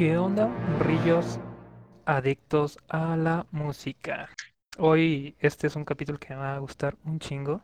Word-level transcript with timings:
¿Qué 0.00 0.16
onda, 0.16 0.46
brillos 0.78 1.38
adictos 2.06 2.78
a 2.88 3.18
la 3.18 3.46
música? 3.50 4.30
Hoy 4.78 5.36
este 5.40 5.66
es 5.66 5.76
un 5.76 5.84
capítulo 5.84 6.18
que 6.18 6.30
me 6.30 6.40
va 6.40 6.56
a 6.56 6.58
gustar 6.58 6.96
un 7.04 7.18
chingo 7.18 7.60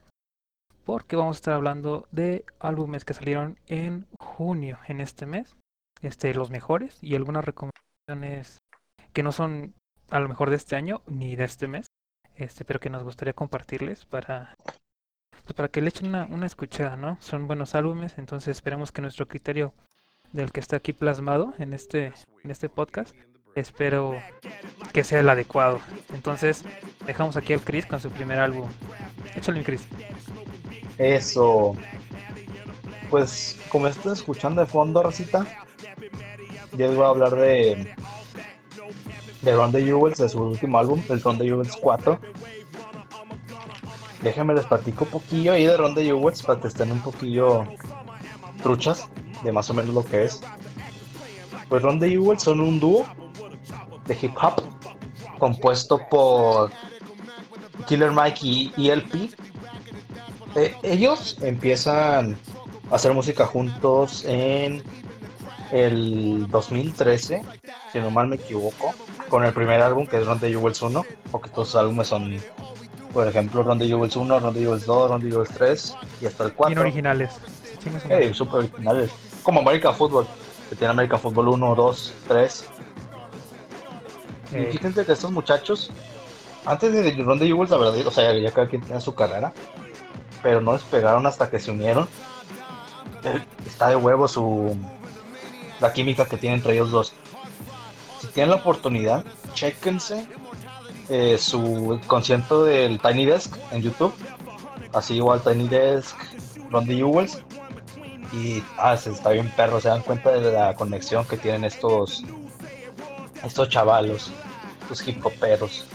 porque 0.85 1.17
vamos 1.17 1.36
a 1.36 1.39
estar 1.39 1.54
hablando 1.54 2.07
de 2.12 2.44
álbumes 2.58 3.07
que 3.07 3.14
salieron 3.14 3.58
en 3.68 4.07
junio 4.18 4.79
en 4.86 5.00
este 5.00 5.25
mes, 5.25 5.57
este 6.03 6.35
los 6.35 6.50
mejores 6.50 7.03
y 7.03 7.14
algunas 7.14 7.43
recomendaciones 7.43 8.58
que 9.14 9.22
no 9.22 9.32
son 9.32 9.72
a 10.11 10.21
lo 10.21 10.29
mejor 10.29 10.50
de 10.50 10.57
este 10.57 10.77
año 10.77 11.00
ni 11.07 11.36
de 11.36 11.44
este 11.44 11.68
mes, 11.68 11.86
este 12.35 12.66
pero 12.66 12.80
que 12.80 12.91
nos 12.91 13.03
gustaría 13.03 13.32
compartirles 13.32 14.05
para 14.05 14.55
pues 15.44 15.55
para 15.55 15.68
que 15.68 15.80
le 15.80 15.89
echen 15.89 16.08
una, 16.08 16.27
una 16.27 16.44
escuchada, 16.44 16.96
¿no? 16.96 17.16
Son 17.22 17.46
buenos 17.46 17.75
álbumes, 17.75 18.18
entonces 18.18 18.49
esperemos 18.49 18.93
que 18.93 19.00
nuestro 19.00 19.27
criterio 19.27 19.72
del 20.32 20.53
que 20.53 20.61
está 20.61 20.76
aquí 20.76 20.93
plasmado 20.93 21.54
en 21.58 21.72
este, 21.72 22.12
en 22.44 22.50
este 22.50 22.68
podcast, 22.68 23.14
espero 23.54 24.14
que 24.93 25.04
sea 25.04 25.21
el 25.21 25.29
adecuado. 25.29 25.80
Entonces, 26.14 26.64
dejamos 27.07 27.36
aquí 27.36 27.52
al 27.52 27.61
Chris 27.61 27.86
con 27.86 28.00
su 28.00 28.11
primer 28.11 28.39
álbum. 28.39 28.68
Échale, 29.35 29.62
Chris. 29.62 29.86
Eso. 30.99 31.75
Pues, 33.11 33.58
como 33.69 33.86
están 33.86 34.12
escuchando 34.12 34.60
de 34.60 34.66
fondo, 34.66 35.02
Rosita, 35.02 35.47
yo 36.72 36.92
voy 36.92 37.04
a 37.04 37.08
hablar 37.08 37.34
de 37.36 37.94
de 39.47 39.54
Ron 39.54 39.70
the 39.70 39.82
Jewels, 39.82 40.19
de 40.19 40.28
su 40.28 40.42
último 40.42 40.78
álbum, 40.78 41.00
el 41.08 41.22
Ron 41.22 41.38
the 41.38 41.44
Jewels 41.44 41.77
4. 41.80 42.19
Déjenme 44.22 44.54
les 44.54 44.66
platico 44.66 45.04
un 45.04 45.10
poquillo 45.10 45.52
ahí 45.52 45.66
de 45.66 45.77
Ron 45.77 45.94
the 45.94 46.04
Jewels 46.04 46.42
para 46.42 46.60
que 46.60 46.66
estén 46.66 46.91
un 46.91 47.00
poquillo 47.00 47.64
truchas 48.62 49.08
de 49.47 49.52
más 49.52 49.70
o 49.70 49.75
menos 49.75 49.94
lo 49.94 50.05
que 50.05 50.25
es. 50.25 50.41
Pues 51.69 51.83
Ron 51.83 51.98
the 51.98 52.11
Jewels 52.11 52.42
son 52.42 52.61
un 52.61 52.78
dúo 52.78 53.06
de 54.06 54.19
hip 54.20 54.33
hop 54.41 54.62
compuesto 55.38 56.00
por 56.11 56.70
Killer 57.86 58.12
Mike 58.12 58.72
y 58.77 58.91
ELP. 58.91 59.30
Eh, 60.56 60.75
ellos 60.83 61.36
empiezan 61.42 62.36
a 62.91 62.94
hacer 62.94 63.12
música 63.12 63.47
juntos 63.47 64.25
en 64.25 64.83
el 65.70 66.47
2013, 66.48 67.42
si 67.92 67.98
no 67.98 68.10
mal 68.10 68.28
me 68.28 68.36
equivoco, 68.36 68.94
con 69.28 69.44
el 69.44 69.53
primer 69.53 69.81
álbum 69.83 70.06
que 70.06 70.19
es 70.19 70.27
Ron 70.27 70.38
the 70.38 70.48
Jewels 70.48 70.81
1, 70.81 71.05
porque 71.31 71.50
todos 71.50 71.75
los 71.75 71.77
álbumes 71.77 72.08
son, 72.08 72.41
por 73.12 73.27
ejemplo, 73.27 73.62
Ron 73.62 73.78
the 73.78 73.86
Jewels 73.86 74.16
1, 74.16 74.41
Ron 74.41 74.55
the 74.55 74.60
Jewels 74.60 74.86
2, 74.86 75.10
Ron 75.10 75.20
the 75.20 75.31
Jewels 75.31 75.50
3 75.50 75.94
y 76.22 76.27
hasta 76.27 76.44
el 76.44 76.53
4. 76.55 76.81
originales. 76.81 77.31
Eh, 78.08 78.33
super 78.34 78.60
originales. 78.60 79.10
Como 79.47 79.61
American 79.61 79.94
Football, 79.94 80.27
que 80.69 80.75
tiene 80.75 80.91
American 80.91 81.20
Football 81.20 81.50
1, 81.50 81.75
2, 81.77 82.14
3. 82.27 82.69
Y 84.50 84.72
fíjense 84.72 85.06
que 85.06 85.12
estos 85.12 85.30
muchachos, 85.30 85.92
antes 86.64 86.92
de 86.92 87.12
Ron 87.22 87.38
Jewels, 87.38 87.70
la 87.70 87.77
verdad, 87.77 88.05
o 88.08 88.11
sea, 88.11 88.36
ya 88.36 88.50
cada 88.50 88.69
quien 88.69 88.83
tenía 88.83 89.00
su 89.00 89.14
carrera, 89.14 89.53
pero 90.42 90.61
no 90.61 90.72
despegaron 90.72 91.25
hasta 91.28 91.48
que 91.48 91.61
se 91.61 91.70
unieron. 91.70 92.08
Está 93.64 93.91
de 93.91 93.94
huevo 93.94 94.27
su 94.27 94.77
la 95.78 95.92
química 95.92 96.25
que 96.25 96.38
tienen 96.38 96.58
entre 96.58 96.72
ellos 96.72 96.91
dos. 96.91 97.12
Si 98.20 98.26
tienen 98.26 98.50
la 98.50 98.56
oportunidad, 98.56 99.25
chequense 99.54 100.26
eh, 101.09 101.38
su 101.38 102.00
concierto 102.09 102.65
del 102.65 102.99
Tiny 102.99 103.26
Desk 103.26 103.56
en 103.70 103.82
YouTube. 103.82 104.12
Así 104.93 105.15
igual 105.15 105.41
Tiny 105.41 105.69
Desk, 105.69 106.16
Ron 106.69 106.87
Jewels. 106.87 107.45
Y 108.36 108.62
ah, 108.76 108.97
se 108.97 109.10
está 109.10 109.30
bien 109.30 109.50
perro, 109.56 109.80
se 109.80 109.88
dan 109.88 110.02
cuenta 110.02 110.30
de 110.30 110.52
la 110.52 110.74
conexión 110.74 111.26
que 111.26 111.38
tienen 111.38 111.64
estos 111.64 112.22
estos 113.42 113.69
chavalos, 113.69 114.30
estos 114.82 115.06
hip 115.08 115.24
hoperos. 115.24 115.86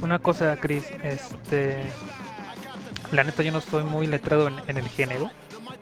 Una 0.00 0.18
cosa, 0.18 0.56
Chris, 0.60 0.84
este 1.02 1.82
la 3.12 3.22
neta 3.22 3.42
yo 3.42 3.52
no 3.52 3.58
estoy 3.58 3.84
muy 3.84 4.06
letrado 4.06 4.48
en, 4.48 4.76
el 4.76 4.88
género, 4.88 5.30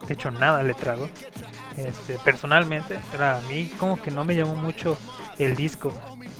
de 0.06 0.14
hecho 0.14 0.30
nada 0.30 0.62
letrado. 0.62 1.08
Este, 1.76 2.18
personalmente, 2.18 2.98
a 3.18 3.40
mí 3.48 3.72
como 3.78 4.00
que 4.00 4.10
no 4.10 4.24
me 4.24 4.34
llamó 4.34 4.54
mucho 4.54 4.98
el 5.38 5.56
disco, 5.56 5.92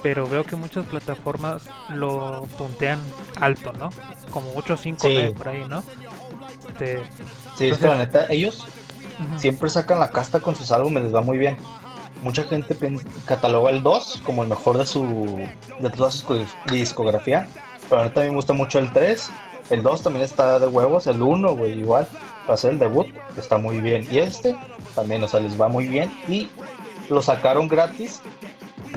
pero 0.03 0.27
veo 0.27 0.43
que 0.43 0.55
muchas 0.55 0.85
plataformas 0.85 1.63
lo 1.89 2.47
puntean 2.57 2.99
alto, 3.39 3.73
¿no? 3.73 3.89
Como 4.29 4.51
8 4.55 4.73
o 4.73 4.77
5 4.77 5.07
por 5.35 5.49
ahí, 5.49 5.65
¿no? 5.67 5.83
Este, 6.73 7.03
sí, 7.57 7.67
es 7.69 7.77
que 7.77 7.87
la 7.87 7.97
neta, 7.97 8.25
ellos 8.29 8.65
siempre 9.37 9.69
sacan 9.69 9.99
la 9.99 10.09
casta 10.09 10.39
con 10.39 10.55
sus 10.55 10.71
álbumes, 10.71 11.03
les 11.03 11.15
va 11.15 11.21
muy 11.21 11.37
bien. 11.37 11.57
Mucha 12.21 12.43
gente 12.43 12.75
cataloga 13.25 13.69
el 13.69 13.83
2 13.83 14.23
como 14.25 14.43
el 14.43 14.49
mejor 14.49 14.77
de 14.77 14.85
su 14.85 15.39
de 15.79 15.89
toda 15.89 16.09
su 16.09 16.45
discografía, 16.71 17.47
pero 17.89 18.01
a 18.01 18.05
mí 18.05 18.09
también 18.11 18.31
me 18.31 18.37
gusta 18.37 18.53
mucho 18.53 18.79
el 18.79 18.91
3. 18.91 19.29
El 19.69 19.83
2 19.83 20.03
también 20.03 20.25
está 20.25 20.59
de 20.59 20.67
huevos, 20.67 21.07
el 21.07 21.21
1, 21.21 21.55
güey, 21.55 21.79
igual 21.79 22.07
para 22.41 22.55
hacer 22.55 22.71
el 22.71 22.79
debut, 22.79 23.07
está 23.37 23.57
muy 23.57 23.79
bien. 23.79 24.07
Y 24.11 24.19
este 24.19 24.55
también, 24.95 25.23
o 25.23 25.27
sea, 25.27 25.39
les 25.39 25.59
va 25.59 25.67
muy 25.67 25.87
bien. 25.87 26.11
Y 26.27 26.49
lo 27.09 27.21
sacaron 27.21 27.67
gratis 27.67 28.21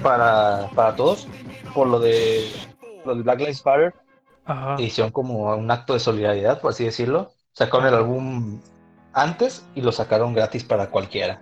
para, 0.03 0.69
todos 0.97 1.27
por 1.75 1.89
lo 1.89 1.99
de, 1.99 2.51
lo 3.05 3.15
de 3.15 3.23
Black 3.23 3.41
Lives 3.41 3.65
Matter. 3.65 3.95
Hicieron 4.79 5.11
como 5.13 5.55
un 5.55 5.71
acto 5.71 5.95
de 5.95 6.01
solidaridad, 6.01 6.61
por 6.61 6.71
así 6.71 6.85
decirlo. 6.85 7.33
Sacaron 7.57 7.87
el 7.87 7.95
álbum 7.95 8.61
antes 9.15 9.67
y 9.75 9.81
lo 9.81 9.91
sacaron 9.91 10.35
gratis 10.35 10.63
para 10.63 10.91
cualquiera. 10.91 11.41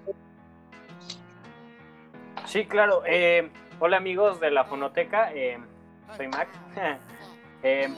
Sí, 2.47 2.67
claro. 2.67 3.03
Eh, 3.05 3.51
hola 3.81 3.97
amigos 3.97 4.39
de 4.39 4.53
la 4.53 4.63
Fonoteca, 4.65 5.33
eh, 5.35 5.59
soy 6.17 6.29
Mac. 6.29 6.49
Eh, 7.67 7.89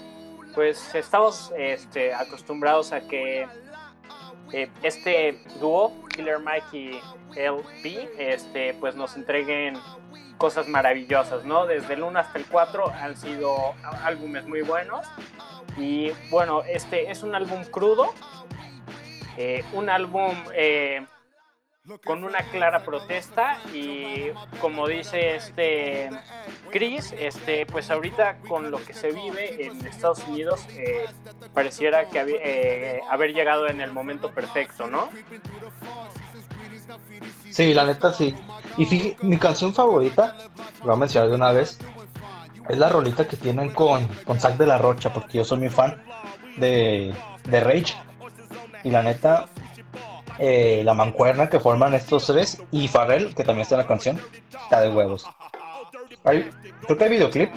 pues 0.55 0.95
estamos 0.95 1.53
este, 1.59 2.15
acostumbrados 2.15 2.93
a 2.93 3.01
que 3.01 3.49
eh, 4.53 4.71
este 4.85 5.43
dúo, 5.59 5.93
Killer 6.11 6.39
Mike 6.39 6.67
y 6.73 7.01
LP, 7.35 8.13
este, 8.17 8.75
pues 8.75 8.95
nos 8.95 9.17
entreguen 9.17 9.77
cosas 10.39 10.69
maravillosas, 10.69 11.45
¿no? 11.45 11.67
Desde 11.67 11.95
el 11.95 12.05
1 12.05 12.17
hasta 12.17 12.39
el 12.39 12.47
4 12.47 12.93
han 12.93 13.17
sido 13.17 13.75
álbumes 14.05 14.47
muy 14.47 14.63
buenos. 14.63 15.05
Y 15.77 16.13
bueno, 16.31 16.63
este 16.63 17.11
es 17.11 17.23
un 17.23 17.35
álbum 17.35 17.65
crudo, 17.65 18.13
eh, 19.37 19.65
un 19.73 19.91
álbum 19.91 20.35
eh, 20.55 21.05
con 22.05 22.25
una 22.25 22.39
clara 22.51 22.85
protesta 22.85 23.59
y 23.73 24.31
como 24.61 24.89
dice 24.89 25.37
este 25.37 26.11
Chris, 26.71 27.15
este, 27.17 27.65
pues 27.67 27.91
ahorita 27.91 28.39
con 28.49 28.71
lo 28.71 28.85
que 28.85 28.93
se 28.93 29.13
vive 29.13 29.67
en 29.67 29.87
Estados 29.87 30.27
Unidos 30.27 30.67
eh, 30.71 31.07
pareciera 31.55 32.09
que 32.09 32.25
eh, 32.43 33.01
haber 33.09 33.33
llegado 33.33 33.69
en 33.69 33.81
el 33.81 33.93
momento 33.93 34.33
perfecto, 34.33 34.89
¿no? 34.89 35.09
Sí, 37.51 37.73
la 37.73 37.85
neta 37.87 38.13
sí. 38.13 38.35
Y 38.77 39.17
mi 39.23 39.39
canción 39.39 39.73
favorita, 39.73 40.37
lo 40.81 40.87
voy 40.87 40.95
a 40.95 40.97
mencionar 40.97 41.29
de 41.29 41.37
una 41.37 41.53
vez, 41.53 41.79
es 42.69 42.79
la 42.79 42.89
rolita 42.89 43.27
que 43.27 43.37
tienen 43.37 43.71
con, 43.71 44.07
con 44.25 44.39
de 44.39 44.67
la 44.67 44.79
Rocha, 44.79 45.13
porque 45.13 45.39
yo 45.39 45.45
soy 45.45 45.59
muy 45.59 45.71
fan 45.71 46.03
de, 46.57 47.15
de 47.45 47.61
Rage. 47.61 47.95
Y 48.85 48.91
la 48.91 49.03
neta, 49.03 49.47
eh, 50.39 50.83
la 50.85 50.95
mancuerna 50.95 51.49
que 51.49 51.61
forman 51.61 51.95
estos 51.95 52.27
tres 52.27 52.63
y 52.71 52.89
Farrell, 52.89 53.35
que 53.35 53.43
también 53.45 53.63
está 53.63 53.75
en 53.77 53.81
la 53.81 53.87
canción, 53.87 54.21
está 54.63 54.81
de 54.81 54.91
huevos. 54.91 55.27
creo 56.23 56.99
que 56.99 57.05
hay 57.05 57.11
videoclip, 57.11 57.51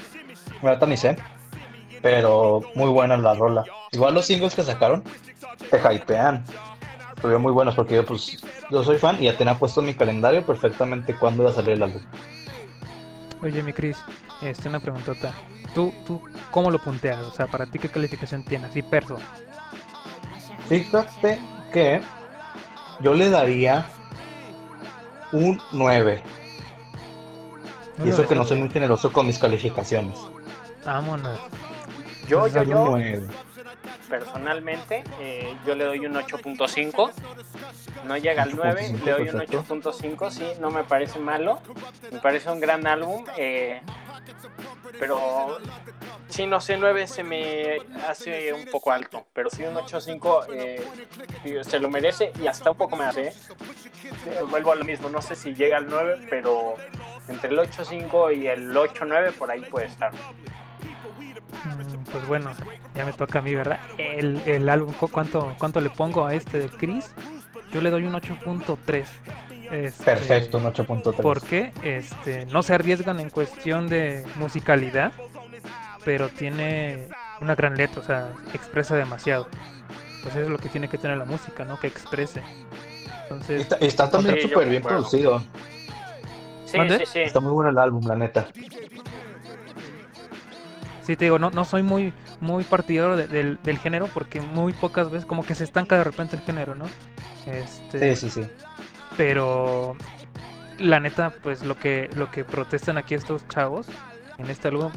me 0.61 0.75
ni 0.87 0.97
sé, 0.97 1.17
pero 2.01 2.61
muy 2.75 2.89
buena 2.89 3.17
la 3.17 3.33
rola. 3.33 3.65
Igual 3.91 4.13
los 4.13 4.25
singles 4.25 4.55
que 4.55 4.63
sacaron 4.63 5.03
te 5.69 5.77
hypean. 5.77 6.43
Estuvieron 7.15 7.41
muy 7.41 7.51
buenos 7.51 7.75
porque 7.75 7.95
yo 7.95 8.05
pues 8.05 8.41
yo 8.71 8.83
soy 8.83 8.97
fan 8.97 9.17
y 9.19 9.25
ya 9.25 9.37
tenía 9.37 9.55
puesto 9.55 9.81
en 9.81 9.87
mi 9.87 9.93
calendario 9.93 10.45
perfectamente 10.45 11.13
cuándo 11.15 11.43
iba 11.43 11.51
a 11.51 11.53
salir 11.53 11.71
el 11.71 11.83
álbum. 11.83 12.01
Oye 13.41 13.61
mi 13.61 13.73
Cris, 13.73 13.97
este 14.41 14.69
una 14.69 14.79
preguntota. 14.79 15.33
¿Tú, 15.73 15.93
¿Tú 16.05 16.21
cómo 16.51 16.71
lo 16.71 16.79
punteas? 16.79 17.19
O 17.21 17.31
sea, 17.31 17.47
para 17.47 17.65
ti 17.65 17.79
qué 17.79 17.89
calificación 17.89 18.43
tienes? 18.43 18.75
Y 18.75 18.81
perso. 18.81 19.17
Fíjate 20.67 21.39
que 21.71 22.01
yo 23.01 23.13
le 23.13 23.29
daría 23.29 23.85
un 25.31 25.61
9. 25.71 26.23
Y 28.05 28.09
eso 28.09 28.27
que 28.27 28.35
no 28.35 28.45
soy 28.45 28.59
muy 28.59 28.69
generoso 28.69 29.11
con 29.11 29.27
mis 29.27 29.37
calificaciones. 29.37 30.17
Vámonos. 30.85 31.37
Yo, 32.27 32.47
yo, 32.47 32.63
yo. 32.63 32.97
Personalmente, 34.09 35.03
eh, 35.19 35.55
yo 35.65 35.75
le 35.75 35.85
doy 35.85 36.05
un 36.05 36.15
8.5. 36.15 37.11
No 38.05 38.17
llega 38.17 38.43
al 38.43 38.55
9, 38.55 38.95
le 39.05 39.11
doy 39.11 39.29
un 39.29 39.39
8.5. 39.39 40.31
Sí, 40.31 40.45
no 40.59 40.71
me 40.71 40.83
parece 40.83 41.19
malo. 41.19 41.59
Me 42.11 42.19
parece 42.19 42.49
un 42.49 42.59
gran 42.59 42.85
álbum. 42.87 43.25
Eh, 43.37 43.81
Pero 44.99 45.59
sí, 46.27 46.45
no 46.47 46.59
sé, 46.59 46.77
9 46.77 47.07
se 47.07 47.23
me 47.23 47.77
hace 48.07 48.51
un 48.53 48.65
poco 48.65 48.91
alto. 48.91 49.25
Pero 49.33 49.49
sí, 49.49 49.63
un 49.63 49.75
8.5 49.75 50.47
eh, 50.53 51.61
se 51.63 51.79
lo 51.79 51.89
merece 51.89 52.31
y 52.41 52.47
hasta 52.47 52.71
un 52.71 52.77
poco 52.77 52.95
me 52.95 53.05
hace. 53.05 53.27
Eh, 53.27 53.33
vuelvo 54.49 54.71
a 54.71 54.75
lo 54.75 54.85
mismo, 54.85 55.09
no 55.09 55.21
sé 55.21 55.35
si 55.35 55.53
llega 55.53 55.77
al 55.77 55.87
9, 55.87 56.27
pero 56.29 56.75
entre 57.27 57.51
el 57.51 57.59
8.5 57.59 58.35
y 58.35 58.47
el 58.47 58.71
8.9 58.73 59.33
por 59.33 59.51
ahí 59.51 59.61
puede 59.61 59.85
estar. 59.85 60.11
Pues 62.11 62.27
bueno, 62.27 62.51
ya 62.95 63.05
me 63.05 63.13
toca 63.13 63.39
a 63.39 63.41
mí, 63.41 63.53
¿verdad? 63.53 63.79
El, 63.97 64.41
el 64.45 64.67
álbum, 64.69 64.93
¿cu- 64.93 65.09
¿cuánto, 65.09 65.55
¿cuánto 65.57 65.79
le 65.81 65.89
pongo 65.89 66.25
a 66.25 66.33
este 66.33 66.59
de 66.59 66.69
Chris? 66.69 67.11
Yo 67.71 67.81
le 67.81 67.89
doy 67.91 68.03
un 68.05 68.13
8.3. 68.13 69.05
Este, 69.71 70.03
Perfecto, 70.03 70.57
un 70.57 70.63
8.3. 70.65 71.13
Porque 71.21 71.71
este, 71.83 72.45
no 72.47 72.63
se 72.63 72.73
arriesgan 72.73 73.19
en 73.19 73.29
cuestión 73.29 73.87
de 73.89 74.25
musicalidad, 74.35 75.11
pero 76.03 76.29
tiene 76.29 77.07
una 77.41 77.53
gran 77.53 77.75
letra, 77.77 78.01
o 78.01 78.03
sea, 78.03 78.29
expresa 78.53 78.95
demasiado. 78.95 79.47
Pues 80.23 80.35
eso 80.35 80.45
es 80.45 80.49
lo 80.49 80.57
que 80.57 80.69
tiene 80.69 80.89
que 80.89 80.97
tener 80.97 81.17
la 81.17 81.25
música, 81.25 81.63
¿no? 81.63 81.79
Que 81.79 81.87
exprese. 81.87 82.41
Entonces, 83.23 83.61
Está, 83.61 83.75
está 83.77 84.09
también 84.09 84.35
Sí, 84.37 84.41
súper 84.47 84.67
bien 84.67 84.81
producido. 84.81 85.43
Sí, 86.65 86.77
sí. 87.05 87.19
Está 87.19 87.39
muy 87.39 87.51
bueno 87.51 87.69
el 87.69 87.77
álbum, 87.77 88.05
la 88.07 88.15
neta. 88.15 88.47
Sí 91.13 91.17
te 91.17 91.25
digo, 91.25 91.39
no, 91.39 91.49
no 91.51 91.65
soy 91.65 91.83
muy, 91.83 92.13
muy 92.39 92.63
partidario 92.63 93.15
de- 93.15 93.27
del, 93.27 93.59
del 93.63 93.77
género 93.79 94.07
porque 94.13 94.41
muy 94.41 94.73
pocas 94.73 95.09
veces 95.09 95.25
como 95.25 95.43
que 95.43 95.55
se 95.55 95.63
estanca 95.63 95.97
de 95.97 96.03
repente 96.03 96.35
el 96.35 96.41
género, 96.43 96.75
¿no? 96.75 96.85
Este, 97.45 98.15
Sí, 98.15 98.29
sí, 98.29 98.43
sí. 98.43 98.51
pero 99.17 99.95
la 100.79 100.99
neta, 100.99 101.31
pues 101.43 101.63
lo 101.63 101.77
que, 101.77 102.09
lo 102.15 102.29
que 102.31 102.45
protestan 102.45 102.97
aquí 102.97 103.15
estos 103.15 103.47
chavos 103.47 103.87
en 104.37 104.49
este 104.49 104.69
álbum, 104.69 104.91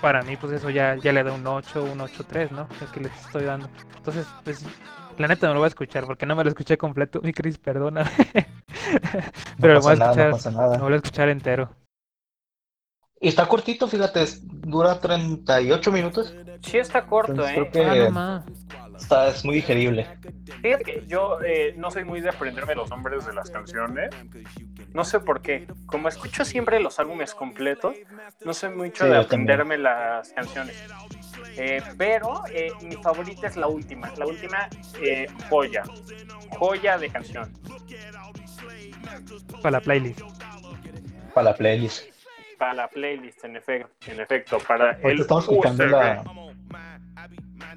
para 0.00 0.22
mí, 0.22 0.36
pues 0.36 0.52
eso 0.52 0.70
ya, 0.70 0.94
ya 0.96 1.12
le 1.12 1.22
da 1.22 1.32
un 1.32 1.46
8, 1.46 1.82
un 1.84 2.00
8.3, 2.00 2.50
¿no? 2.52 2.68
El 2.80 2.88
que 2.88 3.00
les 3.00 3.12
estoy 3.26 3.44
dando. 3.44 3.68
Entonces, 3.96 4.26
pues, 4.44 4.64
la 5.18 5.28
neta 5.28 5.48
me 5.48 5.54
lo 5.54 5.60
voy 5.60 5.66
a 5.66 5.68
escuchar 5.68 6.06
porque 6.06 6.26
no 6.26 6.36
me 6.36 6.44
lo 6.44 6.50
escuché 6.50 6.78
completo. 6.78 7.20
Mi 7.24 7.32
Cris, 7.32 7.58
perdona. 7.58 8.10
Pero 9.60 9.74
lo 9.74 9.80
no 9.80 9.82
voy 9.82 9.90
a 9.92 9.94
escuchar, 9.94 10.36
no 10.74 10.82
lo 10.82 10.84
voy 10.86 10.92
a 10.94 10.96
escuchar 10.96 11.28
entero. 11.28 11.70
Y 13.20 13.28
está 13.28 13.46
cortito, 13.46 13.88
fíjate, 13.88 14.24
dura 14.42 15.00
38 15.00 15.90
minutos. 15.90 16.34
Sí 16.62 16.76
está 16.78 17.06
corto, 17.06 17.32
Entonces, 17.32 17.56
¿eh? 17.58 17.68
creo 17.72 17.90
Ah, 17.90 17.94
que- 17.94 18.00
no 18.04 18.10
más. 18.10 18.44
Está, 18.98 19.28
es 19.28 19.44
muy 19.44 19.56
digerible. 19.56 20.06
Fíjate 20.62 20.84
que 20.84 21.04
yo 21.06 21.38
eh, 21.42 21.74
no 21.76 21.90
soy 21.90 22.04
muy 22.04 22.20
de 22.22 22.30
aprenderme 22.30 22.74
los 22.74 22.88
nombres 22.88 23.26
de 23.26 23.34
las 23.34 23.50
canciones. 23.50 24.08
No 24.94 25.04
sé 25.04 25.20
por 25.20 25.42
qué. 25.42 25.66
Como 25.86 26.08
escucho 26.08 26.44
siempre 26.46 26.80
los 26.80 26.98
álbumes 26.98 27.34
completos, 27.34 27.94
no 28.44 28.54
soy 28.54 28.70
mucho 28.74 29.04
Sí, 29.04 29.10
de 29.10 29.18
aprenderme 29.18 29.76
las 29.76 30.30
canciones. 30.32 30.82
Eh, 31.58 31.82
pero 31.98 32.42
eh, 32.50 32.72
mi 32.82 32.96
favorita 32.96 33.46
es 33.46 33.56
la 33.56 33.66
última. 33.66 34.10
La 34.16 34.26
última, 34.26 34.68
eh, 35.02 35.26
joya. 35.50 35.82
Joya 36.58 36.96
de 36.96 37.10
canción. 37.10 37.52
Para 39.62 39.72
la 39.72 39.80
playlist. 39.80 40.20
Para 41.34 41.50
la 41.50 41.56
playlist. 41.56 42.04
Para 42.58 42.74
la 42.74 42.88
playlist, 42.88 43.44
en 43.44 43.56
efecto. 43.56 43.90
En 44.10 44.20
efecto 44.20 44.58
para 44.66 44.92
el 44.92 45.04
Ahorita 45.04 45.22
estamos 45.22 45.44
escuchando 45.44 45.86
la, 45.86 46.24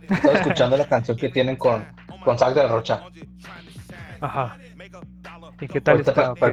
estaba 0.10 0.34
escuchando 0.34 0.78
la 0.78 0.88
canción 0.88 1.18
que 1.18 1.30
tienen 1.30 1.56
con, 1.56 1.86
con 2.24 2.38
de 2.38 2.56
la 2.56 2.68
Rocha. 2.68 3.04
Ajá. 4.22 4.58
¿Y 5.62 5.68
qué 5.68 5.82
tal 5.82 5.98
Ahorita 5.98 6.34
está? 6.34 6.48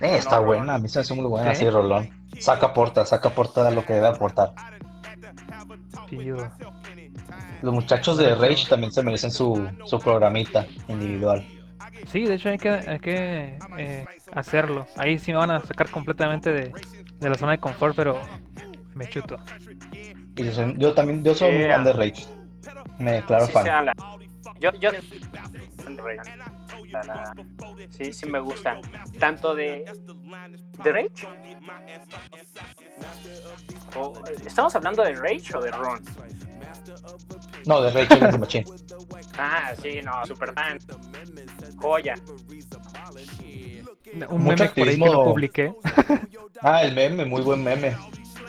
Eh, 0.00 0.16
está 0.16 0.40
buena, 0.40 0.74
a 0.74 0.78
mí 0.78 0.88
se 0.88 0.98
me 0.98 1.00
hace 1.00 1.14
muy 1.14 1.24
buena, 1.26 1.54
¿Sí? 1.54 1.64
así 1.64 1.70
Rolón. 1.70 2.10
Saca 2.38 2.74
porta, 2.74 3.04
saca 3.06 3.30
porta 3.30 3.70
lo 3.70 3.84
que 3.84 3.94
debe 3.94 4.08
aportar. 4.08 4.52
Los 7.62 7.74
muchachos 7.74 8.18
de 8.18 8.34
Rage 8.34 8.68
también 8.68 8.92
se 8.92 9.02
merecen 9.02 9.30
su, 9.30 9.68
su 9.84 9.98
programita 9.98 10.66
individual. 10.88 11.46
Sí, 12.08 12.24
de 12.24 12.34
hecho 12.34 12.50
hay 12.50 12.58
que, 12.58 12.68
hay 12.68 12.98
que 12.98 13.58
eh, 13.78 14.06
hacerlo. 14.32 14.86
Ahí 14.96 15.18
sí 15.18 15.32
me 15.32 15.38
van 15.38 15.50
a 15.50 15.60
sacar 15.60 15.90
completamente 15.90 16.52
de, 16.52 16.72
de 17.20 17.28
la 17.30 17.34
zona 17.36 17.52
de 17.52 17.58
confort, 17.58 17.94
pero 17.96 18.20
me 18.94 19.08
chuto. 19.08 19.36
Y 20.36 20.44
yo, 20.44 20.52
soy- 20.52 20.74
yo 20.78 20.92
también, 20.94 21.24
yo 21.24 21.34
soy 21.34 21.52
un 21.54 21.58
Yeah. 21.62 21.74
fan 21.76 21.84
de 21.84 21.92
Rage. 21.92 22.26
Me 22.98 23.12
declaro 23.12 23.46
Sí, 23.46 23.52
fan. 23.52 23.64
sea 23.64 23.82
la- 23.82 23.94
Yo, 24.60 24.70
yo 24.80 24.90
la- 26.92 27.02
la- 27.02 27.34
sí, 27.90 28.12
sí 28.12 28.26
me 28.26 28.38
gusta. 28.40 28.78
Tanto 29.18 29.54
de, 29.54 29.84
de 30.84 30.92
Rage. 30.92 31.26
O- 33.96 34.14
¿Estamos 34.44 34.74
hablando 34.76 35.02
de 35.02 35.14
Rage 35.14 35.56
o 35.56 35.60
de 35.60 35.70
Ron? 35.70 36.00
No, 37.66 37.80
de 37.82 37.90
Rage 37.90 38.14
Against 38.14 38.32
the 38.32 38.38
Machine. 38.38 38.64
Ah, 39.38 39.72
sí, 39.82 40.00
no, 40.02 40.24
super 40.26 40.52
fan. 40.54 40.78
Joya. 41.76 42.14
Un 44.30 44.42
Mucho 44.42 44.64
meme 44.64 44.68
por 44.68 44.88
ahí 44.88 44.94
que 44.94 44.98
lo 44.98 45.04
activismo. 45.04 45.24
publiqué. 45.24 45.74
Ah, 46.62 46.82
el 46.82 46.94
meme, 46.94 47.24
muy 47.24 47.42
buen 47.42 47.62
meme. 47.62 47.96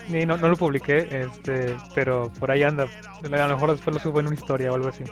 Sí, 0.10 0.26
no, 0.26 0.38
no 0.38 0.48
lo 0.50 0.56
publiqué, 0.56 1.24
este, 1.24 1.76
pero 1.94 2.32
por 2.40 2.50
ahí 2.52 2.64
anda. 2.64 2.84
A 3.24 3.28
lo 3.48 3.56
mejor 3.56 3.72
después 3.72 3.94
lo 3.96 4.02
subo 4.02 4.20
en 4.20 4.28
una 4.28 4.36
historia 4.36 4.72
o 4.72 4.76
algo 4.76 4.88
así. 4.90 5.04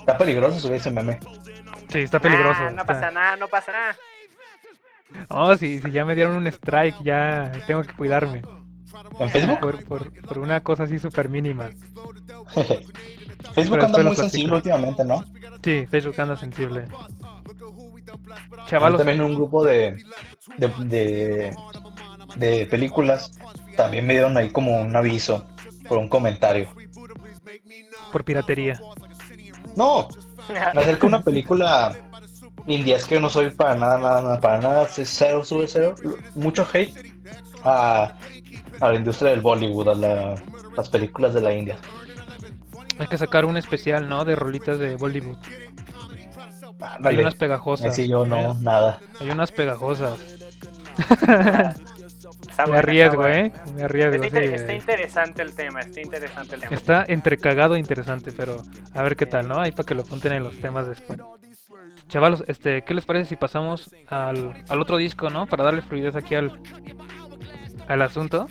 Está 0.00 0.18
peligroso 0.18 0.58
subir 0.58 0.76
ese 0.76 0.90
meme. 0.90 1.20
Sí, 1.88 2.00
está 2.00 2.18
peligroso. 2.18 2.60
Ah, 2.60 2.70
no 2.70 2.80
está- 2.82 2.86
pasa 2.86 3.10
nada, 3.10 3.36
no 3.36 3.48
pasa 3.48 3.72
nada. 3.72 3.96
No, 5.28 5.56
si, 5.56 5.80
si 5.80 5.90
ya 5.90 6.04
me 6.04 6.14
dieron 6.14 6.36
un 6.36 6.46
strike, 6.46 6.96
ya 7.02 7.52
tengo 7.66 7.82
que 7.82 7.92
cuidarme. 7.94 8.42
¿En 9.18 9.30
Facebook? 9.30 9.60
Por, 9.60 9.84
por, 9.84 10.22
por 10.22 10.38
una 10.38 10.60
cosa 10.60 10.84
así 10.84 10.98
súper 10.98 11.28
mínima. 11.28 11.70
Facebook 12.54 13.70
Pero 13.78 13.84
anda 13.86 14.02
muy 14.02 14.16
sensible 14.16 14.56
últimamente, 14.56 15.04
¿no? 15.04 15.24
Sí, 15.62 15.86
Facebook 15.90 16.20
anda 16.20 16.36
sensible. 16.36 16.86
Hay 18.12 18.66
Chavalos, 18.68 18.98
también 18.98 19.20
un 19.20 19.34
grupo 19.34 19.64
de, 19.64 20.02
de, 20.56 20.68
de, 20.78 21.56
de 22.36 22.66
películas. 22.66 23.32
También 23.76 24.06
me 24.06 24.14
dieron 24.14 24.36
ahí 24.36 24.50
como 24.50 24.80
un 24.80 24.94
aviso 24.94 25.46
por 25.88 25.98
un 25.98 26.08
comentario. 26.08 26.68
por 28.12 28.24
piratería. 28.24 28.80
No, 29.76 30.08
me 30.48 30.80
acerca 30.80 31.06
una 31.06 31.22
película 31.22 31.96
india, 32.66 32.96
es 32.96 33.04
que 33.06 33.14
yo 33.14 33.20
no 33.20 33.30
soy 33.30 33.50
para 33.50 33.74
nada, 33.74 33.98
nada, 33.98 34.22
nada, 34.22 34.40
para 34.40 34.60
nada, 34.60 34.86
cero, 34.90 35.44
sube 35.44 35.66
cero, 35.66 35.94
mucho 36.34 36.66
hate 36.72 36.94
a, 37.64 38.14
a 38.80 38.88
la 38.88 38.94
industria 38.94 39.30
del 39.30 39.40
Bollywood, 39.40 39.88
a 39.88 39.94
la- 39.94 40.42
las 40.76 40.88
películas 40.88 41.34
de 41.34 41.40
la 41.40 41.52
India. 41.54 41.78
Hay 42.98 43.06
que 43.08 43.18
sacar 43.18 43.44
un 43.44 43.56
especial, 43.56 44.08
¿no? 44.08 44.24
De 44.24 44.36
rolitas 44.36 44.78
de 44.78 44.96
Bollywood. 44.96 45.38
Hay 47.04 47.18
unas 47.18 47.34
pegajosas. 47.34 47.86
así 47.92 48.08
yo 48.08 48.24
no, 48.26 48.54
nada. 48.54 49.00
Hay 49.20 49.30
unas 49.30 49.52
pegajosas. 49.52 50.18
Está 50.98 51.74
Me 52.66 52.72
buena, 52.72 52.78
arriesgo, 52.78 53.26
está 53.26 53.40
¿eh? 53.40 53.52
Me 53.74 53.82
arriesgo, 53.84 54.22
Está, 54.24 54.38
sí. 54.40 54.44
inter- 54.44 54.54
está 54.60 54.72
eh. 54.72 54.76
interesante 54.76 55.42
el 55.42 55.54
tema, 55.54 55.80
está 55.80 56.00
interesante 56.00 56.54
el 56.56 56.60
tema. 56.60 56.74
Está 56.74 57.04
entre 57.08 57.38
cagado 57.38 57.74
e 57.74 57.78
interesante, 57.78 58.32
pero 58.32 58.62
a 58.94 59.02
ver 59.02 59.16
qué 59.16 59.26
tal, 59.26 59.48
¿no? 59.48 59.60
Ahí 59.60 59.72
para 59.72 59.86
que 59.86 59.94
lo 59.94 60.02
apunten 60.02 60.32
en 60.32 60.44
los 60.44 60.58
temas 60.60 60.86
después. 60.86 61.18
Chavalos, 62.08 62.44
este, 62.48 62.82
¿qué 62.82 62.92
les 62.94 63.04
parece 63.04 63.28
si 63.30 63.36
pasamos 63.36 63.90
al, 64.08 64.52
al 64.68 64.80
otro 64.80 64.96
disco, 64.96 65.30
¿no? 65.30 65.46
Para 65.46 65.64
darle 65.64 65.80
fluidez 65.82 66.16
aquí 66.16 66.34
al, 66.34 66.60
al 67.88 68.02
asunto. 68.02 68.46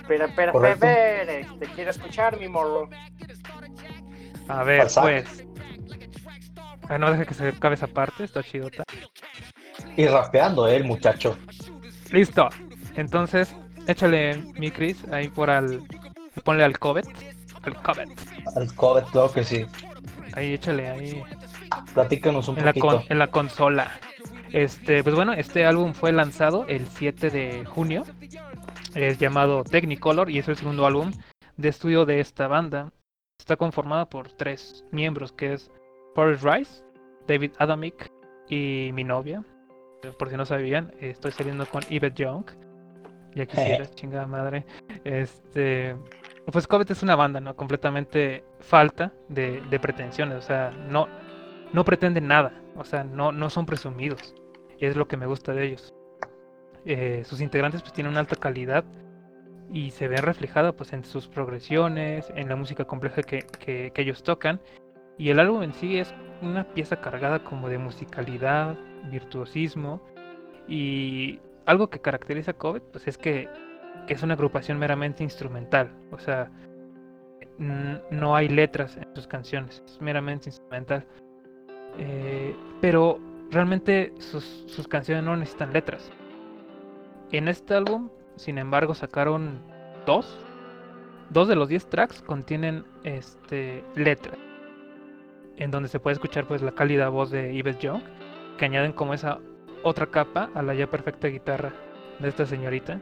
Espera, 0.00 0.26
espera, 0.26 0.52
Correcto. 0.52 0.86
espera, 0.86 1.48
te 1.58 1.66
quiero 1.74 1.90
escuchar, 1.90 2.38
mi 2.40 2.48
morro. 2.48 2.88
A 4.48 4.64
ver, 4.64 4.86
pues. 5.00 5.44
Ah, 6.88 6.98
no, 6.98 7.10
deja 7.10 7.24
que 7.24 7.34
se 7.34 7.48
acabe 7.48 7.74
esa 7.74 7.86
parte, 7.86 8.24
está 8.24 8.42
chidota. 8.42 8.84
Y 9.96 10.06
rapeando, 10.06 10.68
eh, 10.68 10.76
el 10.76 10.84
muchacho. 10.84 11.36
Listo. 12.10 12.48
Entonces, 12.96 13.54
échale 13.86 14.36
mi 14.58 14.70
Chris 14.70 15.04
ahí 15.10 15.28
por 15.28 15.50
al. 15.50 15.82
Ponle 16.44 16.64
al 16.64 16.78
Covet. 16.78 17.06
Al 17.62 17.74
Covet. 17.82 18.08
Al 18.56 18.74
COVID, 18.74 19.02
claro 19.04 19.32
que 19.32 19.44
sí. 19.44 19.66
Ahí 20.34 20.54
échale 20.54 20.88
ahí. 20.90 21.22
Platícanos 21.94 22.48
un 22.48 22.58
en 22.58 22.64
la, 22.66 22.72
poquito. 22.72 22.86
con- 22.86 23.02
en 23.08 23.18
la 23.18 23.26
consola. 23.28 23.90
Este, 24.52 25.02
pues 25.02 25.14
bueno, 25.16 25.32
este 25.32 25.64
álbum 25.64 25.94
fue 25.94 26.12
lanzado 26.12 26.66
el 26.68 26.86
7 26.86 27.30
de 27.30 27.64
junio. 27.64 28.04
Es 28.94 29.18
llamado 29.18 29.64
Technicolor 29.64 30.30
y 30.30 30.38
es 30.38 30.48
el 30.48 30.56
segundo 30.56 30.86
álbum 30.86 31.12
de 31.56 31.68
estudio 31.68 32.04
de 32.04 32.20
esta 32.20 32.46
banda. 32.46 32.92
Está 33.40 33.56
conformada 33.56 34.06
por 34.06 34.30
tres 34.30 34.84
miembros, 34.92 35.32
que 35.32 35.54
es 35.54 35.70
Forrest 36.14 36.44
Rice, 36.44 36.84
David 37.26 37.52
Adamic 37.58 38.10
y 38.48 38.90
mi 38.94 39.04
novia. 39.04 39.42
Eh, 40.02 40.12
Por 40.18 40.30
si 40.30 40.36
no 40.36 40.44
sabían, 40.44 40.92
eh, 41.00 41.10
estoy 41.10 41.32
saliendo 41.32 41.66
con 41.66 41.82
Yvette 41.82 42.16
Young. 42.16 42.44
Ya 43.34 43.46
quisiera, 43.46 43.86
chingada 43.86 44.26
madre. 44.26 44.64
Este, 45.02 45.96
pues 46.52 46.68
Covet 46.68 46.90
es 46.92 47.02
una 47.02 47.16
banda, 47.16 47.40
¿no? 47.40 47.56
Completamente 47.56 48.44
falta 48.60 49.12
de, 49.28 49.60
de 49.70 49.80
pretensiones. 49.80 50.38
O 50.38 50.42
sea, 50.42 50.70
no, 50.70 51.08
no 51.72 51.84
pretenden 51.84 52.28
nada, 52.28 52.52
o 52.76 52.84
sea, 52.84 53.02
no, 53.02 53.32
no 53.32 53.50
son 53.50 53.66
presumidos. 53.66 54.34
Es 54.78 54.96
lo 54.96 55.08
que 55.08 55.16
me 55.16 55.26
gusta 55.26 55.52
de 55.52 55.64
ellos. 55.64 55.92
Eh, 56.84 57.22
sus 57.24 57.40
integrantes 57.40 57.80
pues 57.80 57.92
tienen 57.92 58.12
una 58.12 58.20
alta 58.20 58.36
calidad 58.36 58.84
y 59.72 59.90
se 59.90 60.06
ve 60.06 60.18
reflejada 60.18 60.72
pues 60.72 60.92
en 60.92 61.02
sus 61.02 61.26
progresiones, 61.26 62.30
en 62.36 62.48
la 62.48 62.54
música 62.54 62.84
compleja 62.84 63.22
que, 63.22 63.40
que, 63.58 63.90
que 63.92 64.02
ellos 64.02 64.22
tocan. 64.22 64.60
Y 65.18 65.30
el 65.30 65.38
álbum 65.40 65.62
en 65.62 65.74
sí 65.74 65.98
es 65.98 66.12
una 66.42 66.64
pieza 66.64 67.00
cargada 67.00 67.40
como 67.40 67.68
de 67.68 67.78
musicalidad, 67.78 68.76
virtuosismo 69.10 70.00
y 70.68 71.40
algo 71.66 71.88
que 71.88 72.00
caracteriza 72.00 72.52
a 72.52 72.54
Covet 72.54 72.82
pues 72.90 73.06
es 73.06 73.18
que, 73.18 73.48
es 74.08 74.22
una 74.22 74.34
agrupación 74.34 74.78
meramente 74.78 75.22
instrumental, 75.22 75.90
o 76.10 76.18
sea, 76.18 76.50
no 77.58 78.36
hay 78.36 78.48
letras 78.48 78.96
en 78.96 79.06
sus 79.14 79.26
canciones, 79.26 79.82
es 79.86 80.00
meramente 80.00 80.48
instrumental. 80.48 81.06
Eh, 81.96 82.54
pero 82.80 83.20
realmente 83.50 84.12
sus, 84.18 84.88
canciones 84.88 85.24
no 85.24 85.36
necesitan 85.36 85.72
letras. 85.72 86.10
En 87.30 87.48
este 87.48 87.74
álbum, 87.74 88.10
sin 88.36 88.58
embargo, 88.58 88.94
sacaron 88.94 89.60
dos. 90.06 90.38
Dos 91.30 91.48
de 91.48 91.56
los 91.56 91.68
diez 91.68 91.88
tracks 91.88 92.20
contienen 92.20 92.84
este, 93.04 93.82
letras. 93.94 94.36
En 95.56 95.70
donde 95.70 95.88
se 95.88 96.00
puede 96.00 96.14
escuchar 96.14 96.46
pues 96.46 96.62
la 96.62 96.72
cálida 96.72 97.08
voz 97.08 97.30
de 97.30 97.54
Yves 97.54 97.78
Young, 97.78 98.02
que 98.58 98.64
añaden 98.64 98.92
como 98.92 99.14
esa 99.14 99.38
otra 99.82 100.06
capa 100.06 100.50
a 100.54 100.62
la 100.62 100.74
ya 100.74 100.88
perfecta 100.88 101.28
guitarra 101.28 101.72
de 102.18 102.28
esta 102.28 102.46
señorita. 102.46 103.00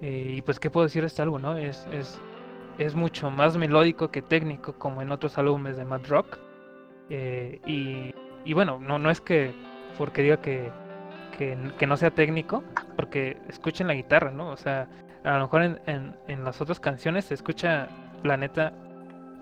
Eh, 0.00 0.34
y 0.36 0.42
pues, 0.42 0.60
¿qué 0.60 0.70
puedo 0.70 0.86
decir 0.86 1.02
de 1.02 1.06
este 1.06 1.22
álbum? 1.22 1.40
No? 1.40 1.56
Es, 1.56 1.86
es, 1.92 2.20
es 2.78 2.94
mucho 2.94 3.30
más 3.30 3.56
melódico 3.56 4.10
que 4.10 4.22
técnico, 4.22 4.74
como 4.74 5.02
en 5.02 5.10
otros 5.10 5.38
álbumes 5.38 5.76
de 5.76 5.84
Mad 5.84 6.02
Rock. 6.08 6.38
Eh, 7.10 7.60
y, 7.66 8.14
y, 8.44 8.52
bueno, 8.52 8.78
no, 8.80 8.98
no 8.98 9.10
es 9.10 9.20
que 9.20 9.52
porque 9.96 10.22
diga 10.22 10.40
que, 10.40 10.70
que, 11.36 11.86
no 11.86 11.96
sea 11.96 12.10
técnico, 12.10 12.62
porque 12.96 13.38
escuchen 13.48 13.86
la 13.86 13.94
guitarra, 13.94 14.30
¿no? 14.30 14.50
O 14.50 14.56
sea, 14.56 14.88
a 15.24 15.34
lo 15.38 15.40
mejor 15.42 15.62
en, 15.62 15.80
en, 15.86 16.16
en 16.28 16.44
las 16.44 16.60
otras 16.60 16.78
canciones 16.78 17.26
se 17.26 17.34
escucha, 17.34 17.88
la 18.22 18.36
neta, 18.36 18.72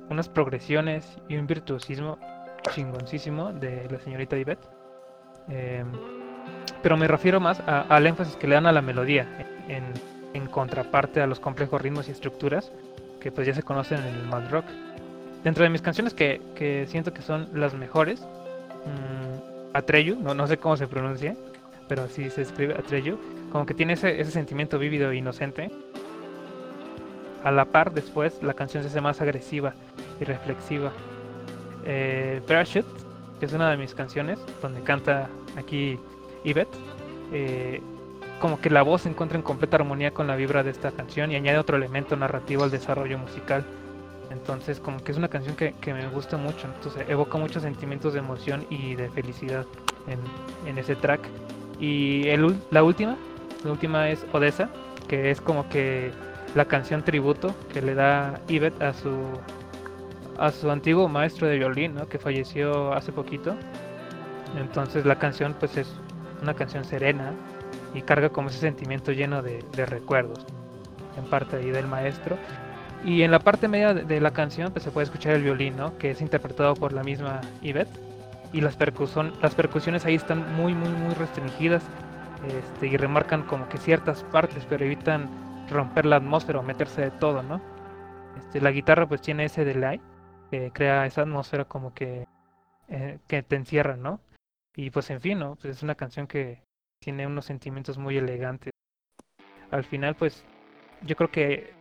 unas 0.08 0.28
progresiones 0.28 1.18
y 1.28 1.36
un 1.36 1.46
virtuosismo 1.46 2.18
chingoncísimo 2.75 3.52
de 3.52 3.88
la 3.90 3.98
señorita 3.98 4.36
Yvette. 4.36 4.68
Eh, 5.48 5.84
pero 6.82 6.96
me 6.96 7.08
refiero 7.08 7.40
más 7.40 7.60
al 7.66 8.06
énfasis 8.06 8.36
que 8.36 8.46
le 8.46 8.54
dan 8.54 8.66
a 8.66 8.72
la 8.72 8.82
melodía, 8.82 9.26
en, 9.68 9.84
en, 10.34 10.46
contraparte 10.46 11.20
a 11.20 11.26
los 11.26 11.40
complejos 11.40 11.80
ritmos 11.80 12.08
y 12.08 12.12
estructuras 12.12 12.72
que 13.20 13.32
pues 13.32 13.46
ya 13.46 13.54
se 13.54 13.62
conocen 13.62 13.98
en 13.98 14.14
el 14.14 14.26
mad 14.26 14.48
rock. 14.50 14.66
Dentro 15.42 15.64
de 15.64 15.70
mis 15.70 15.82
canciones 15.82 16.14
que, 16.14 16.40
que 16.54 16.86
siento 16.86 17.12
que 17.12 17.22
son 17.22 17.48
las 17.54 17.75
mejores, 17.75 18.20
mmm, 18.20 19.75
Atreyu, 19.75 20.16
no, 20.16 20.34
no 20.34 20.46
sé 20.46 20.58
cómo 20.58 20.76
se 20.76 20.86
pronuncia, 20.86 21.36
pero 21.88 22.04
así 22.04 22.30
se 22.30 22.42
escribe 22.42 22.75
Atreyu, 22.75 23.18
como 23.50 23.66
que 23.66 23.75
tiene 23.75 23.94
ese, 23.94 24.20
ese 24.20 24.30
sentimiento 24.30 24.78
vívido 24.78 25.10
e 25.10 25.16
inocente. 25.16 25.70
A 27.46 27.52
la 27.52 27.64
par, 27.66 27.92
después, 27.92 28.42
la 28.42 28.54
canción 28.54 28.82
se 28.82 28.88
hace 28.88 29.00
más 29.00 29.20
agresiva 29.20 29.72
y 30.20 30.24
reflexiva. 30.24 30.90
Eh, 31.84 32.42
Parachute, 32.44 32.88
que 33.38 33.46
es 33.46 33.52
una 33.52 33.70
de 33.70 33.76
mis 33.76 33.94
canciones, 33.94 34.40
donde 34.60 34.82
canta 34.82 35.28
aquí 35.56 35.96
Yvette, 36.42 36.76
eh, 37.32 37.80
como 38.40 38.60
que 38.60 38.68
la 38.68 38.82
voz 38.82 39.06
encuentra 39.06 39.38
en 39.38 39.42
completa 39.44 39.76
armonía 39.76 40.10
con 40.10 40.26
la 40.26 40.34
vibra 40.34 40.64
de 40.64 40.70
esta 40.70 40.90
canción 40.90 41.30
y 41.30 41.36
añade 41.36 41.56
otro 41.56 41.76
elemento 41.76 42.16
narrativo 42.16 42.64
al 42.64 42.72
desarrollo 42.72 43.16
musical. 43.16 43.64
Entonces, 44.32 44.80
como 44.80 44.98
que 45.04 45.12
es 45.12 45.18
una 45.18 45.28
canción 45.28 45.54
que, 45.54 45.72
que 45.74 45.94
me 45.94 46.08
gusta 46.08 46.36
mucho, 46.36 46.66
entonces 46.66 47.08
evoca 47.08 47.38
muchos 47.38 47.62
sentimientos 47.62 48.12
de 48.14 48.18
emoción 48.18 48.66
y 48.70 48.96
de 48.96 49.08
felicidad 49.08 49.66
en, 50.08 50.18
en 50.68 50.78
ese 50.78 50.96
track. 50.96 51.20
Y 51.78 52.26
el, 52.26 52.56
la 52.72 52.82
última, 52.82 53.16
la 53.62 53.70
última 53.70 54.10
es 54.10 54.26
Odessa, 54.32 54.68
que 55.06 55.30
es 55.30 55.40
como 55.40 55.68
que 55.68 56.10
la 56.54 56.64
canción 56.64 57.02
tributo 57.02 57.54
que 57.72 57.82
le 57.82 57.94
da 57.94 58.40
Yvette 58.48 58.82
a 58.82 58.92
su 58.92 59.10
a 60.38 60.50
su 60.50 60.70
antiguo 60.70 61.08
maestro 61.08 61.46
de 61.46 61.58
violín, 61.58 61.94
¿no? 61.94 62.08
que 62.08 62.18
falleció 62.18 62.92
hace 62.92 63.12
poquito. 63.12 63.56
Entonces 64.58 65.04
la 65.04 65.18
canción 65.18 65.54
pues 65.58 65.76
es 65.76 65.88
una 66.42 66.54
canción 66.54 66.84
serena 66.84 67.32
y 67.94 68.02
carga 68.02 68.28
como 68.28 68.48
ese 68.48 68.58
sentimiento 68.58 69.12
lleno 69.12 69.42
de, 69.42 69.64
de 69.74 69.86
recuerdos, 69.86 70.44
en 71.16 71.24
parte 71.24 71.56
ahí 71.56 71.70
del 71.70 71.86
maestro. 71.86 72.36
Y 73.04 73.22
en 73.22 73.30
la 73.30 73.38
parte 73.38 73.68
media 73.68 73.94
de, 73.94 74.20
la 74.20 74.32
canción 74.32 74.72
pues 74.72 74.82
se 74.84 74.90
puede 74.90 75.04
escuchar 75.04 75.34
el 75.34 75.42
violín, 75.42 75.76
¿no? 75.76 75.96
que 75.98 76.10
es 76.10 76.20
interpretado 76.20 76.74
por 76.74 76.92
la 76.92 77.02
misma 77.02 77.40
Yvette. 77.62 78.00
Y 78.52 78.60
las, 78.60 78.76
percusión, 78.76 79.32
las 79.42 79.54
percusiones 79.54 80.06
ahí 80.06 80.14
están 80.14 80.54
muy, 80.54 80.72
muy, 80.74 80.88
muy 80.88 81.14
restringidas 81.14 81.82
este, 82.46 82.86
y 82.86 82.96
remarcan 82.96 83.42
como 83.42 83.68
que 83.68 83.76
ciertas 83.76 84.22
partes, 84.24 84.64
pero 84.68 84.84
evitan 84.84 85.28
romper 85.68 86.06
la 86.06 86.16
atmósfera 86.16 86.61
o 86.61 86.62
meterse 86.62 87.00
de 87.02 87.11
todo, 87.11 87.42
¿no? 87.42 87.61
Este, 88.38 88.61
la 88.61 88.70
guitarra 88.70 89.06
pues 89.06 89.20
tiene 89.20 89.44
ese 89.44 89.64
delay 89.64 90.00
que 90.50 90.70
crea 90.73 91.06
esa 91.06 91.23
atmósfera 91.23 91.64
como 91.64 91.94
que, 91.94 92.26
eh, 92.88 93.18
que 93.26 93.42
te 93.42 93.56
encierra, 93.56 93.96
¿no? 93.96 94.20
Y 94.75 94.90
pues 94.90 95.11
en 95.11 95.20
fin, 95.20 95.38
¿no? 95.38 95.56
Pues 95.56 95.76
es 95.76 95.82
una 95.82 95.94
canción 95.94 96.26
que 96.26 96.62
tiene 97.02 97.26
unos 97.26 97.46
sentimientos 97.46 97.99
muy 97.99 98.16
elegantes. 98.16 98.70
Al 99.70 99.85
final, 99.85 100.14
pues 100.14 100.44
yo 101.02 101.16
creo 101.16 101.30
que 101.30 101.75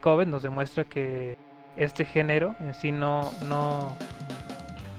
Coven 0.00 0.30
nos 0.30 0.42
demuestra 0.42 0.84
que 0.84 1.36
este 1.76 2.04
género 2.04 2.54
en 2.60 2.72
sí 2.74 2.92
no, 2.92 3.32
no, 3.48 3.96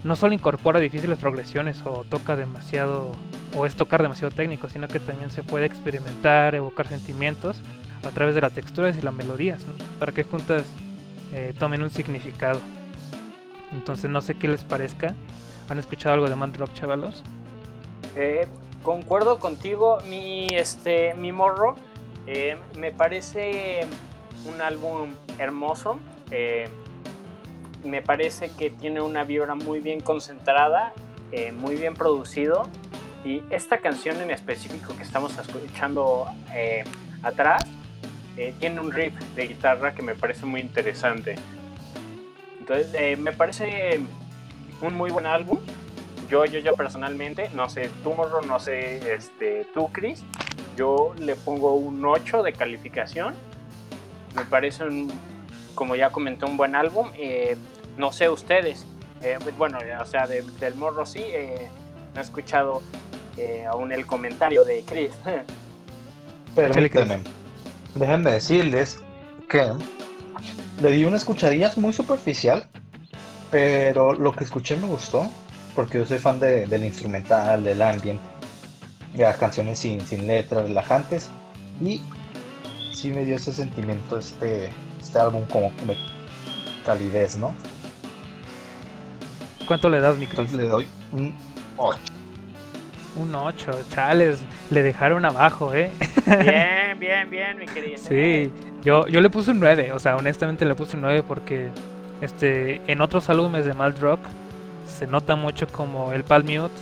no 0.04 0.16
solo 0.16 0.34
incorpora 0.34 0.80
difíciles 0.80 1.18
progresiones 1.18 1.82
o 1.86 2.04
toca 2.04 2.36
demasiado, 2.36 3.14
o 3.56 3.66
es 3.66 3.76
tocar 3.76 4.02
demasiado 4.02 4.32
técnico, 4.36 4.70
sino 4.70 4.88
que 4.88 5.00
también 5.00 5.32
se 5.32 5.44
puede 5.44 5.66
experimentar, 5.66 6.54
evocar 6.54 6.88
sentimientos 6.88 7.64
a 8.04 8.10
través 8.10 8.36
de 8.36 8.42
las 8.42 8.54
texturas 8.54 8.98
y 8.98 9.02
las 9.02 9.14
melodías, 9.14 9.66
¿no? 9.66 9.74
para 10.00 10.12
que 10.12 10.24
juntas 10.24 10.64
eh, 11.34 11.54
tomen 11.58 11.82
un 11.84 11.90
significado. 11.90 12.60
Entonces 13.72 14.10
no 14.10 14.22
sé 14.22 14.36
qué 14.36 14.48
les 14.48 14.64
parezca. 14.64 15.14
¿Han 15.70 15.80
escuchado 15.80 16.16
algo 16.16 16.30
de 16.30 16.36
Mad 16.36 16.56
Rock, 16.56 16.74
chavalos? 16.74 17.24
Eh, 18.16 18.48
concuerdo 18.84 19.40
contigo, 19.40 20.00
mi, 20.08 20.48
este, 20.52 21.14
mi 21.16 21.32
morro. 21.32 21.76
Eh, 22.26 22.58
me 22.78 22.92
parece 22.92 23.82
un 24.46 24.62
álbum 24.62 25.10
hermoso. 25.38 26.00
Eh, 26.32 26.70
me 27.84 28.02
parece 28.02 28.50
que 28.50 28.70
tiene 28.70 29.02
una 29.02 29.24
vibra 29.24 29.56
muy 29.56 29.80
bien 29.80 30.02
concentrada, 30.02 30.94
eh, 31.32 31.52
muy 31.52 31.76
bien 31.76 31.94
producido. 31.94 32.68
Y 33.26 33.44
esta 33.50 33.80
canción 33.80 34.22
en 34.22 34.32
específico 34.32 34.96
que 34.96 35.04
estamos 35.04 35.38
escuchando 35.38 36.28
eh, 36.54 36.84
atrás 37.24 37.66
eh, 38.38 38.54
tiene 38.60 38.80
un 38.80 38.92
riff 38.92 39.14
de 39.36 39.48
guitarra 39.48 39.94
que 39.94 40.02
me 40.02 40.16
parece 40.16 40.46
muy 40.46 40.62
interesante. 40.62 41.36
Entonces, 42.60 43.18
me 43.18 43.32
parece 43.32 44.00
un 44.82 44.94
muy 44.94 45.10
buen 45.10 45.26
álbum 45.26 45.60
yo, 46.30 46.46
yo 46.46 46.60
ya 46.60 46.74
personalmente, 46.74 47.50
no 47.54 47.70
sé 47.70 47.90
tú, 48.04 48.14
Morro, 48.14 48.42
no 48.42 48.60
sé 48.60 49.14
este, 49.14 49.66
tú, 49.74 49.90
Chris, 49.92 50.24
yo 50.76 51.14
le 51.20 51.36
pongo 51.36 51.76
un 51.76 52.04
8 52.06 52.44
de 52.44 52.54
calificación. 52.54 53.34
Me 54.36 54.44
parece, 54.46 54.84
un, 54.84 55.12
como 55.74 55.96
ya 55.96 56.10
comenté, 56.10 56.46
un 56.46 56.58
buen 56.58 56.76
álbum. 56.76 57.10
Eh, 57.18 57.56
no 57.98 58.12
sé 58.12 58.30
ustedes, 58.30 58.86
eh, 59.22 59.38
bueno, 59.58 59.80
o 60.02 60.06
sea, 60.06 60.28
de, 60.28 60.44
del 60.60 60.76
Morro 60.76 61.06
sí, 61.06 61.24
eh, 61.24 61.70
no 62.14 62.20
he 62.20 62.24
escuchado 62.24 62.82
eh, 63.38 63.66
aún 63.70 63.92
el 63.92 64.06
comentario 64.06 64.64
de 64.66 64.84
Chris. 64.84 65.12
déjenme 67.98 68.32
decirles 68.32 69.00
que 69.50 69.72
le 70.82 70.92
di 70.92 71.06
una 71.06 71.18
escuchadilla 71.18 71.72
muy 71.78 71.94
superficial, 71.94 72.68
pero 73.52 74.14
lo 74.14 74.34
que 74.34 74.44
escuché 74.44 74.76
me 74.78 74.88
gustó 74.88 75.30
porque 75.76 76.00
yo 76.00 76.06
soy 76.08 76.18
fan 76.18 76.40
de, 76.40 76.66
del 76.66 76.86
instrumental, 76.86 77.64
del 77.64 77.82
ambient, 77.84 78.20
de 79.14 79.24
las 79.24 79.38
canciones 79.38 79.78
sin, 79.78 80.02
sin 80.02 80.26
letras, 80.26 80.64
relajantes, 80.64 81.30
y 81.80 82.02
sí 82.92 83.12
me 83.12 83.24
dio 83.24 83.36
ese 83.36 83.54
sentimiento 83.54 84.18
este, 84.18 84.72
este 85.00 85.20
álbum 85.20 85.46
como 85.46 85.72
de 85.86 85.96
calidez, 86.84 87.38
¿no? 87.38 87.54
¿Cuánto 89.68 89.88
le 89.88 90.00
das, 90.00 90.18
Micro? 90.18 90.42
Entonces 90.42 90.58
le 90.58 90.68
doy 90.68 90.88
un 91.12 91.36
8. 91.78 92.17
Un 93.18 93.34
8, 93.34 93.72
chales, 93.90 94.40
le 94.70 94.84
dejaron 94.84 95.26
abajo, 95.26 95.74
¿eh? 95.74 95.92
Bien, 96.26 97.00
bien, 97.00 97.30
bien, 97.30 97.58
mi 97.58 97.66
querido. 97.66 97.98
Sí, 98.08 98.52
yo, 98.84 99.08
yo 99.08 99.22
le 99.22 99.30
puse 99.30 99.52
un 99.52 99.60
9, 99.60 99.92
o 99.92 100.00
sea, 100.00 100.16
honestamente 100.16 100.66
le 100.66 100.76
puse 100.76 100.96
un 100.96 101.02
9 101.02 101.24
porque 101.24 101.70
este, 102.22 102.82
en 102.88 103.02
otros 103.02 103.30
álbumes 103.30 103.66
de 103.66 103.74
Mad 103.74 104.00
Rock 104.00 104.20
se 104.88 105.08
nota 105.08 105.36
mucho 105.36 105.68
como 105.68 106.14
el 106.14 106.24
palm 106.24 106.46
mute 106.46 106.74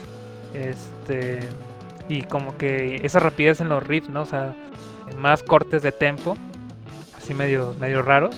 este 0.54 1.40
y 2.08 2.22
como 2.22 2.56
que 2.58 3.02
esa 3.04 3.20
rapidez 3.20 3.60
en 3.62 3.70
los 3.70 3.86
riffs 3.86 4.10
no 4.10 4.22
o 4.22 4.26
sea 4.26 4.54
más 5.18 5.44
cortes 5.44 5.82
de 5.82 5.92
tempo 5.92 6.38
así 7.18 7.34
medio 7.34 7.76
medio 7.80 8.02
raros 8.02 8.36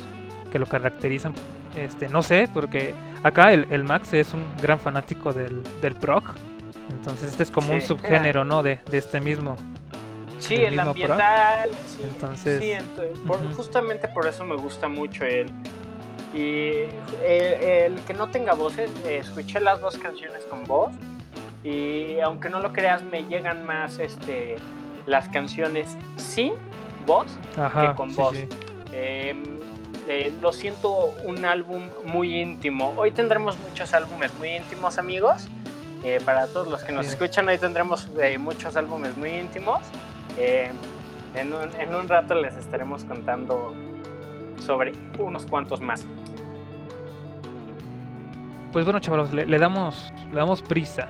que 0.51 0.58
lo 0.58 0.66
caracterizan 0.66 1.34
este 1.75 2.10
no 2.10 2.24
sé 2.24 2.50
porque 2.51 2.96
acá 3.24 3.54
el, 3.54 3.68
el 3.70 3.84
Max 3.84 4.13
es 4.13 4.34
un 4.34 4.44
gran 4.62 4.80
fanático 4.80 5.34
del, 5.34 5.62
del 5.82 5.96
prog 5.96 6.24
entonces 6.89 7.32
este 7.32 7.44
es 7.44 7.51
como 7.51 7.74
un 7.74 7.82
subgénero 7.82 8.44
no 8.46 8.63
de, 8.63 8.79
de 8.89 8.98
este 8.98 9.20
mismo 9.22 9.56
Sí, 10.39 10.53
el 10.53 10.75
mismo 10.75 10.91
ambiental. 10.91 11.70
Sí, 11.88 12.03
Entonces, 12.03 12.63
sí, 12.63 12.74
por- 13.25 13.53
justamente 13.56 14.08
por 14.08 14.27
eso 14.27 14.46
me 14.46 14.56
gusta 14.56 14.88
mucho 14.88 15.25
él. 15.25 15.50
Y 16.32 16.84
el, 17.25 17.63
el 17.96 18.00
que 18.01 18.13
no 18.13 18.27
tenga 18.29 18.53
voces, 18.53 18.91
eh, 19.08 19.17
escuché 19.17 19.60
las 19.60 19.82
dos 19.82 19.98
canciones 19.98 20.44
con 20.46 20.63
voz. 20.65 20.91
Y 21.63 22.20
aunque 22.20 22.50
no 22.50 22.60
lo 22.60 22.72
creas, 22.72 23.01
me 23.03 23.24
llegan 23.24 23.65
más 23.65 23.98
este, 23.98 24.58
las 25.08 25.27
canciones 25.29 25.98
sin 26.17 26.53
voz 27.08 27.25
Ajá, 27.58 27.89
que 27.89 27.96
con 27.96 28.12
sí, 28.12 28.15
voz. 28.17 28.36
sí. 28.38 28.48
Eh, 28.94 29.36
eh, 30.08 30.32
lo 30.39 30.53
siento 30.53 31.15
un 31.25 31.46
álbum 31.46 31.89
muy 32.06 32.39
íntimo. 32.39 32.94
Hoy 32.96 33.10
tendremos 33.10 33.58
muchos 33.58 33.91
álbumes 33.96 34.32
muy 34.38 34.50
íntimos, 34.50 35.00
amigos. 35.00 35.48
Eh, 36.04 36.20
para 36.24 36.48
todos 36.48 36.68
los 36.68 36.84
que 36.84 36.92
nos 36.92 37.08
escuchan, 37.08 37.48
hoy 37.48 37.58
tendremos 37.58 38.08
eh, 38.22 38.38
muchos 38.38 38.75
álbumes 38.75 39.18
muy 39.18 39.32
íntimos. 39.32 39.80
Eh, 40.38 40.72
en, 41.36 41.54
un, 41.54 41.74
en 41.80 41.96
un 41.96 42.08
rato 42.08 42.36
les 42.36 42.56
estaremos 42.56 43.04
contando 43.04 43.74
sobre 44.66 44.94
unos 45.18 45.46
cuantos 45.46 45.82
más. 45.82 46.06
Pues 48.72 48.86
bueno, 48.86 49.00
chavalos, 49.00 49.34
le, 49.34 49.46
le 49.46 49.60
damos 49.60 50.12
le 50.32 50.38
damos 50.38 50.62
prisa. 50.62 51.08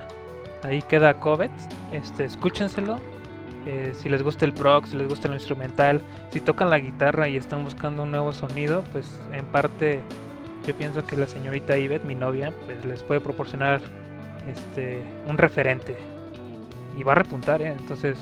Ahí 0.62 0.82
queda 0.82 1.14
Covet. 1.14 1.50
Este, 1.92 2.24
escúchenselo. 2.24 2.98
Eh, 3.66 3.92
si 3.94 4.08
les 4.08 4.22
gusta 4.22 4.44
el 4.44 4.54
prog, 4.54 4.86
si 4.86 4.96
les 4.96 5.08
gusta 5.08 5.28
el 5.28 5.34
instrumental, 5.34 6.00
si 6.30 6.40
tocan 6.40 6.70
la 6.70 6.78
guitarra 6.78 7.28
y 7.28 7.36
están 7.36 7.64
buscando 7.64 8.04
un 8.04 8.10
nuevo 8.10 8.32
sonido, 8.32 8.82
pues 8.92 9.20
en 9.32 9.44
parte 9.46 10.00
yo 10.66 10.74
pienso 10.74 11.04
que 11.04 11.16
la 11.16 11.26
señorita 11.26 11.76
Ivette, 11.76 12.04
mi 12.04 12.14
novia, 12.14 12.52
pues 12.64 12.82
les 12.84 13.02
puede 13.02 13.20
proporcionar 13.20 13.80
este 14.48 15.02
un 15.26 15.38
referente. 15.38 15.96
Y 16.96 17.02
va 17.02 17.12
a 17.12 17.16
repuntar, 17.16 17.62
¿eh? 17.62 17.74
Entonces, 17.78 18.18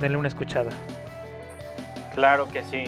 denle 0.00 0.18
una 0.18 0.28
escuchada. 0.28 0.70
Claro 2.14 2.48
que 2.48 2.62
sí. 2.64 2.84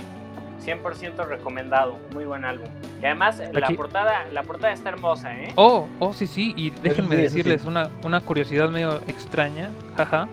100% 0.65 1.27
recomendado. 1.27 1.99
Muy 2.13 2.25
buen 2.25 2.45
álbum. 2.45 2.69
Y 3.03 3.07
además, 3.07 3.41
la 3.53 3.69
portada, 3.71 4.25
la 4.33 4.43
portada 4.43 4.73
está 4.73 4.89
hermosa, 4.91 5.35
¿eh? 5.35 5.53
Oh, 5.57 5.87
oh, 5.99 6.13
sí, 6.13 6.27
sí, 6.27 6.55
y 6.57 6.71
déjenme 6.71 7.17
sí, 7.17 7.23
eso 7.23 7.33
sí. 7.35 7.43
decirles 7.43 7.65
una, 7.65 7.91
una 8.03 8.21
curiosidad 8.21 8.71
medio 8.71 8.97
extraña, 9.07 9.71
jaja. 9.97 10.27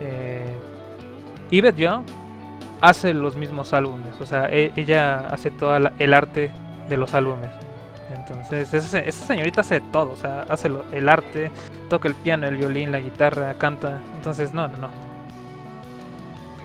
Eh, 0.00 0.44
Yvette 1.50 1.76
Young 1.76 2.04
hace 2.80 3.14
los 3.14 3.36
mismos 3.36 3.72
álbumes, 3.72 4.20
o 4.20 4.26
sea, 4.26 4.48
e- 4.50 4.72
ella 4.76 5.28
hace 5.30 5.50
todo 5.50 5.74
el 5.98 6.14
arte 6.14 6.50
de 6.88 6.96
los 6.96 7.14
álbumes. 7.14 7.50
Entonces, 8.14 8.72
esa, 8.72 8.98
esa 9.00 9.26
señorita 9.26 9.60
hace 9.60 9.80
todo, 9.80 10.12
o 10.12 10.16
sea, 10.16 10.42
hace 10.48 10.68
lo- 10.68 10.84
el 10.92 11.08
arte, 11.08 11.50
toca 11.90 12.08
el 12.08 12.14
piano, 12.14 12.46
el 12.46 12.56
violín, 12.56 12.90
la 12.92 13.00
guitarra, 13.00 13.54
canta. 13.54 14.00
Entonces, 14.16 14.52
no, 14.54 14.66
no, 14.68 14.76
no. 14.78 14.90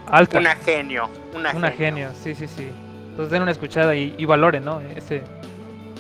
Alta, 0.10 0.40
Una 0.40 0.56
genio. 0.56 1.10
Una, 1.36 1.52
una 1.54 1.72
genio, 1.72 2.10
sí, 2.22 2.36
sí, 2.36 2.48
sí. 2.48 2.70
Entonces 3.10 3.32
den 3.32 3.42
una 3.42 3.52
escuchada 3.52 3.96
y, 3.96 4.16
y 4.18 4.26
valoren, 4.26 4.64
¿no? 4.66 4.80
Ese, 4.82 5.24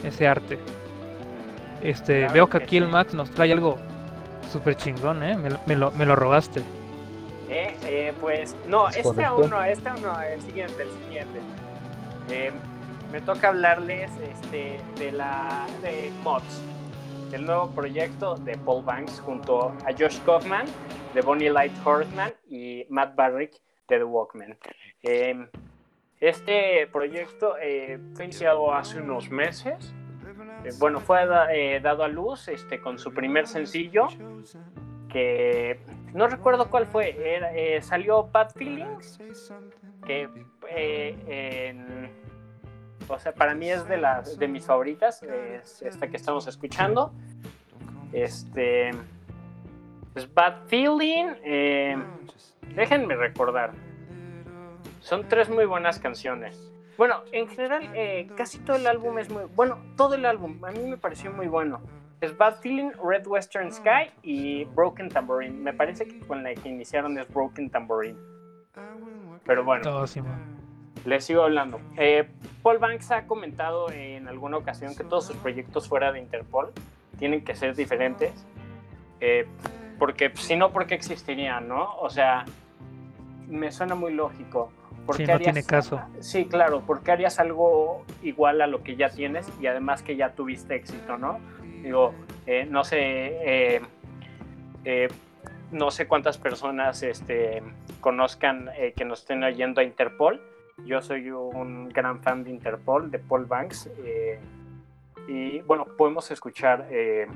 ese 0.04 0.28
arte. 0.28 0.60
Este, 1.82 2.20
Claro 2.20 2.34
veo 2.34 2.48
que 2.48 2.58
que 2.60 2.64
aquí 2.64 2.78
el. 2.78 2.88
Max 2.88 3.14
nos 3.14 3.30
trae 3.32 3.52
algo 3.52 3.78
súper 4.52 4.76
chingón, 4.76 5.24
¿eh? 5.24 5.36
Me, 5.38 5.50
lo- 5.50 5.60
me 5.66 5.76
lo, 5.76 5.92
me 5.92 6.06
lo 6.06 6.16
robaste. 6.16 6.62
Eh, 7.50 7.76
eh, 7.86 8.14
pues, 8.20 8.56
no, 8.68 8.88
Es 8.90 8.98
este 8.98 9.10
correcto. 9.10 9.32
aún 9.34 9.50
no, 9.50 9.64
este 9.64 9.90
aún 9.90 10.02
no, 10.02 10.22
el 10.22 10.42
siguiente, 10.42 10.84
el 10.84 10.90
siguiente. 11.06 11.40
Eh, 12.30 12.52
me 13.14 13.22
toca 13.22 13.50
hablarles 13.50 14.10
este, 14.18 14.80
de 14.98 15.12
la 15.12 15.68
de 15.84 16.12
Mods, 16.24 16.64
el 17.32 17.46
nuevo 17.46 17.70
proyecto 17.70 18.34
de 18.38 18.58
Paul 18.58 18.84
Banks 18.84 19.20
junto 19.20 19.68
a 19.70 19.94
Josh 19.98 20.20
Kaufman 20.26 20.66
de 21.14 21.22
Bonnie 21.22 21.52
Light 21.52 21.72
Horseman 21.86 22.34
y 22.50 22.88
Matt 22.90 23.16
Barrick 23.16 23.54
de 23.88 23.98
The 24.00 24.04
Walkman. 24.04 24.58
Eh, 25.04 25.48
este 26.20 26.88
proyecto 26.88 27.56
eh, 27.62 28.00
fue 28.16 28.26
iniciado 28.26 28.74
hace 28.74 29.00
unos 29.00 29.30
meses. 29.30 29.94
Eh, 30.66 30.70
bueno, 30.80 31.00
fue 31.00 31.20
eh, 31.52 31.80
dado 31.82 32.04
a 32.04 32.08
luz 32.08 32.48
este, 32.48 32.82
con 32.82 32.98
su 32.98 33.14
primer 33.14 33.46
sencillo, 33.46 34.08
que 35.12 35.80
no 36.16 36.28
recuerdo 36.28 36.68
cuál 36.72 36.88
fue. 36.88 37.16
Eh, 37.16 37.80
salió 37.84 38.24
Bad 38.24 38.54
Feelings, 38.56 39.20
que 40.04 40.28
en- 40.72 42.23
o 43.08 43.20
sea, 43.20 43.34
para 43.34 43.54
mí 43.54 43.70
es 43.70 43.88
de 43.88 43.98
las 43.98 44.38
de 44.38 44.48
mis 44.48 44.66
favoritas, 44.66 45.22
es 45.24 45.82
esta 45.82 46.08
que 46.08 46.18
estamos 46.18 46.48
escuchando. 46.48 47.12
Este 48.12 48.90
es 50.16 50.34
Bad 50.34 50.66
Feeling. 50.68 51.34
eh, 51.44 51.98
déjenme 52.76 53.16
recordar. 53.16 53.72
Son 55.00 55.28
tres 55.28 55.50
muy 55.50 55.66
buenas 55.66 56.00
canciones. 56.00 56.72
Bueno, 56.98 57.24
en 57.32 57.48
general, 57.48 57.90
eh, 57.96 58.30
casi 58.38 58.60
todo 58.60 58.78
el 58.78 58.86
álbum 58.88 59.18
es 59.18 59.30
muy 59.30 59.44
bueno. 59.56 59.80
Todo 59.98 60.16
el 60.16 60.26
álbum 60.26 60.64
a 60.64 60.72
mí 60.72 60.80
me 60.80 60.98
pareció 60.98 61.32
muy 61.32 61.48
bueno. 61.48 61.82
Es 62.22 62.38
Bad 62.38 62.62
Feeling, 62.62 62.92
Red 63.04 63.28
Western 63.28 63.72
Sky 63.74 64.12
y 64.22 64.64
Broken 64.66 65.10
Tambourine. 65.10 65.58
Me 65.60 65.74
parece 65.74 66.08
que 66.08 66.20
con 66.20 66.44
la 66.44 66.54
que 66.54 66.70
iniciaron 66.70 67.18
es 67.18 67.28
Broken 67.34 67.70
Tambourine. 67.70 68.18
Pero 69.46 69.64
bueno, 69.66 69.84
Todo, 69.84 70.08
Simón. 70.08 70.53
Les 71.06 71.26
sigo 71.26 71.44
hablando. 71.44 71.80
Eh, 71.98 72.28
Paul 72.62 72.78
Banks 72.78 73.12
ha 73.12 73.28
comentado 73.28 73.92
en 73.92 74.28
alguna 74.28 74.58
ocasión 74.58 74.96
que 74.96 75.04
todos 75.04 75.26
sus 75.28 75.36
proyectos 75.38 75.88
fuera 75.88 76.12
de 76.12 76.20
Interpol 76.20 76.72
tienen 77.18 77.44
que 77.44 77.56
ser 77.56 77.76
diferentes. 77.76 78.46
eh, 79.20 79.46
porque 80.00 80.32
si 80.36 80.56
no, 80.56 80.72
¿por 80.72 80.86
qué 80.88 80.96
existirían, 80.96 81.68
no? 81.68 81.96
O 82.00 82.10
sea, 82.10 82.44
me 83.48 83.72
suena 83.72 83.96
muy 83.96 84.12
lógico. 84.14 84.72
¿Por 85.06 85.16
Sí, 85.18 85.26
qué 85.26 85.34
no 85.34 85.40
tiene 85.40 85.64
caso. 85.64 86.02
Sí, 86.20 86.46
claro, 86.46 86.82
porque 86.86 87.12
harías 87.12 87.40
algo 87.40 88.04
igual 88.22 88.62
a 88.62 88.68
lo 88.68 88.84
que 88.84 88.96
ya 88.96 89.10
tienes 89.10 89.48
y 89.62 89.68
además 89.68 90.02
que 90.02 90.16
ya 90.16 90.32
tuviste 90.32 90.76
éxito, 90.76 91.18
¿no? 91.18 91.40
Digo, 91.84 92.14
eh, 92.48 92.66
no 92.70 92.84
sé, 92.84 92.98
eh, 93.00 93.82
eh, 94.86 95.08
no 95.72 95.92
sé 95.92 96.08
cuántas 96.08 96.38
personas 96.38 97.04
este, 97.04 97.62
conozcan 98.02 98.70
eh, 98.76 98.94
que 98.96 99.06
nos 99.06 99.20
estén 99.22 99.44
oyendo 99.44 99.80
a 99.82 99.84
Interpol. 99.84 100.42
Yo 100.86 101.02
soy 101.02 101.30
un 101.30 101.90
gran 101.90 102.22
fan 102.22 102.44
de 102.44 102.50
Interpol, 102.50 103.12
de 103.12 103.20
Paul 103.20 103.46
Banks. 103.46 103.90
eh, 104.04 104.40
y 105.28 105.62
bueno, 105.62 105.86
podemos 105.86 106.30
escuchar 106.32 106.88
eh, 106.92 107.28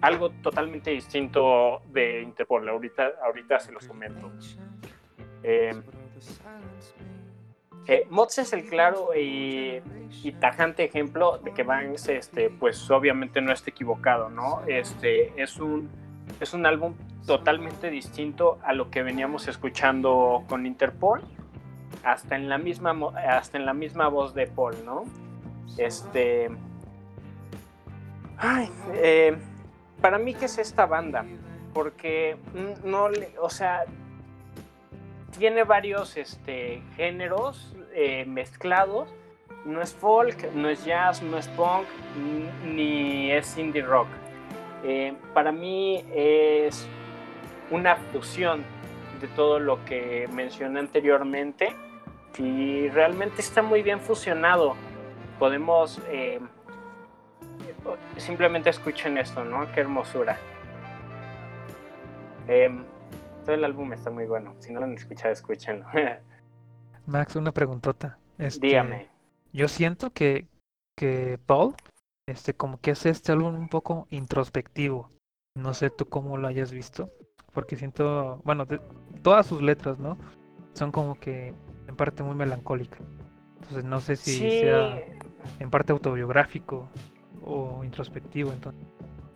algo 0.00 0.30
totalmente 0.30 0.90
distinto 0.90 1.82
de 1.92 2.22
Interpol. 2.22 2.68
Ahorita, 2.68 3.12
ahorita 3.22 3.58
se 3.60 3.72
los 3.72 3.86
comento. 3.86 4.30
Eh, 5.42 5.74
eh, 7.86 8.06
Mods 8.08 8.38
es 8.38 8.52
el 8.54 8.66
claro 8.66 9.10
y, 9.14 9.82
y 10.22 10.32
tajante 10.32 10.84
ejemplo 10.84 11.38
de 11.38 11.52
que 11.52 11.62
Banks, 11.62 12.08
este, 12.08 12.48
pues 12.48 12.90
obviamente 12.90 13.42
no 13.42 13.52
está 13.52 13.70
equivocado, 13.70 14.30
¿no? 14.30 14.62
Este, 14.66 15.32
es 15.42 15.58
un, 15.58 15.90
es 16.40 16.54
un 16.54 16.64
álbum 16.64 16.94
totalmente 17.26 17.90
distinto 17.90 18.58
a 18.62 18.72
lo 18.72 18.90
que 18.90 19.02
veníamos 19.02 19.48
escuchando 19.48 20.44
con 20.48 20.64
Interpol, 20.64 21.22
hasta 22.02 22.36
en 22.36 22.48
la 22.48 22.58
misma, 22.58 22.94
hasta 23.28 23.58
en 23.58 23.66
la 23.66 23.74
misma 23.74 24.08
voz 24.08 24.34
de 24.34 24.46
Paul, 24.46 24.74
¿no? 24.84 25.04
Este, 25.78 26.50
ay, 28.38 28.70
eh, 28.94 29.36
para 30.00 30.18
mí 30.18 30.34
qué 30.34 30.44
es 30.46 30.58
esta 30.58 30.86
banda, 30.86 31.24
porque 31.72 32.36
mm, 32.54 32.88
no, 32.88 33.08
le- 33.08 33.34
o 33.40 33.48
sea, 33.50 33.84
tiene 35.38 35.64
varios 35.64 36.16
este, 36.16 36.82
géneros 36.96 37.74
eh, 37.94 38.24
mezclados. 38.26 39.08
No 39.64 39.80
es 39.80 39.94
folk, 39.94 40.52
no 40.54 40.68
es 40.68 40.84
jazz, 40.84 41.22
no 41.22 41.38
es 41.38 41.48
punk, 41.48 41.86
ni 42.66 43.30
es 43.32 43.56
indie 43.56 43.80
rock. 43.82 44.08
Eh, 44.84 45.14
para 45.32 45.52
mí 45.52 46.04
es 46.14 46.86
una 47.70 47.96
fusión 47.96 48.62
de 49.20 49.28
todo 49.28 49.58
lo 49.58 49.84
que 49.84 50.28
mencioné 50.32 50.80
anteriormente 50.80 51.74
y 52.38 52.88
realmente 52.88 53.40
está 53.40 53.62
muy 53.62 53.82
bien 53.82 54.00
fusionado. 54.00 54.74
Podemos 55.38 56.00
eh, 56.08 56.40
simplemente 58.16 58.70
escuchen 58.70 59.18
esto, 59.18 59.44
¿no? 59.44 59.70
Qué 59.72 59.80
hermosura. 59.80 60.38
Em, 62.48 62.84
todo 63.44 63.54
el 63.54 63.64
álbum 63.64 63.92
está 63.92 64.10
muy 64.10 64.26
bueno. 64.26 64.54
Si 64.58 64.72
no 64.72 64.80
lo 64.80 64.86
han 64.86 64.94
escuchado, 64.94 65.32
escúchenlo. 65.32 65.86
Max, 67.06 67.36
una 67.36 67.52
preguntota. 67.52 68.18
Este, 68.38 68.66
Dígame. 68.66 69.08
Yo 69.52 69.68
siento 69.68 70.10
que, 70.10 70.46
que 70.96 71.38
Paul, 71.46 71.74
este, 72.26 72.54
como 72.54 72.80
que 72.80 72.92
hace 72.92 73.10
este 73.10 73.32
álbum 73.32 73.54
un 73.54 73.68
poco 73.68 74.06
introspectivo. 74.10 75.10
No 75.56 75.74
sé 75.74 75.90
tú 75.90 76.06
cómo 76.06 76.36
lo 76.36 76.48
hayas 76.48 76.72
visto, 76.72 77.10
porque 77.54 77.76
siento, 77.76 78.40
bueno, 78.44 78.66
de- 78.66 78.80
todas 79.22 79.46
sus 79.46 79.62
letras, 79.62 79.98
¿no? 79.98 80.18
Son 80.74 80.90
como 80.92 81.14
que 81.14 81.54
en 81.88 81.96
parte 81.96 82.22
muy 82.22 82.34
melancólicas. 82.34 83.00
Entonces 83.62 83.84
no 83.84 84.00
sé 84.00 84.16
si 84.16 84.50
sí, 84.50 84.50
sea 84.50 85.00
en 85.60 85.70
parte 85.70 85.92
autobiográfico 85.92 86.88
o 87.42 87.82
introspectido. 87.84 88.52
Entonces, 88.52 88.82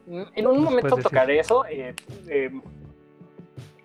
en 0.07 0.47
un 0.47 0.57
¿Nos 0.63 0.65
momento 0.71 0.97
tocaré 0.99 1.39
eso. 1.39 1.65
eh, 1.67 1.95
eh, 2.29 2.51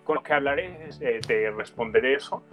con 0.04 0.16
lo 0.16 0.24
que 0.24 0.34
hablaré 0.34 0.90
eh, 1.00 1.22
te 1.26 1.50
responderé 1.52 2.16
eso. 2.16 2.44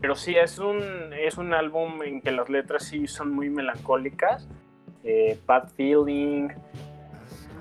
Pero 0.00 0.14
sí, 0.14 0.34
es 0.36 0.58
un, 0.58 1.12
es 1.12 1.38
un 1.38 1.52
álbum 1.54 2.02
en 2.02 2.20
que 2.20 2.30
las 2.32 2.48
letras 2.48 2.84
sí 2.84 3.06
son 3.06 3.32
muy 3.32 3.50
melancólicas. 3.50 4.48
Eh, 5.04 5.38
Bad 5.46 5.68
Feeling, 5.76 6.48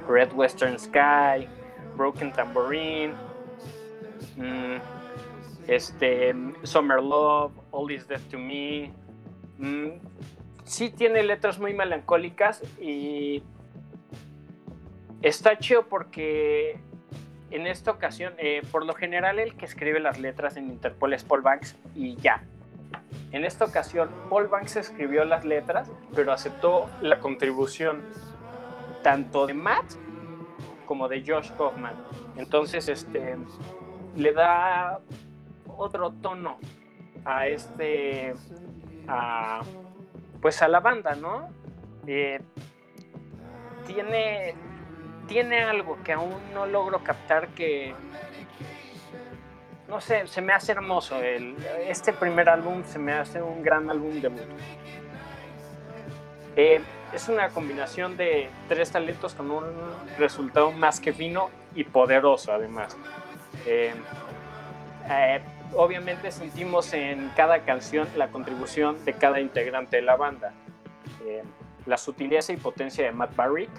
Red 0.07 0.33
Western 0.33 0.77
Sky, 0.79 1.47
Broken 1.97 2.31
Tambourine, 2.31 3.13
mm, 4.35 4.77
este, 5.67 6.33
Summer 6.63 7.01
Love, 7.01 7.51
All 7.71 7.91
Is 7.91 8.07
Death 8.07 8.29
to 8.29 8.37
Me. 8.37 8.93
Mm, 9.57 9.99
sí 10.63 10.89
tiene 10.89 11.23
letras 11.23 11.59
muy 11.59 11.73
melancólicas 11.73 12.61
y 12.79 13.43
está 15.21 15.57
chido 15.57 15.87
porque 15.87 16.79
en 17.49 17.65
esta 17.65 17.91
ocasión, 17.91 18.33
eh, 18.37 18.61
por 18.71 18.85
lo 18.85 18.93
general 18.93 19.39
el 19.39 19.55
que 19.55 19.65
escribe 19.65 19.99
las 19.99 20.19
letras 20.19 20.57
en 20.57 20.67
Interpol 20.67 21.13
es 21.13 21.23
Paul 21.23 21.41
Banks 21.41 21.75
y 21.95 22.15
ya. 22.17 22.43
En 23.31 23.43
esta 23.43 23.65
ocasión, 23.65 24.09
Paul 24.29 24.47
Banks 24.47 24.77
escribió 24.77 25.25
las 25.25 25.43
letras, 25.43 25.89
pero 26.15 26.31
aceptó 26.31 26.89
la 27.01 27.19
contribución 27.19 28.03
tanto 29.03 29.47
de 29.47 29.53
Matt 29.53 29.85
como 30.87 31.07
de 31.07 31.23
Josh 31.25 31.51
Kaufman. 31.51 31.93
Entonces, 32.35 32.89
este, 32.89 33.37
le 34.15 34.33
da 34.33 34.99
otro 35.67 36.11
tono 36.11 36.57
a 37.23 37.47
este, 37.47 38.33
a, 39.07 39.61
pues 40.41 40.61
a 40.63 40.67
la 40.67 40.79
banda, 40.79 41.13
¿no? 41.13 41.49
Eh, 42.07 42.39
tiene, 43.85 44.55
tiene 45.27 45.61
algo 45.61 46.01
que 46.03 46.13
aún 46.13 46.35
no 46.53 46.65
logro 46.65 47.03
captar 47.03 47.49
que, 47.49 47.93
no 49.87 50.01
sé, 50.01 50.25
se 50.27 50.41
me 50.41 50.53
hace 50.53 50.71
hermoso. 50.71 51.21
El, 51.21 51.55
este 51.87 52.13
primer 52.13 52.49
álbum 52.49 52.83
se 52.83 52.97
me 52.97 53.13
hace 53.13 53.41
un 53.41 53.61
gran 53.61 53.89
álbum 53.89 54.19
debut. 54.19 54.41
Eh, 56.55 56.81
es 57.13 57.29
una 57.29 57.49
combinación 57.49 58.17
de 58.17 58.49
tres 58.67 58.91
talentos 58.91 59.33
con 59.33 59.51
un 59.51 59.63
resultado 60.17 60.71
más 60.71 60.99
que 60.99 61.13
fino 61.13 61.49
y 61.75 61.83
poderoso 61.83 62.51
además. 62.51 62.97
Eh, 63.65 63.93
eh, 65.09 65.41
obviamente 65.75 66.31
sentimos 66.31 66.93
en 66.93 67.31
cada 67.35 67.63
canción 67.63 68.07
la 68.15 68.29
contribución 68.29 69.03
de 69.05 69.13
cada 69.13 69.39
integrante 69.39 69.97
de 69.97 70.01
la 70.01 70.15
banda. 70.15 70.53
Eh, 71.25 71.43
la 71.85 71.97
sutileza 71.97 72.51
y 72.51 72.57
potencia 72.57 73.05
de 73.05 73.11
Matt 73.13 73.35
Barrick, 73.35 73.69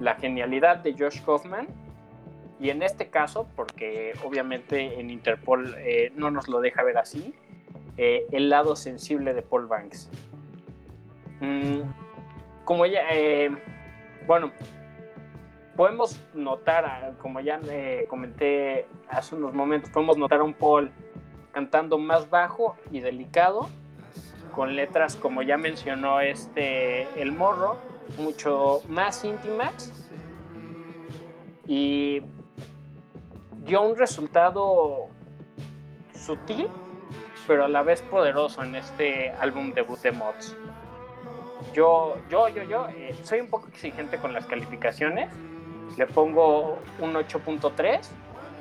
la 0.00 0.16
genialidad 0.16 0.78
de 0.78 0.94
Josh 0.98 1.22
Kaufman 1.24 1.68
y 2.58 2.70
en 2.70 2.82
este 2.82 3.08
caso, 3.08 3.46
porque 3.54 4.14
obviamente 4.24 4.98
en 4.98 5.10
Interpol 5.10 5.76
no 6.16 6.30
nos 6.30 6.48
lo 6.48 6.60
deja 6.60 6.82
ver 6.82 6.98
así, 6.98 7.34
el 7.96 8.48
lado 8.48 8.74
sensible 8.74 9.34
de 9.34 9.42
Paul 9.42 9.66
Banks. 9.66 10.08
Mm, 11.40 11.82
como 12.66 12.84
ya, 12.84 13.02
eh, 13.12 13.56
bueno, 14.26 14.50
podemos 15.76 16.20
notar, 16.34 16.84
ah, 16.84 17.12
como 17.22 17.38
ya 17.38 17.60
eh, 17.70 18.06
comenté 18.10 18.88
hace 19.08 19.36
unos 19.36 19.54
momentos, 19.54 19.88
podemos 19.90 20.18
notar 20.18 20.40
a 20.40 20.42
un 20.42 20.52
Paul 20.52 20.90
cantando 21.52 21.96
más 21.96 22.28
bajo 22.28 22.76
y 22.90 22.98
delicado, 22.98 23.70
con 24.52 24.74
letras 24.74 25.14
como 25.14 25.42
ya 25.42 25.56
mencionó 25.56 26.20
este 26.20 27.02
El 27.22 27.30
Morro, 27.30 27.78
mucho 28.18 28.82
más 28.88 29.24
íntimas. 29.24 29.92
Y 31.68 32.20
dio 33.64 33.82
un 33.82 33.96
resultado 33.96 35.06
sutil, 36.14 36.68
pero 37.46 37.64
a 37.64 37.68
la 37.68 37.82
vez 37.82 38.02
poderoso 38.02 38.64
en 38.64 38.74
este 38.74 39.30
álbum 39.30 39.72
debut 39.72 40.00
de 40.00 40.10
Mods 40.10 40.56
yo, 41.76 42.16
yo, 42.30 42.48
yo, 42.48 42.62
yo 42.62 42.88
eh, 42.88 43.14
soy 43.22 43.40
un 43.40 43.48
poco 43.48 43.68
exigente 43.68 44.16
con 44.16 44.32
las 44.32 44.46
calificaciones. 44.46 45.28
Le 45.98 46.06
pongo 46.06 46.78
un 47.00 47.12
8.3. 47.12 48.00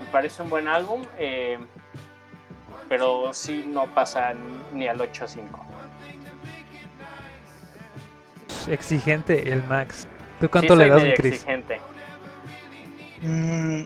Me 0.02 0.06
parece 0.12 0.44
un 0.44 0.50
buen 0.50 0.68
álbum, 0.68 1.06
eh, 1.18 1.58
pero 2.90 3.34
sí 3.34 3.66
no 3.68 3.88
pasa 3.88 4.34
ni, 4.74 4.88
al 4.88 5.00
8.5. 5.00 5.48
Exigente 8.70 9.52
el 9.52 9.64
Max. 9.64 10.08
¿Tú 10.42 10.50
cuánto 10.50 10.76
le 10.76 10.90
das, 10.90 11.04
Chris? 11.16 11.36
Exigente. 11.36 11.80
Mm, 13.22 13.84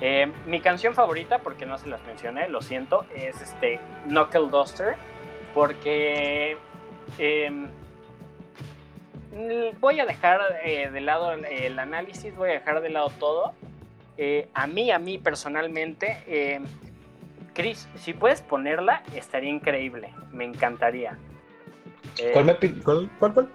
Eh, 0.00 0.32
mi 0.46 0.60
canción 0.60 0.94
favorita, 0.94 1.38
porque 1.38 1.66
no 1.66 1.78
se 1.78 1.88
las 1.88 2.02
mencioné, 2.04 2.48
lo 2.48 2.60
siento, 2.60 3.06
es 3.14 3.40
este 3.40 3.80
Knuckle 4.06 4.48
Duster, 4.50 4.96
porque 5.54 6.58
Em, 7.18 7.68
voy 9.80 10.00
a 10.00 10.06
dejar 10.06 10.40
eh, 10.62 10.90
de 10.90 11.00
lado 11.00 11.32
el 11.32 11.78
análisis, 11.78 12.34
voy 12.36 12.50
a 12.50 12.52
dejar 12.54 12.80
de 12.80 12.90
lado 12.90 13.10
todo. 13.18 13.54
Eh, 14.16 14.48
a 14.54 14.66
mí, 14.66 14.90
a 14.90 14.98
mí 14.98 15.18
personalmente, 15.18 16.22
em, 16.26 16.64
Chris, 17.52 17.88
si 17.96 18.14
puedes 18.14 18.42
ponerla, 18.42 19.02
estaría 19.14 19.50
increíble. 19.50 20.14
Me 20.30 20.44
encantaría. 20.44 21.18
Eh, 22.18 22.30
¿Cuál, 22.32 22.44
me 22.46 22.82
¿Cuál, 22.82 23.10
cuál, 23.18 23.50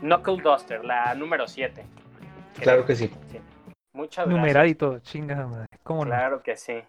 Knuckle 0.00 0.42
Duster, 0.42 0.84
la 0.84 1.14
número 1.14 1.46
7. 1.46 1.84
Claro 2.60 2.84
que 2.84 2.96
sí. 2.96 3.10
Muchas 3.92 4.26
gracias. 4.26 4.28
Numeradito, 4.28 4.98
chingada 5.00 5.46
madre. 5.46 5.68
¿Cómo 5.82 6.04
claro 6.04 6.42
que 6.42 6.56
sí. 6.56 6.82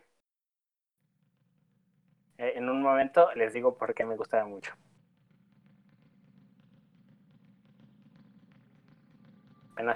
en 2.38 2.70
un 2.70 2.82
momento 2.82 3.30
les 3.36 3.54
digo 3.54 3.78
por 3.78 3.94
qué 3.94 4.06
me 4.06 4.16
gustaba 4.16 4.46
mucho. 4.46 4.74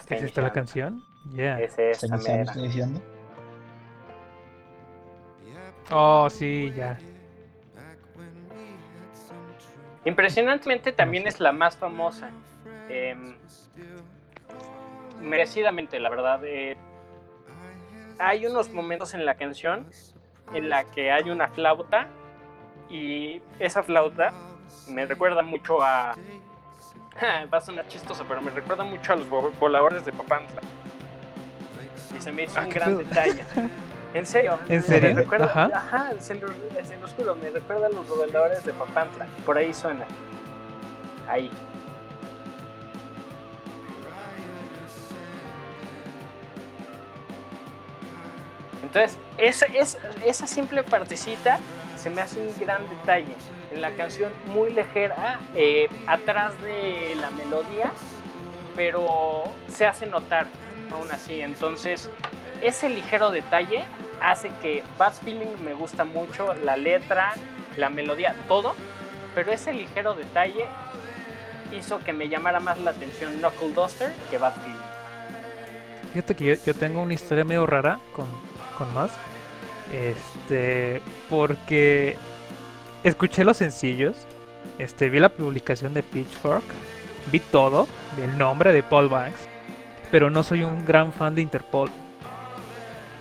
¿Es 0.10 0.24
esta 0.24 0.41
la 0.41 0.52
canción? 0.52 1.04
Yeah. 1.34 1.60
Es 1.60 1.78
esta 1.78 2.17
mera. 2.17 2.54
diciendo? 2.54 3.02
Oh, 5.91 6.30
sí, 6.30 6.72
ya. 6.76 6.98
Impresionantemente 10.06 10.91
también 10.91 11.28
es 11.28 11.39
la 11.39 11.52
más 11.52 11.78
famosa. 11.78 12.30
Em, 12.89 13.36
merecidamente, 15.20 16.00
la 16.00 16.10
verdad. 16.10 16.41
Eh, 16.44 16.78
hay 18.20 18.46
unos 18.46 18.72
momentos 18.72 19.13
en 19.13 19.26
la 19.26 19.36
canción 19.36 19.88
en 20.54 20.70
la 20.70 20.84
que 20.86 21.12
hay 21.12 21.30
una 21.30 21.48
flauta 21.50 22.08
y 22.89 23.41
esa 23.60 23.84
flauta 23.84 24.34
me 24.88 25.06
recuerda 25.06 25.41
mucho 25.41 25.82
a 25.82 26.15
Va 27.21 27.58
a 27.58 27.62
sonar 27.62 27.88
chistoso, 27.88 28.26
pero 28.28 28.41
me 28.41 28.52
recuerda 28.52 28.84
mucho 28.84 29.13
a 29.13 29.15
los 29.15 29.30
voladores 29.60 30.06
de 30.06 30.12
Papantla. 30.12 30.62
Y 32.17 32.21
se 32.21 32.32
me 32.32 32.43
hizo 32.43 32.60
un 32.60 32.65
ah, 32.65 32.69
gran 32.69 32.97
detalle. 32.97 33.43
En 34.13 34.26
serio. 34.26 34.60
¿En 34.67 34.84
serio? 34.84 35.15
Me 35.15 35.21
recuerda, 35.21 35.45
ajá. 35.45 35.69
ajá 35.74 36.12
se, 36.19 36.36
lo, 36.36 36.47
juro, 37.15 37.36
me 37.36 37.50
recuerda 37.50 37.88
a 37.88 37.89
los 37.89 38.08
voladores 38.08 38.65
de 38.65 38.74
Papantla. 38.74 39.28
Por 39.45 39.58
ahí 39.58 39.74
suena. 39.74 40.06
Ahí. 41.30 41.52
Entonces, 48.84 49.17
esa, 49.38 49.67
esa, 49.67 50.00
esa 50.26 50.47
simple 50.47 50.84
partecita 50.84 51.60
se 51.95 52.10
me 52.10 52.21
hace 52.21 52.41
un 52.41 52.54
gran 52.60 52.89
detalle 52.89 53.36
la 53.75 53.91
canción 53.91 54.31
muy 54.47 54.73
ligera, 54.73 55.39
eh, 55.55 55.88
atrás 56.07 56.60
de 56.62 57.15
la 57.15 57.31
melodía, 57.31 57.91
pero 58.75 59.43
se 59.67 59.86
hace 59.86 60.05
notar 60.05 60.47
aún 60.91 61.10
así. 61.12 61.41
Entonces, 61.41 62.10
ese 62.62 62.89
ligero 62.89 63.31
detalle 63.31 63.84
hace 64.21 64.51
que 64.62 64.84
Bad 64.97 65.13
Feeling 65.13 65.63
me 65.63 65.73
gusta 65.73 66.03
mucho, 66.03 66.53
la 66.53 66.77
letra, 66.77 67.34
la 67.77 67.89
melodía, 67.89 68.36
todo, 68.47 68.75
pero 69.34 69.51
ese 69.51 69.73
ligero 69.73 70.13
detalle 70.13 70.65
hizo 71.71 71.99
que 71.99 72.13
me 72.13 72.27
llamara 72.27 72.60
más 72.60 72.77
la 72.79 72.91
atención 72.91 73.38
Knuckle 73.38 73.73
Duster 73.73 74.13
que 74.29 74.38
Bad 74.38 74.53
Feeling. 74.55 74.79
Fíjate 76.13 76.36
que 76.36 76.60
yo, 76.65 76.73
tengo 76.75 77.01
una 77.01 77.13
historia 77.13 77.45
medio 77.45 77.65
rara 77.65 77.99
con, 78.13 78.27
con 78.77 78.93
más. 78.93 79.12
Este, 79.93 81.01
porque 81.29 82.17
escuché 83.03 83.43
los 83.43 83.57
sencillos, 83.57 84.15
este, 84.77 85.09
vi 85.09 85.19
la 85.19 85.29
publicación 85.29 85.93
de 85.93 86.03
Pitchfork, 86.03 86.63
vi 87.31 87.39
todo, 87.39 87.87
vi 88.15 88.23
el 88.23 88.37
nombre 88.37 88.73
de 88.73 88.83
Paul 88.83 89.09
Banks, 89.09 89.39
pero 90.11 90.29
no 90.29 90.43
soy 90.43 90.63
un 90.63 90.85
gran 90.85 91.13
fan 91.13 91.35
de 91.35 91.41
Interpol. 91.41 91.89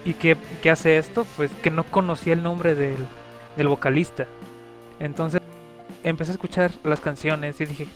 ¿Y 0.04 0.14
qué, 0.14 0.36
qué 0.62 0.70
hace 0.70 0.98
esto? 0.98 1.26
Pues 1.36 1.50
que 1.62 1.70
no 1.70 1.84
conocía 1.84 2.32
el 2.32 2.42
nombre 2.42 2.74
del, 2.74 3.06
del 3.56 3.68
vocalista. 3.68 4.26
Entonces 4.98 5.40
empecé 6.02 6.32
a 6.32 6.34
escuchar 6.34 6.72
las 6.84 7.00
canciones 7.00 7.60
y 7.60 7.66
dije, 7.66 7.88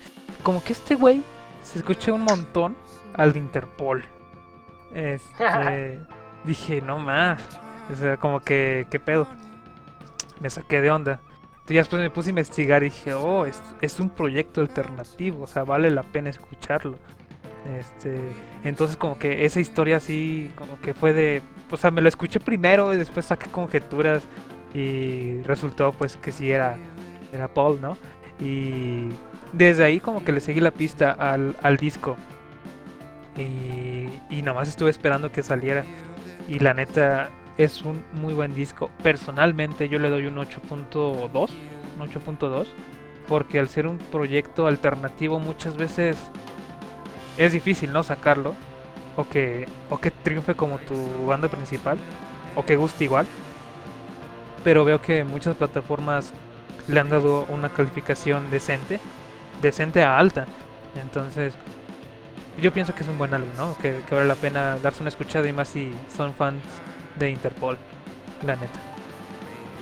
como 0.42 0.62
que 0.62 0.74
este 0.74 0.94
güey 0.94 1.22
se 1.62 1.78
escucha 1.78 2.12
un 2.12 2.22
montón 2.22 2.76
al 3.14 3.32
de 3.32 3.38
Interpol. 3.38 4.04
Este, 4.94 5.98
dije, 6.44 6.80
no 6.80 6.98
más. 6.98 7.40
O 7.92 7.96
sea, 7.96 8.16
como 8.16 8.40
que, 8.40 8.86
¿qué 8.90 9.00
pedo? 9.00 9.26
Me 10.40 10.50
saqué 10.50 10.80
de 10.80 10.90
onda. 10.90 11.20
Ya 11.66 11.77
después 11.77 12.03
me 12.03 12.11
puse 12.11 12.29
a 12.29 12.31
investigar 12.31 12.83
y 12.83 12.87
dije, 12.87 13.14
oh, 13.14 13.46
es, 13.46 13.62
es 13.81 13.98
un 13.98 14.11
proyecto 14.11 14.61
alternativo, 14.61 15.44
o 15.44 15.46
sea, 15.46 15.64
vale 15.64 15.90
la 15.90 16.03
pena 16.03 16.29
escucharlo. 16.29 16.98
Este, 17.79 18.20
entonces 18.62 18.98
como 18.98 19.18
que 19.18 19.46
esa 19.46 19.61
historia 19.61 19.96
así, 19.96 20.50
como 20.57 20.79
que 20.81 20.92
fue 20.92 21.14
de, 21.14 21.40
o 21.70 21.77
sea, 21.79 21.90
me 21.90 22.03
lo 22.03 22.09
escuché 22.11 22.38
primero 22.38 22.92
y 22.92 22.98
después 22.98 23.24
saqué 23.27 23.50
conjeturas 23.50 24.22
y 24.74 25.40
resultó 25.42 25.92
pues 25.92 26.18
que 26.18 26.33
sí 26.33 26.50
era, 26.50 26.77
era 27.33 27.48
Paul, 27.48 27.81
¿no? 27.81 27.96
Y 28.38 29.09
desde 29.55 29.85
ahí 29.85 30.00
como 30.00 30.22
que 30.22 30.33
le 30.33 30.40
seguí 30.40 30.61
la 30.61 30.72
pista 30.72 31.12
al, 31.12 31.57
al 31.62 31.79
disco. 31.79 32.16
Y, 33.38 34.09
y 34.29 34.42
nada 34.42 34.55
más 34.55 34.68
estuve 34.68 34.90
esperando 34.90 35.33
que 35.33 35.42
saliera. 35.42 35.85
Y 36.46 36.59
la 36.59 36.74
neta 36.74 37.31
es 37.58 37.82
un 37.82 38.04
muy 38.12 38.34
buen 38.34 38.54
disco. 38.54 38.90
Personalmente 39.02 39.88
yo 39.88 39.98
le 39.98 40.10
doy 40.10 40.26
un 40.26 40.36
8.2, 40.36 41.50
un 41.98 42.10
8.2, 42.10 42.66
porque 43.28 43.58
al 43.58 43.68
ser 43.68 43.86
un 43.86 43.98
proyecto 43.98 44.66
alternativo 44.66 45.38
muchas 45.38 45.76
veces 45.76 46.16
es 47.36 47.52
difícil, 47.52 47.92
¿no? 47.92 48.02
Sacarlo. 48.02 48.54
O 49.16 49.28
que, 49.28 49.68
o 49.90 49.98
que 49.98 50.10
triunfe 50.10 50.56
como 50.56 50.78
tu 50.78 51.26
banda 51.26 51.48
principal. 51.48 51.98
O 52.56 52.64
que 52.64 52.76
guste 52.76 53.04
igual. 53.04 53.26
Pero 54.64 54.84
veo 54.84 55.00
que 55.00 55.24
muchas 55.24 55.56
plataformas 55.56 56.32
le 56.88 57.00
han 57.00 57.10
dado 57.10 57.46
una 57.48 57.68
calificación 57.68 58.50
decente. 58.50 59.00
Decente 59.62 60.02
a 60.02 60.18
alta. 60.18 60.46
Entonces, 61.00 61.54
yo 62.60 62.72
pienso 62.72 62.94
que 62.94 63.02
es 63.02 63.08
un 63.08 63.18
buen 63.18 63.32
álbum, 63.34 63.50
¿no? 63.56 63.76
Que, 63.78 64.00
que 64.08 64.14
vale 64.14 64.26
la 64.26 64.34
pena 64.34 64.78
darse 64.78 65.02
una 65.02 65.08
escuchada 65.10 65.48
y 65.48 65.52
más 65.52 65.68
si 65.68 65.92
son 66.16 66.34
fans 66.34 66.62
de 67.16 67.31
Interpol, 67.31 67.79
la 68.42 68.57
neta. 68.57 68.81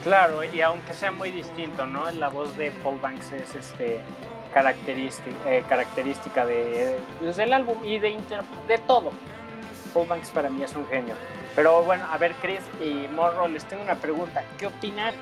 Claro, 0.03 0.43
y 0.43 0.61
aunque 0.61 0.93
sea 0.95 1.13
muy 1.13 1.31
distinto, 1.31 1.87
¿no? 1.87 2.11
La 2.11 2.29
voz 2.29 2.57
de 2.57 2.71
Paul 2.71 2.99
Banks 3.01 3.33
es 3.33 3.55
este 3.55 4.01
característica, 4.53 5.37
eh, 5.47 5.65
característica 5.69 6.45
de, 6.45 6.99
pues, 7.19 7.37
del 7.37 7.53
álbum 7.53 7.77
y 7.85 7.99
de, 7.99 8.11
Inter, 8.11 8.43
de 8.69 8.79
todo. 8.79 9.13
Paul 9.95 10.09
Banks 10.09 10.31
para 10.31 10.51
mí 10.51 10.63
es 10.63 10.75
un 10.75 10.87
genio. 10.89 11.15
Pero 11.55 11.83
bueno, 11.85 12.07
a 12.11 12.19
ver, 12.19 12.33
Chris 12.41 12.61
y 12.81 13.09
Morro, 13.15 13.47
les 13.49 13.65
tengo 13.65 13.83
una 13.83 13.95
pregunta. 13.95 14.43
¿Qué 14.59 14.67
opinan 14.67 15.15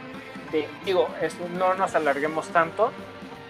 de, 0.52 0.68
digo, 0.84 1.08
no 1.56 1.74
nos 1.74 1.94
alarguemos 1.94 2.48
tanto, 2.48 2.90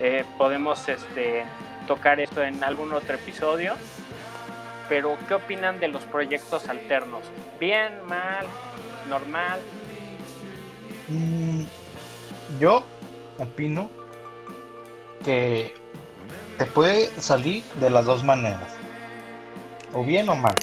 eh, 0.01 0.25
podemos 0.37 0.89
este, 0.89 1.45
tocar 1.87 2.21
esto 2.21 2.43
en 2.43 2.63
algún 2.65 2.93
otro 2.93 3.15
episodio, 3.15 3.75
pero 4.91 5.17
¿qué 5.29 5.35
opinan 5.35 5.79
de 5.79 5.87
los 5.87 6.03
proyectos 6.03 6.69
alternos? 6.69 7.23
¿Bien, 7.61 7.93
mal, 8.09 8.45
normal? 9.09 9.61
Mm, 11.09 11.63
yo 12.59 12.83
opino 13.39 13.89
que 15.25 15.73
te 16.59 16.67
puede 16.67 17.07
salir 17.21 17.63
de 17.79 17.89
las 17.89 18.05
dos 18.05 18.25
maneras, 18.25 18.75
o 19.95 20.03
bien 20.03 20.29
o 20.29 20.35
mal, 20.35 20.57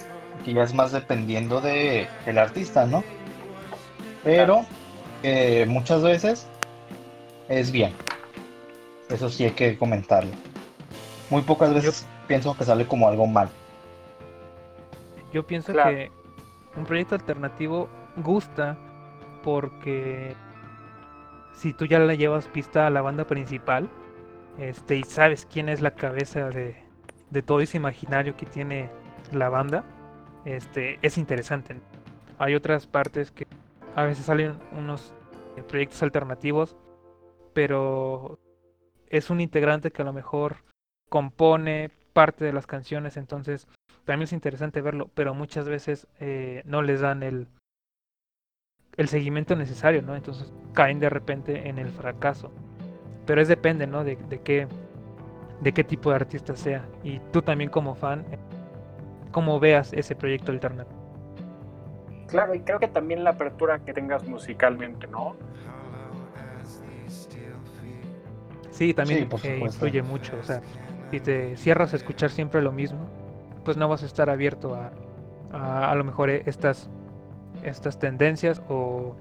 que 0.44 0.54
ya 0.54 0.64
es 0.64 0.74
más 0.74 0.92
dependiendo 0.92 1.62
de 1.62 2.10
el 2.26 2.38
artista, 2.38 2.86
¿no? 2.86 3.06
Pero 4.26 4.66
eh, 5.24 5.66
muchas 5.70 6.04
veces 6.04 6.48
es 7.48 7.72
bien. 7.72 7.94
Eso 9.10 9.30
sí 9.30 9.46
hay 9.46 9.52
que 9.52 9.78
comentarlo. 9.78 10.32
Muy 11.30 11.44
pocas 11.44 11.74
veces 11.74 12.06
pienso 12.28 12.58
que 12.58 12.66
sale 12.66 12.86
como 12.86 13.08
algo 13.08 13.26
mal. 13.26 13.50
Yo 15.32 15.46
pienso 15.46 15.74
Claro. 15.74 15.90
que 15.92 16.12
un 16.76 16.86
proyecto 16.86 17.16
alternativo 17.16 17.90
gusta 18.18 18.78
porque 19.44 20.36
si 21.54 21.74
tú 21.74 21.86
ya 21.86 22.00
le 22.00 22.18
llevas 22.18 22.48
pista 22.48 22.88
a 22.88 22.90
la 22.90 23.02
banda 23.02 23.26
principal 23.26 23.90
este, 24.58 24.96
y 24.98 25.04
sabes 25.04 25.46
quién 25.52 25.70
es 25.70 25.82
la 25.82 25.92
cabeza 25.92 26.50
de, 26.50 26.84
de 27.30 27.42
todo 27.42 27.62
ese 27.62 27.78
imaginario 27.78 28.36
que 28.36 28.46
tiene 28.46 28.90
la 29.32 29.50
banda, 29.50 29.84
este, 30.46 31.00
es 31.02 31.18
interesante. 31.18 31.80
Hay 32.40 32.56
otras 32.56 32.88
partes 32.88 33.32
que 33.32 33.48
a 33.96 34.04
veces 34.04 34.26
salen 34.26 34.58
unos 34.72 35.14
eh, 35.58 35.64
proyectos 35.64 36.02
alternativos, 36.04 36.76
pero 37.54 38.40
es 39.10 39.30
un 39.30 39.42
integrante 39.42 39.92
que 39.92 40.02
a 40.02 40.06
lo 40.06 40.14
mejor 40.14 40.58
compone 41.10 41.90
parte 42.14 42.46
de 42.46 42.54
las 42.54 42.68
canciones, 42.68 43.18
entonces 43.18 43.68
también 44.08 44.24
es 44.24 44.34
interesante 44.34 44.82
verlo, 44.82 45.12
pero 45.14 45.36
muchas 45.36 45.68
veces 45.68 46.08
eh, 46.20 46.64
no 46.66 46.82
les 46.82 47.02
dan 47.02 47.24
el, 47.24 47.48
el 48.96 49.08
seguimiento 49.10 49.56
necesario, 49.56 50.02
¿no? 50.02 50.16
Entonces 50.16 50.52
caen 50.74 51.00
de 51.00 51.10
repente 51.10 51.68
en 51.68 51.78
el 51.78 51.90
fracaso. 51.90 52.52
Pero 53.26 53.42
es 53.42 53.50
depende, 53.50 53.86
¿no? 53.86 54.06
De, 54.06 54.16
de 54.16 54.40
qué 54.40 54.68
de 55.60 55.74
qué 55.74 55.84
tipo 55.84 56.10
de 56.10 56.16
artista 56.16 56.56
sea. 56.56 56.88
Y 57.04 57.20
tú 57.32 57.42
también 57.42 57.70
como 57.70 57.96
fan, 57.96 58.26
cómo 59.32 59.60
veas 59.60 59.92
ese 59.92 60.16
proyecto 60.16 60.54
alternativo. 60.54 60.98
Claro, 62.28 62.56
y 62.56 62.62
creo 62.62 62.80
que 62.80 62.88
también 62.88 63.26
la 63.26 63.32
apertura 63.32 63.80
que 63.80 63.94
tengas 63.94 64.26
musicalmente, 64.26 65.08
¿no? 65.08 65.36
Sí, 68.72 68.94
también 68.94 69.28
Sí, 69.38 69.48
eh, 69.50 69.60
influye 69.60 70.02
mucho. 70.02 70.38
O 70.40 70.44
sea, 70.44 70.62
si 71.12 71.20
te 71.20 71.58
cierras 71.58 71.94
a 71.94 71.98
escuchar 71.98 72.30
siempre 72.30 72.62
lo 72.62 72.72
mismo, 72.72 73.10
pues 73.68 73.76
no 73.76 73.90
vas 73.90 74.02
a 74.02 74.06
estar 74.06 74.30
abierto 74.30 74.76
a 74.76 74.92
a, 75.52 75.94
lo 75.96 76.06
mejor 76.06 76.30
eh, 76.30 76.44
estas 76.46 76.90
estas 77.64 78.00
tendencias 78.00 78.62
o 78.70 79.18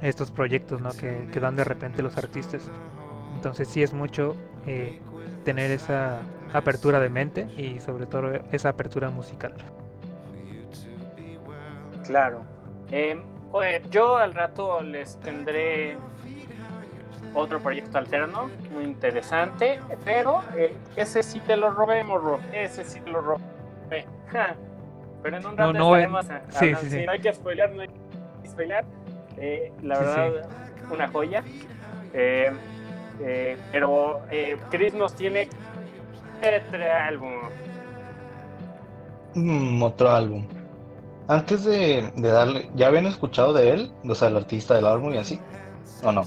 estos 0.00 0.30
proyectos 0.30 0.80
¿no? 0.80 0.90
que, 0.92 1.28
dan 1.40 1.56
de 1.56 1.64
repente 1.64 2.02
los 2.02 2.16
artistas. 2.16 2.62
Entonces 3.34 3.68
sí 3.68 3.82
es 3.82 3.92
mucho 3.92 4.34
eh, 4.66 4.98
tener 5.44 5.70
esa 5.70 6.20
apertura 6.54 7.00
de 7.00 7.10
mente 7.10 7.48
y 7.56 7.80
sobre 7.80 8.06
todo 8.06 8.30
esa 8.50 8.70
apertura 8.70 9.10
musical. 9.10 9.52
Claro. 12.06 12.44
Eh, 12.90 13.20
yo 13.90 14.16
al 14.16 14.32
rato 14.32 14.80
les 14.80 15.18
tendré 15.20 15.98
otro 17.34 17.60
proyecto 17.60 17.98
alterno, 17.98 18.50
muy 18.72 18.84
interesante, 18.84 19.80
pero 20.04 20.42
eh, 20.56 20.74
ese 20.96 21.22
sí 21.22 21.40
te 21.40 21.56
lo 21.56 21.70
robé, 21.70 22.02
morro, 22.04 22.38
ese 22.52 22.84
sí 22.84 23.00
te 23.00 23.10
lo. 23.10 23.38
Ja. 24.32 24.54
Pero 25.22 25.36
en 25.38 25.46
un 25.46 25.56
rato 25.56 25.72
No, 25.72 25.78
no, 25.78 25.96
estaremos 25.96 26.30
eh, 26.30 26.32
a- 26.32 26.52
sí, 26.52 26.74
sí, 26.80 26.90
sí. 26.90 27.06
no 27.06 27.12
hay 27.12 27.20
que 27.20 27.32
spoiler, 27.32 27.72
no 27.74 27.82
hay 27.82 27.88
que 27.88 28.48
spoiler. 28.48 28.84
Eh, 29.38 29.72
la 29.82 29.96
Sí, 29.96 30.00
verdad, 30.04 30.48
una 30.90 31.08
joya. 31.08 31.42
Eh, 32.14 32.50
eh, 33.20 33.56
pero 33.72 34.22
eh, 34.30 34.56
Chris 34.70 34.94
nos 34.94 35.14
tiene 35.14 35.48
otro 36.38 36.78
álbum. 37.06 37.32
Mm, 39.34 39.82
otro 39.82 40.10
álbum. 40.10 40.46
Antes 41.28 41.64
de, 41.64 42.10
de 42.14 42.28
darle, 42.28 42.70
¿ya 42.74 42.86
habían 42.86 43.06
escuchado 43.06 43.52
de 43.52 43.70
él? 43.70 43.92
O 44.08 44.14
sea, 44.14 44.28
el 44.28 44.36
artista 44.36 44.74
del 44.74 44.86
álbum 44.86 45.12
y 45.12 45.18
así. 45.18 45.40
¿O 46.02 46.12
no? 46.12 46.22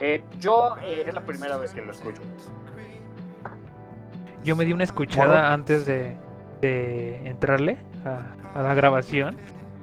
Eh, 0.00 0.22
yo 0.40 0.74
eh, 0.82 1.04
es 1.06 1.14
la 1.14 1.20
primera 1.22 1.56
vez 1.56 1.72
que 1.72 1.80
lo 1.80 1.92
escucho. 1.92 2.20
Yo 4.46 4.54
me 4.54 4.64
di 4.64 4.72
una 4.72 4.84
escuchada 4.84 5.52
antes 5.52 5.86
de, 5.86 6.16
de 6.60 7.16
entrarle 7.26 7.78
a, 8.04 8.58
a 8.58 8.62
la 8.62 8.74
grabación. 8.74 9.36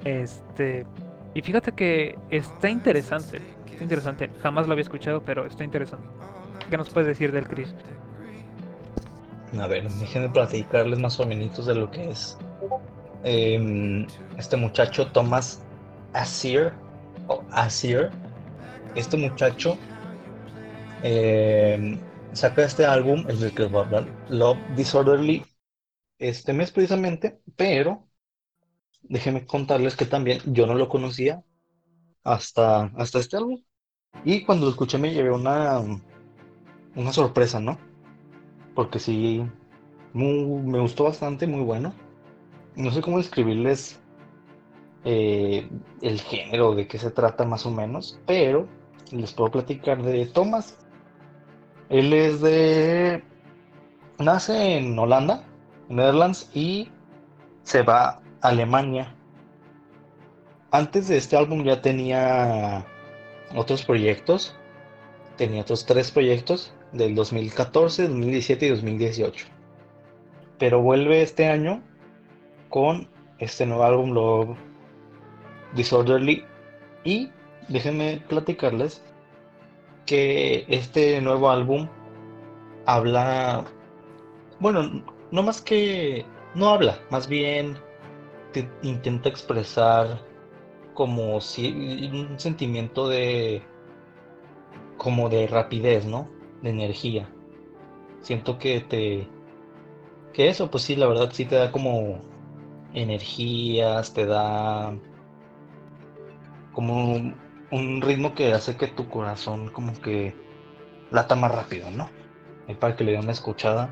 Este, 0.05 0.85
y 1.33 1.41
fíjate 1.41 1.73
que 1.73 2.17
está 2.29 2.69
interesante. 2.69 3.41
Está 3.69 3.83
interesante. 3.83 4.29
Jamás 4.41 4.65
lo 4.67 4.71
había 4.71 4.83
escuchado, 4.83 5.21
pero 5.21 5.45
está 5.45 5.65
interesante. 5.65 6.07
¿Qué 6.69 6.77
nos 6.77 6.89
puedes 6.89 7.09
decir 7.09 7.33
del 7.33 7.45
Chris? 7.45 7.75
A 9.59 9.67
ver, 9.67 9.89
déjenme 9.89 10.29
platicarles 10.29 10.97
más 10.97 11.19
o 11.19 11.25
menos 11.25 11.65
de 11.65 11.75
lo 11.75 11.91
que 11.91 12.11
es 12.11 12.37
em, 13.25 14.07
este 14.37 14.55
muchacho 14.55 15.07
Thomas 15.07 15.61
Asir 16.13 16.71
o 17.27 17.43
Asir. 17.51 18.11
Este 18.95 19.17
muchacho 19.17 19.77
em, 21.03 21.99
saca 22.33 22.63
este 22.63 22.85
álbum, 22.85 23.25
el 23.27 23.53
que 23.53 23.65
voy 23.65 23.81
a 23.81 23.85
hablar, 23.85 24.25
Love 24.29 24.57
Disorderly, 24.75 25.45
este 26.17 26.53
mes 26.53 26.71
precisamente, 26.71 27.39
pero 27.55 28.07
déjenme 29.01 29.45
contarles 29.45 29.95
que 29.95 30.05
también 30.05 30.39
yo 30.45 30.65
no 30.65 30.75
lo 30.75 30.89
conocía 30.89 31.43
hasta, 32.23 32.85
hasta 32.95 33.19
este 33.19 33.37
álbum. 33.37 33.61
Y 34.23 34.43
cuando 34.45 34.65
lo 34.65 34.71
escuché 34.71 34.97
me 34.97 35.13
llevé 35.13 35.31
una, 35.31 35.81
una 36.95 37.13
sorpresa, 37.13 37.59
¿no? 37.59 37.77
Porque 38.75 38.99
sí, 38.99 39.43
me 40.13 40.79
gustó 40.79 41.05
bastante, 41.05 41.47
muy 41.47 41.61
bueno. 41.61 41.93
No 42.75 42.91
sé 42.91 43.01
cómo 43.01 43.17
describirles 43.17 43.99
eh, 45.03 45.69
el 46.01 46.21
género, 46.21 46.75
de 46.75 46.87
qué 46.87 46.97
se 46.97 47.11
trata 47.11 47.45
más 47.45 47.65
o 47.65 47.71
menos, 47.71 48.19
pero 48.25 48.67
les 49.11 49.33
puedo 49.33 49.51
platicar 49.51 50.01
de 50.01 50.25
Thomas. 50.27 50.77
Él 51.93 52.11
es 52.11 52.41
de... 52.41 53.23
Nace 54.17 54.77
en 54.77 54.97
Holanda, 54.97 55.43
Netherlands, 55.89 56.49
y 56.51 56.89
se 57.61 57.83
va 57.83 58.03
a 58.09 58.21
Alemania. 58.41 59.13
Antes 60.71 61.07
de 61.07 61.17
este 61.17 61.37
álbum 61.37 61.63
ya 61.63 61.83
tenía 61.83 62.83
otros 63.55 63.83
proyectos. 63.83 64.55
Tenía 65.37 65.61
otros 65.61 65.85
tres 65.85 66.09
proyectos 66.09 66.73
del 66.93 67.13
2014, 67.13 68.07
2017 68.07 68.65
y 68.65 68.69
2018. 68.69 69.45
Pero 70.57 70.81
vuelve 70.81 71.21
este 71.21 71.47
año 71.47 71.83
con 72.69 73.07
este 73.37 73.67
nuevo 73.67 73.83
álbum, 73.83 74.13
Love 74.13 74.57
Disorderly. 75.75 76.43
Y 77.03 77.29
déjenme 77.67 78.23
platicarles 78.27 79.03
que 80.05 80.65
este 80.67 81.21
nuevo 81.21 81.49
álbum 81.49 81.87
habla, 82.85 83.65
bueno, 84.59 85.03
no 85.31 85.43
más 85.43 85.61
que, 85.61 86.25
no 86.55 86.69
habla, 86.69 86.99
más 87.09 87.27
bien 87.27 87.77
intenta 88.83 89.29
expresar 89.29 90.21
como 90.93 91.41
si 91.41 92.09
un 92.13 92.39
sentimiento 92.39 93.07
de 93.07 93.63
como 94.97 95.29
de 95.29 95.47
rapidez, 95.47 96.05
¿no? 96.05 96.29
De 96.61 96.69
energía. 96.69 97.27
Siento 98.21 98.57
que 98.57 98.81
te 98.81 99.27
que 100.33 100.49
eso 100.49 100.69
pues 100.69 100.83
sí, 100.83 100.95
la 100.95 101.07
verdad 101.07 101.29
sí 101.31 101.45
te 101.45 101.55
da 101.55 101.71
como 101.71 102.21
energías, 102.93 104.13
te 104.13 104.25
da 104.25 104.93
como 106.73 107.33
un, 107.73 108.01
ritmo 108.01 108.33
que 108.33 108.53
hace 108.53 108.77
que 108.77 108.87
tu 108.87 109.09
corazón 109.09 109.69
como 109.69 109.99
que 110.01 110.35
lata 111.11 111.35
más 111.35 111.51
rápido, 111.51 111.89
¿no? 111.91 112.09
para 112.79 112.95
que 112.95 113.03
le 113.03 113.11
den 113.11 113.21
una 113.21 113.31
escuchada. 113.31 113.91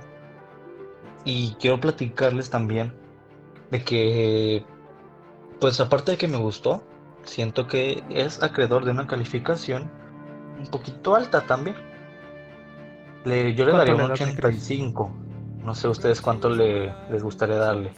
Y 1.23 1.55
quiero 1.59 1.79
platicarles 1.79 2.49
también 2.49 2.93
de 3.69 3.83
que, 3.83 4.65
pues 5.59 5.79
aparte 5.79 6.11
de 6.11 6.17
que 6.17 6.27
me 6.27 6.37
gustó, 6.37 6.83
siento 7.23 7.67
que 7.67 8.03
es 8.09 8.41
acreedor 8.41 8.85
de 8.85 8.91
una 8.91 9.07
calificación 9.07 9.91
un 10.59 10.67
poquito 10.67 11.15
alta 11.15 11.41
también. 11.41 11.75
Le, 13.25 13.53
yo 13.53 13.65
le 13.65 13.73
daría 13.73 13.95
un 13.95 14.11
85. 14.11 15.11
No 15.63 15.75
sé 15.75 15.87
ustedes 15.87 16.21
cuánto 16.21 16.49
le, 16.49 16.93
les 17.11 17.21
gustaría 17.23 17.57
darle. 17.57 17.91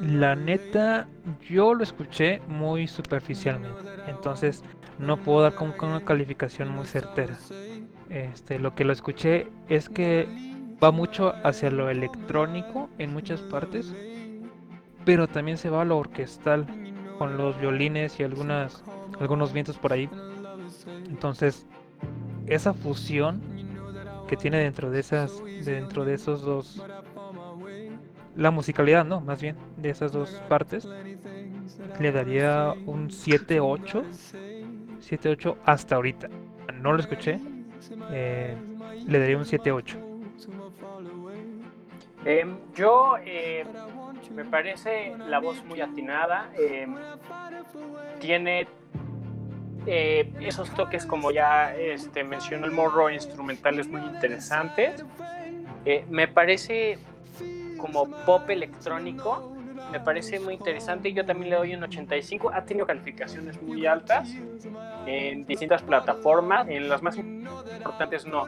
La 0.00 0.36
neta, 0.36 1.08
yo 1.48 1.74
lo 1.74 1.82
escuché 1.82 2.40
muy 2.48 2.86
superficialmente, 2.86 3.90
entonces 4.06 4.62
no 4.98 5.16
puedo 5.16 5.42
dar 5.42 5.54
como 5.54 5.74
una 5.82 6.04
calificación 6.04 6.68
muy 6.68 6.86
certera. 6.86 7.36
Este, 8.10 8.58
lo 8.58 8.74
que 8.74 8.84
lo 8.84 8.92
escuché 8.92 9.48
es 9.68 9.88
que 9.88 10.28
va 10.82 10.90
mucho 10.90 11.34
hacia 11.42 11.70
lo 11.70 11.90
electrónico 11.90 12.88
en 12.98 13.12
muchas 13.12 13.40
partes, 13.40 13.94
pero 15.04 15.26
también 15.28 15.56
se 15.58 15.70
va 15.70 15.82
a 15.82 15.84
lo 15.84 15.98
orquestal 15.98 16.66
con 17.18 17.36
los 17.36 17.58
violines 17.58 18.18
y 18.20 18.24
algunas 18.24 18.82
algunos 19.20 19.52
vientos 19.52 19.78
por 19.78 19.92
ahí. 19.92 20.08
Entonces, 21.08 21.66
esa 22.46 22.74
fusión 22.74 23.40
que 24.28 24.36
tiene 24.36 24.58
dentro 24.58 24.90
de 24.90 25.00
esas 25.00 25.42
dentro 25.64 26.04
de 26.04 26.14
esos 26.14 26.42
dos 26.42 26.82
la 28.36 28.50
musicalidad, 28.50 29.04
no, 29.04 29.20
más 29.20 29.40
bien, 29.40 29.56
de 29.76 29.90
esas 29.90 30.12
dos 30.12 30.42
partes, 30.48 30.88
le 32.00 32.12
daría 32.12 32.74
un 32.86 33.08
7-8. 33.10 34.04
7-8 35.00 35.56
hasta 35.64 35.96
ahorita. 35.96 36.28
No 36.80 36.92
lo 36.92 37.00
escuché. 37.00 37.40
Eh, 38.10 38.56
le 39.06 39.18
daría 39.18 39.36
un 39.36 39.44
7-8. 39.44 39.96
Em, 42.24 42.56
yo 42.74 43.16
eh, 43.22 43.66
me 44.34 44.44
parece 44.44 45.14
la 45.28 45.38
voz 45.38 45.62
muy 45.64 45.80
atinada. 45.80 46.50
Em, 46.58 46.96
tiene 48.18 48.66
eh, 49.86 50.32
esos 50.40 50.70
toques, 50.74 51.06
como 51.06 51.30
ya 51.30 51.74
este, 51.76 52.24
mencionó 52.24 52.66
el 52.66 52.72
morro, 52.72 53.10
instrumentales 53.10 53.86
muy 53.86 54.00
interesantes. 54.00 55.04
me 56.08 56.26
parece 56.28 56.98
como 57.84 58.06
pop 58.24 58.48
electrónico. 58.48 59.52
Me 59.92 60.00
parece 60.00 60.40
muy 60.40 60.54
interesante. 60.54 61.12
Yo 61.12 61.26
también 61.26 61.50
le 61.50 61.56
doy 61.56 61.74
un 61.74 61.82
85. 61.82 62.50
Ha 62.54 62.64
tenido 62.64 62.86
calificaciones 62.86 63.60
muy 63.60 63.84
altas 63.84 64.30
en 65.04 65.44
distintas 65.44 65.82
plataformas. 65.82 66.66
En 66.66 66.88
las 66.88 67.02
más 67.02 67.18
importantes 67.18 68.24
no. 68.26 68.46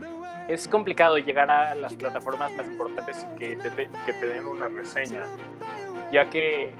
Es 0.48 0.66
complicado 0.66 1.18
llegar 1.18 1.50
a 1.50 1.74
las 1.74 1.92
plataformas 1.92 2.50
más 2.54 2.66
importantes 2.66 3.26
que 3.38 3.56
te, 3.56 4.26
den 4.26 4.46
una 4.46 4.68
reseña, 4.68 5.24
ya 6.10 6.30
que 6.30 6.72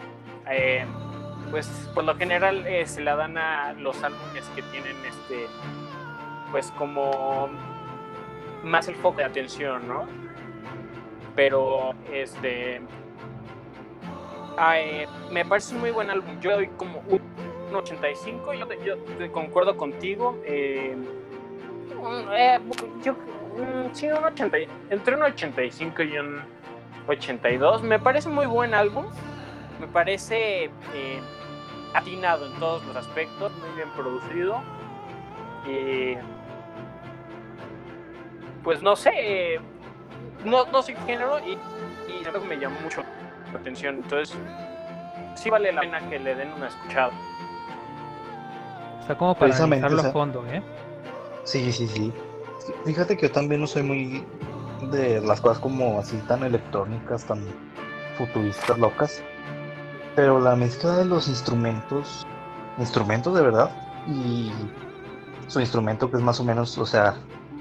eh, 0.49 0.87
pues 1.51 1.67
por 1.95 2.05
lo 2.05 2.17
general 2.17 2.67
eh, 2.67 2.87
se 2.87 3.03
la 3.03 3.17
dan 3.17 3.37
a 3.37 3.75
los 3.75 4.03
álbumes 4.03 4.45
que 4.55 4.63
tienen 4.63 4.97
este 5.05 5.47
pues 6.53 6.71
como 6.79 7.51
más 8.63 8.89
el 8.89 8.95
foco 8.95 9.19
de 9.19 9.25
atención, 9.25 9.87
¿no? 9.89 10.26
Pero 11.37 11.93
este 12.13 12.81
me 15.31 15.45
parece 15.45 15.75
un 15.75 15.81
muy 15.81 15.91
buen 15.91 16.11
álbum. 16.11 16.41
Yo 16.41 16.53
doy 16.53 16.69
como 16.77 17.01
un 17.09 17.75
85, 17.75 18.55
yo, 18.55 18.67
yo 18.85 19.33
concuerdo 19.33 19.77
contigo. 19.77 20.39
Eh, 20.45 20.97
eh, 22.37 22.59
yo, 23.05 23.13
mm, 23.13 23.93
sí, 23.93 24.09
un 24.09 24.25
80, 24.25 24.57
entre 24.91 25.17
un 25.17 25.23
85 25.23 26.03
y 26.03 26.19
un 26.19 26.41
82. 27.07 27.83
Me 27.83 27.99
parece 27.99 28.29
muy 28.29 28.47
buen 28.47 28.75
álbum. 28.75 29.07
Me 29.81 29.87
parece 29.87 30.65
eh, 30.65 31.21
atinado 31.93 32.47
en 32.47 32.59
todos 32.59 32.85
los 32.87 32.97
aspectos, 32.97 33.53
muy 33.59 33.77
bien 33.77 33.91
producido. 33.95 34.63
pues 38.63 38.83
no 38.83 38.97
sé, 38.97 39.61
no, 40.45 40.67
no 40.67 40.83
soy 40.83 40.97
género 41.07 41.39
y, 41.41 41.53
y 41.53 42.47
me 42.49 42.57
llamó 42.57 42.79
mucho 42.81 43.03
la 43.53 43.59
atención. 43.59 43.97
Entonces, 43.97 44.37
sí 45.35 45.51
vale 45.51 45.73
la 45.73 45.81
pena 45.83 46.09
que 46.09 46.19
le 46.19 46.35
den 46.35 46.53
una 46.53 46.69
escuchada. 46.69 47.11
Está 49.01 49.17
como 49.17 49.35
para 49.35 49.55
analizarlo 49.55 50.01
a 50.01 50.13
fondo, 50.13 50.45
¿eh? 50.47 50.63
Sí, 51.45 51.73
sí, 51.73 51.87
sí. 51.87 52.13
Fíjate 52.85 53.17
que 53.17 53.29
yo 53.29 53.33
también 53.33 53.61
no 53.61 53.67
soy 53.67 53.83
muy 53.83 54.25
de 54.91 55.21
las 55.21 55.41
cosas 55.41 55.59
como 55.59 55.99
así 56.01 56.17
tan 56.29 56.43
electrónicas, 56.43 57.25
tan 57.25 57.45
futuristas, 58.19 58.79
locas. 58.79 59.23
Pero 60.17 60.41
la 60.41 60.57
mezcla 60.57 60.97
de 60.97 61.05
los 61.05 61.29
instrumentos, 61.29 62.27
instrumentos 62.79 63.35
de 63.35 63.43
verdad, 63.43 63.71
y 64.09 64.51
su 65.47 65.61
instrumento 65.61 66.11
que 66.11 66.17
es 66.17 66.23
más 66.23 66.41
o 66.41 66.45
menos, 66.45 66.77
o 66.79 66.87
sea, 66.87 67.15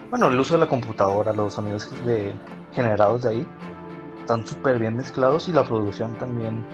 bueno, 0.09 0.27
el 0.27 0.39
uso 0.39 0.55
de 0.55 0.61
la 0.61 0.67
computadora, 0.67 1.33
los 1.33 1.53
sonidos 1.53 1.91
de, 2.05 2.33
generados 2.75 3.23
de 3.23 3.29
ahí 3.29 3.47
están 4.19 4.45
súper 4.45 4.79
bien 4.79 4.97
mezclados 4.97 5.47
y 5.47 5.53
la 5.53 5.63
producción 5.63 6.13
también 6.15 6.65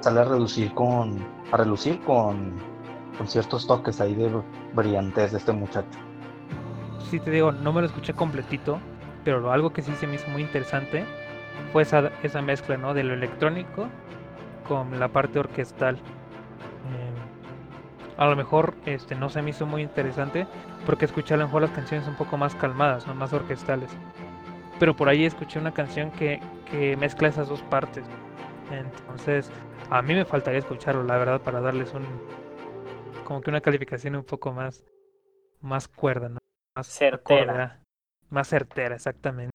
sale 0.00 0.20
a 0.20 0.24
reducir 0.24 0.72
con 0.74 1.24
a 1.52 1.56
relucir 1.56 2.00
con, 2.00 2.54
con 3.16 3.28
ciertos 3.28 3.66
toques 3.66 4.00
ahí 4.00 4.14
de 4.14 4.30
brillantez 4.74 5.32
de 5.32 5.38
este 5.38 5.52
muchacho. 5.52 5.98
Sí 7.10 7.20
te 7.20 7.30
digo, 7.30 7.52
no 7.52 7.72
me 7.72 7.80
lo 7.80 7.86
escuché 7.86 8.12
completito, 8.12 8.80
pero 9.24 9.52
algo 9.52 9.72
que 9.72 9.82
sí 9.82 9.92
se 10.00 10.06
me 10.06 10.16
hizo 10.16 10.28
muy 10.30 10.42
interesante 10.42 11.04
fue 11.72 11.82
esa, 11.82 12.10
esa 12.22 12.42
mezcla 12.42 12.76
¿no? 12.76 12.94
de 12.94 13.04
lo 13.04 13.14
electrónico 13.14 13.88
con 14.66 14.98
la 14.98 15.08
parte 15.08 15.38
orquestal. 15.38 15.96
Eh, 15.96 16.00
a 18.16 18.26
lo 18.26 18.36
mejor 18.36 18.74
este 18.86 19.14
no 19.14 19.28
se 19.28 19.42
me 19.42 19.50
hizo 19.50 19.66
muy 19.66 19.82
interesante 19.82 20.46
porque 20.86 21.04
escuché 21.04 21.34
a 21.34 21.36
lo 21.36 21.44
mejor 21.44 21.62
las 21.62 21.70
canciones 21.70 22.08
un 22.08 22.14
poco 22.14 22.36
más 22.36 22.54
calmadas, 22.54 23.06
¿no? 23.06 23.14
más 23.14 23.32
orquestales. 23.32 23.90
Pero 24.78 24.96
por 24.96 25.08
ahí 25.08 25.24
escuché 25.24 25.58
una 25.58 25.72
canción 25.72 26.10
que, 26.12 26.40
que 26.70 26.96
mezcla 26.96 27.28
esas 27.28 27.48
dos 27.48 27.62
partes. 27.62 28.04
Entonces, 28.70 29.50
a 29.90 30.02
mí 30.02 30.14
me 30.14 30.24
faltaría 30.24 30.58
escucharlo, 30.58 31.04
la 31.04 31.16
verdad, 31.16 31.40
para 31.40 31.60
darles 31.60 31.92
un 31.94 32.04
como 33.24 33.40
que 33.40 33.50
una 33.50 33.60
calificación 33.60 34.16
un 34.16 34.24
poco 34.24 34.52
más 34.52 34.84
más 35.60 35.88
cuerda, 35.88 36.28
¿no? 36.28 36.38
Más 36.76 36.86
certera. 36.86 37.82
más 38.28 38.48
certera, 38.48 38.94
exactamente. 38.94 39.50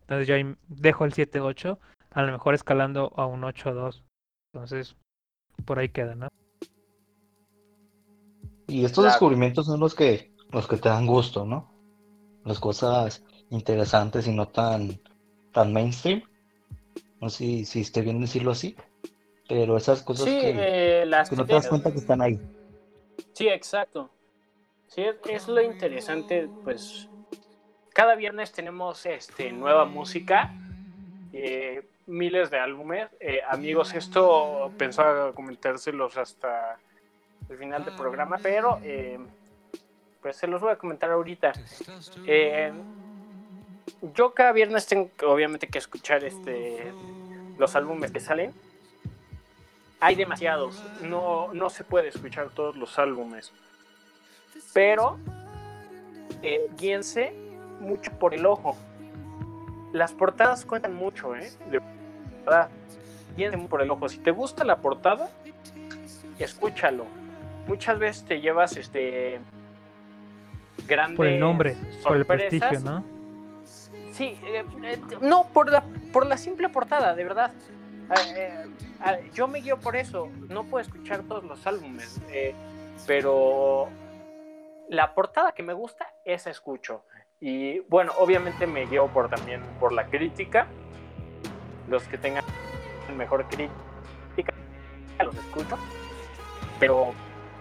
Entonces 0.00 0.26
yo 0.26 0.34
ahí 0.34 0.56
dejo 0.68 1.04
el 1.04 1.12
7-8, 1.12 1.78
a 2.10 2.22
lo 2.22 2.32
mejor 2.32 2.54
escalando 2.54 3.12
a 3.16 3.26
un 3.26 3.42
8-2. 3.42 4.02
Entonces, 4.52 4.96
por 5.64 5.78
ahí 5.78 5.88
queda, 5.88 6.14
¿no? 6.14 6.28
Y 8.68 8.84
estos 8.84 9.04
descubrimientos 9.04 9.66
son 9.66 9.78
los 9.80 9.94
que, 9.94 10.32
los 10.50 10.66
que 10.66 10.76
te 10.76 10.88
dan 10.88 11.06
gusto, 11.06 11.44
¿no? 11.44 11.72
Las 12.44 12.58
cosas 12.58 13.24
interesantes 13.50 14.26
y 14.26 14.32
no 14.32 14.48
tan, 14.48 15.00
tan 15.52 15.72
mainstream. 15.72 16.22
No 17.20 17.30
sé 17.30 17.38
si, 17.38 17.64
si 17.64 17.80
esté 17.80 18.02
bien 18.02 18.20
decirlo 18.20 18.52
así. 18.52 18.76
Pero 19.48 19.76
esas 19.76 20.02
cosas 20.02 20.26
que, 20.26 21.02
eh, 21.02 21.06
las 21.06 21.30
que 21.30 21.36
no 21.36 21.46
te 21.46 21.52
das 21.54 21.68
cuenta 21.68 21.92
que 21.92 21.98
están 21.98 22.20
ahí. 22.20 22.40
Sí, 23.32 23.48
exacto. 23.48 24.10
Sí, 24.88 25.04
es 25.28 25.48
lo 25.48 25.60
interesante, 25.60 26.48
pues 26.64 27.08
cada 27.92 28.14
viernes 28.14 28.52
tenemos 28.52 29.04
este, 29.06 29.52
nueva 29.52 29.84
música, 29.84 30.54
eh, 31.32 31.82
miles 32.06 32.50
de 32.50 32.58
álbumes. 32.58 33.08
Eh, 33.20 33.40
amigos, 33.48 33.94
esto 33.94 34.70
pensaba 34.76 35.32
comentárselos 35.32 36.16
hasta 36.16 36.78
el 37.48 37.56
final 37.56 37.84
del 37.84 37.94
programa, 37.94 38.38
pero 38.42 38.80
eh, 38.82 39.18
pues 40.22 40.36
se 40.36 40.46
los 40.46 40.60
voy 40.60 40.72
a 40.72 40.76
comentar 40.76 41.10
ahorita. 41.10 41.52
Yo 44.14 44.34
cada 44.34 44.52
viernes 44.52 44.86
tengo 44.86 45.10
obviamente 45.26 45.68
que 45.68 45.78
escuchar 45.78 46.24
este, 46.24 46.92
los 47.58 47.76
álbumes 47.76 48.10
que 48.10 48.20
salen. 48.20 48.52
Hay 50.00 50.14
demasiados, 50.14 50.82
no, 51.02 51.52
no 51.54 51.70
se 51.70 51.82
puede 51.82 52.08
escuchar 52.08 52.50
todos 52.50 52.76
los 52.76 52.98
álbumes. 52.98 53.52
Pero 54.74 55.18
eh, 56.42 56.68
guíense 56.76 57.32
mucho 57.80 58.12
por 58.12 58.34
el 58.34 58.44
ojo. 58.44 58.76
Las 59.92 60.12
portadas 60.12 60.66
cuentan 60.66 60.94
mucho, 60.94 61.34
¿eh? 61.34 61.50
De 61.70 61.80
verdad. 62.44 62.68
Guíense 63.36 63.58
por 63.68 63.80
el 63.80 63.90
ojo. 63.90 64.08
Si 64.08 64.18
te 64.18 64.30
gusta 64.30 64.64
la 64.64 64.76
portada, 64.76 65.30
escúchalo. 66.38 67.06
Muchas 67.66 67.98
veces 67.98 68.24
te 68.24 68.40
llevas 68.40 68.76
este 68.76 69.40
grande 70.86 71.16
por 71.16 71.26
el 71.26 71.40
nombre, 71.40 71.76
por 72.02 72.16
el 72.16 72.26
prestigio, 72.26 72.80
¿no? 72.80 73.15
Sí, 74.16 74.38
eh, 74.44 74.64
eh, 74.82 74.98
no 75.20 75.46
por 75.52 75.70
la 75.70 75.84
por 76.10 76.24
la 76.24 76.38
simple 76.38 76.70
portada, 76.70 77.14
de 77.14 77.22
verdad. 77.22 77.52
Eh, 78.32 78.64
yo 79.34 79.46
me 79.46 79.60
guío 79.60 79.78
por 79.78 79.94
eso. 79.94 80.30
No 80.48 80.64
puedo 80.64 80.80
escuchar 80.80 81.22
todos 81.24 81.44
los 81.44 81.66
álbumes, 81.66 82.18
pero 83.06 83.88
la 84.88 85.14
portada 85.14 85.52
que 85.52 85.62
me 85.62 85.74
gusta, 85.74 86.10
esa 86.24 86.48
escucho. 86.48 87.04
Y 87.40 87.80
bueno, 87.80 88.12
obviamente 88.18 88.66
me 88.66 88.86
guío 88.86 89.08
por 89.08 89.28
también 89.28 89.60
por 89.78 89.92
la 89.92 90.06
crítica. 90.06 90.66
Los 91.86 92.04
que 92.04 92.16
tengan 92.16 92.42
mejor 93.14 93.46
crítica, 93.48 94.54
los 95.22 95.34
escucho. 95.36 95.76
Pero 96.80 97.12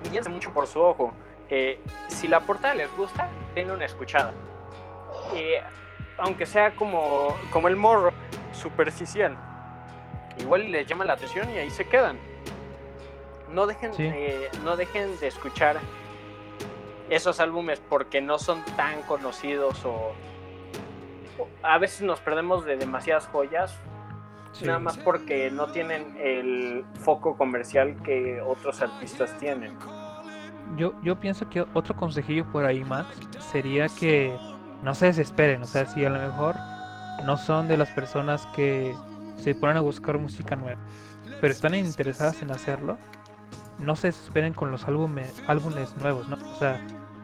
guíense 0.10 0.30
mucho 0.30 0.53
por 0.53 0.68
su 0.68 0.80
ojo. 0.80 1.14
Si 2.08 2.30
la 2.30 2.39
portada 2.39 2.76
les 2.76 2.95
gusta, 2.95 3.28
denle 3.53 3.74
una 3.74 3.86
escuchada. 3.86 4.32
Aunque 6.18 6.45
sea 6.45 6.76
como, 6.76 7.36
como 7.51 7.68
el 7.68 7.76
morro, 7.76 8.11
superficial. 8.53 9.38
Igual 10.39 10.72
les 10.72 10.88
llama 10.88 11.05
la 11.05 11.13
atención 11.13 11.49
y 11.49 11.57
ahí 11.57 11.70
se 11.70 11.86
quedan. 11.86 12.18
No 13.51 13.68
dejen, 13.68 13.91
eh, 13.99 14.49
no 14.63 14.76
dejen 14.76 15.18
de 15.20 15.28
escuchar 15.28 15.80
esos 17.09 17.39
álbumes 17.39 17.82
porque 17.89 18.22
no 18.22 18.39
son 18.39 18.63
tan 18.76 19.01
conocidos 19.03 19.86
o, 19.86 20.13
a 21.61 21.78
veces 21.78 22.01
nos 22.01 22.20
perdemos 22.20 22.66
de 22.66 22.78
demasiadas 22.78 23.28
joyas 23.28 23.78
nada 24.63 24.80
más 24.80 24.97
porque 24.97 25.51
no 25.51 25.68
tienen 25.68 26.16
el 26.18 26.86
foco 27.01 27.36
comercial 27.38 28.01
que 28.03 28.41
otros 28.41 28.82
artistas 28.82 29.38
tienen. 29.38 29.78
Yo, 30.78 30.93
yo 31.03 31.20
pienso 31.20 31.49
que 31.49 31.66
otro 31.74 31.95
consejillo 31.95 32.49
por 32.51 32.66
ahí, 32.66 32.84
Max, 32.84 33.20
sería 33.51 33.88
que 33.89 34.36
no 34.86 34.94
se 34.94 35.08
desesperen, 35.08 35.64
o 35.64 35.66
sea, 35.66 35.88
si 35.88 36.06
a 36.06 36.12
lo 36.12 36.20
mejor 36.20 36.56
no 37.26 37.38
son 37.38 37.68
de 37.68 37.76
las 37.76 37.90
personas 37.90 38.46
que 38.56 38.96
se 39.36 39.56
ponen 39.56 39.78
a 39.78 39.82
buscar 39.82 40.20
música 40.20 40.56
nueva, 40.56 40.80
pero 41.42 41.52
están 41.52 41.74
interesadas 41.74 42.40
en 42.44 42.52
hacerlo, 42.52 43.00
no 43.80 43.96
se 43.96 44.10
esperen 44.10 44.54
con 44.54 44.70
los 44.70 44.88
álbumes, 44.88 45.44
álbumes 45.48 45.98
nuevos, 45.98 46.30
¿no? 46.30 46.36
O 46.36 46.60
sea, 46.60 46.80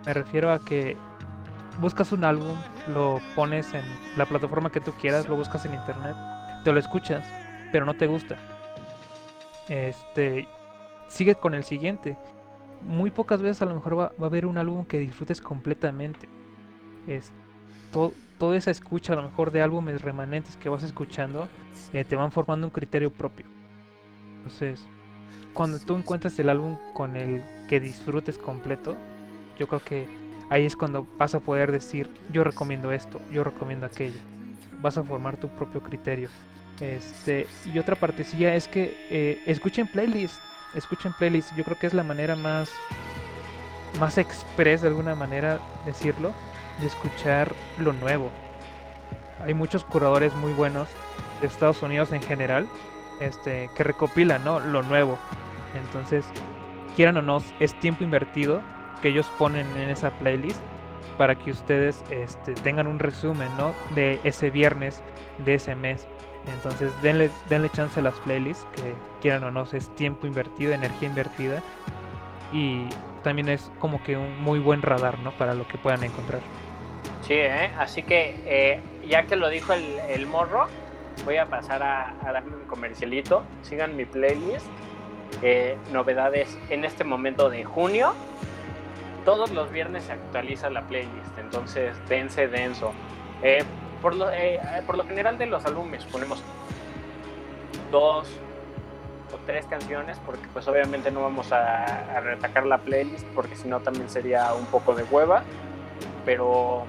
me 0.07 0.14
refiero 0.14 0.51
a 0.51 0.57
que 0.57 0.97
buscas 1.80 2.12
un 2.12 2.24
álbum, 2.24 2.57
lo 2.95 3.22
pones 3.36 3.72
en 3.76 3.86
la 4.18 4.26
plataforma 4.26 4.72
que 4.72 4.82
tú 4.82 4.91
quieras, 4.93 5.30
lo 5.30 5.36
buscas 5.36 5.64
en 5.66 5.76
internet, 5.76 6.16
te 6.64 6.72
lo 6.72 6.80
escuchas, 6.80 7.24
pero 7.72 7.86
no 7.86 7.93
te 7.93 8.07
gusta. 8.07 8.38
Este, 9.70 10.47
sigue 11.09 11.36
con 11.36 11.53
el 11.53 11.64
siguiente. 11.64 12.18
Muy 12.82 13.12
pocas 13.12 13.39
veces 13.43 13.62
a 13.62 13.66
lo 13.66 13.76
mejor 13.76 13.99
va, 13.99 14.12
a 14.20 14.26
haber 14.26 14.47
un 14.47 14.57
álbum 14.57 14.84
que 14.84 14.97
disfrutes 14.97 15.39
completamente. 15.39 16.28
Es, 17.91 18.13
toda 18.37 18.57
esa 18.57 18.71
escucha 18.71 19.13
a 19.13 19.17
lo 19.17 19.23
mejor 19.23 19.51
de 19.51 19.61
álbumes 19.61 20.01
remanentes 20.01 20.57
que 20.57 20.69
vas 20.69 20.83
escuchando 20.83 21.47
eh, 21.93 22.03
te 22.03 22.15
van 22.15 22.31
formando 22.31 22.67
un 22.67 22.71
criterio 22.71 23.11
propio. 23.11 23.45
Entonces, 24.37 24.83
cuando 25.53 25.77
tú 25.79 25.95
encuentras 25.95 26.39
el 26.39 26.49
álbum 26.49 26.77
con 26.93 27.15
el 27.15 27.43
que 27.67 27.79
disfrutes 27.79 28.37
completo, 28.37 28.95
yo 29.59 29.67
creo 29.67 29.83
que 29.83 30.07
ahí 30.49 30.65
es 30.65 30.75
cuando 30.75 31.07
vas 31.17 31.35
a 31.35 31.39
poder 31.39 31.71
decir, 31.71 32.09
yo 32.31 32.43
recomiendo 32.43 32.91
esto, 32.91 33.21
yo 33.31 33.43
recomiendo 33.43 33.85
aquello. 33.85 34.19
Vas 34.81 34.97
a 34.97 35.03
formar 35.03 35.37
tu 35.37 35.49
propio 35.49 35.81
criterio. 35.81 36.29
Este, 36.79 37.47
y 37.71 37.77
otra 37.77 37.95
partecilla 37.95 38.55
es 38.55 38.67
que 38.67 38.97
eh, 39.09 39.43
escuchen 39.45 39.87
playlists, 39.87 40.39
escuchen 40.73 41.13
playlists. 41.13 41.55
Yo 41.55 41.63
creo 41.63 41.77
que 41.77 41.87
es 41.87 41.93
la 41.93 42.03
manera 42.03 42.35
más, 42.35 42.71
más 43.99 44.17
express 44.17 44.81
de 44.81 44.87
alguna 44.87 45.13
manera 45.13 45.59
decirlo, 45.85 46.33
de 46.82 46.88
escuchar 46.88 47.53
lo 47.77 47.93
nuevo. 47.93 48.29
Hay 49.45 49.53
muchos 49.53 49.84
curadores 49.86 50.36
muy 50.36 50.53
buenos 50.53 50.89
de 51.39 51.47
Estados 51.47 51.82
Unidos 51.82 52.11
en 52.11 52.21
general, 52.21 52.67
este, 53.19 53.69
que 53.75 53.84
recopilan 53.84 54.43
¿no? 54.43 54.59
lo 54.59 54.84
nuevo. 54.84 55.17
Entonces, 55.75 56.25
quieran 56.95 57.17
o 57.17 57.21
no, 57.21 57.41
es 57.59 57.79
tiempo 57.79 58.03
invertido 58.03 58.61
que 59.01 59.09
ellos 59.09 59.27
ponen 59.38 59.65
en 59.77 59.89
esa 59.89 60.11
playlist 60.11 60.59
para 61.17 61.36
que 61.36 61.51
ustedes 61.51 62.03
este, 62.09 62.53
tengan 62.53 62.88
un 62.88 62.99
resumen 62.99 63.49
¿no? 63.57 63.73
de 63.95 64.19
ese 64.23 64.49
viernes, 64.49 65.01
de 65.39 65.55
ese 65.55 65.75
mes. 65.75 66.07
Entonces 66.47 66.91
denle, 67.03 67.29
denle 67.49 67.69
chance 67.69 67.99
a 67.99 68.03
las 68.03 68.15
playlists, 68.21 68.65
que 68.75 68.95
quieran 69.21 69.43
o 69.43 69.51
no, 69.51 69.63
es 69.71 69.93
tiempo 69.95 70.25
invertido, 70.25 70.73
energía 70.73 71.09
invertida. 71.09 71.61
Y 72.51 72.88
también 73.23 73.49
es 73.49 73.71
como 73.79 74.03
que 74.03 74.17
un 74.17 74.41
muy 74.41 74.59
buen 74.59 74.82
radar 74.82 75.19
¿no? 75.19 75.32
para 75.32 75.53
lo 75.53 75.67
que 75.67 75.77
puedan 75.77 76.03
encontrar. 76.03 76.41
Sí, 77.22 77.34
¿eh? 77.34 77.72
así 77.78 78.04
que 78.04 78.36
eh, 78.45 78.82
ya 79.08 79.24
que 79.24 79.36
lo 79.36 79.49
dijo 79.49 79.74
el, 79.74 79.99
el 80.10 80.26
morro, 80.28 80.68
voy 81.26 81.38
a 81.38 81.45
pasar 81.45 81.84
a, 81.84 82.16
darme 82.24 82.56
un 82.56 82.66
comercialito. 82.66 83.43
Sigan 83.62 83.95
mi 83.95 84.06
playlist. 84.06 84.66
Eh, 85.41 85.78
novedades 85.93 86.58
en 86.70 86.84
este 86.84 87.06
momento 87.06 87.49
de 87.49 87.64
junio 87.64 88.14
todos 89.26 89.52
los 89.52 89.72
viernes 89.72 90.04
se 90.04 90.14
actualiza 90.14 90.70
la 90.70 90.82
playlist, 90.82 91.38
entonces 91.38 91.95
dense 92.10 92.47
denso. 92.47 92.91
Eh, 93.43 93.64
por, 94.02 94.16
lo, 94.16 94.28
general 95.06 95.38
de 95.38 95.45
los 95.45 95.66
álbumes 95.66 96.04
ponemos 96.06 96.43
dos 97.91 98.28
o 99.34 99.38
tres 99.45 99.66
canciones, 99.68 100.18
porque 100.26 100.47
pues 100.54 100.68
obviamente 100.68 101.12
no 101.12 101.22
vamos 101.22 101.52
a, 101.52 102.20
retacar 102.22 102.66
la 102.66 102.80
playlist, 102.80 103.26
porque 103.36 103.56
si 103.56 103.68
no 103.68 103.80
también 103.82 104.10
sería 104.10 104.54
un 104.54 104.66
poco 104.66 104.95
de 104.95 105.04
hueva, 105.04 105.43
pero 106.26 106.86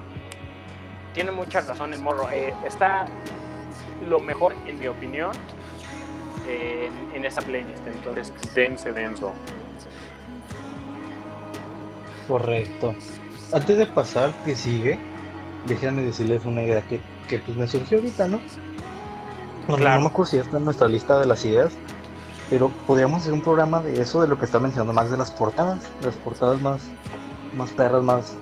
tiene 1.15 1.33
muchas 1.33 1.67
razones, 1.67 2.01
morro. 2.01 2.31
Eh, 2.31 2.55
está 2.67 3.07
lo 4.09 4.21
mejor, 4.21 4.55
en 4.67 4.79
mi 4.79 4.87
opinión, 4.89 5.33
en, 6.49 6.93
en 7.15 7.25
esa 7.25 7.41
playlist, 7.43 7.87
entonces 7.87 8.33
dense 8.55 8.93
denso. 8.93 9.33
Correcto. 12.27 12.95
Antes 13.53 13.79
de 13.79 13.87
pasar, 13.87 14.33
que 14.45 14.57
sigue, 14.57 14.99
déjenme 15.67 16.03
decirles 16.03 16.45
una 16.45 16.63
idea 16.63 16.83
que, 16.83 17.01
que 17.29 17.39
pues 17.39 17.57
me 17.57 17.67
surgió 17.67 17.99
ahorita, 17.99 18.29
¿no? 18.29 18.41
Claro. 19.67 19.97
no 19.97 20.01
me 20.01 20.07
acuerdo 20.09 20.31
si 20.31 20.39
está 20.39 20.57
en 20.57 20.65
nuestra 20.65 20.89
lista 20.89 21.21
de 21.21 21.27
las 21.27 21.45
ideas, 21.45 21.73
pero 22.51 22.69
podríamos 22.87 23.23
hacer 23.23 23.33
un 23.33 23.43
programa 23.43 23.81
de 23.81 24.01
eso, 24.01 24.21
de 24.21 24.29
lo 24.29 24.39
que 24.39 24.45
está 24.45 24.59
mencionando 24.59 24.93
más 24.93 25.11
de 25.11 25.17
las 25.17 25.31
portadas, 25.31 25.79
las 26.03 26.15
portadas 26.17 26.61
más, 26.61 26.83
más 27.55 27.71
perras, 27.71 28.03
más 28.03 28.35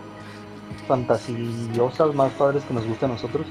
fantasiosas, 0.91 2.13
más 2.17 2.33
padres 2.33 2.65
que 2.65 2.75
nos 2.75 2.85
gustan 2.85 3.11
a 3.11 3.15
nosotros. 3.15 3.47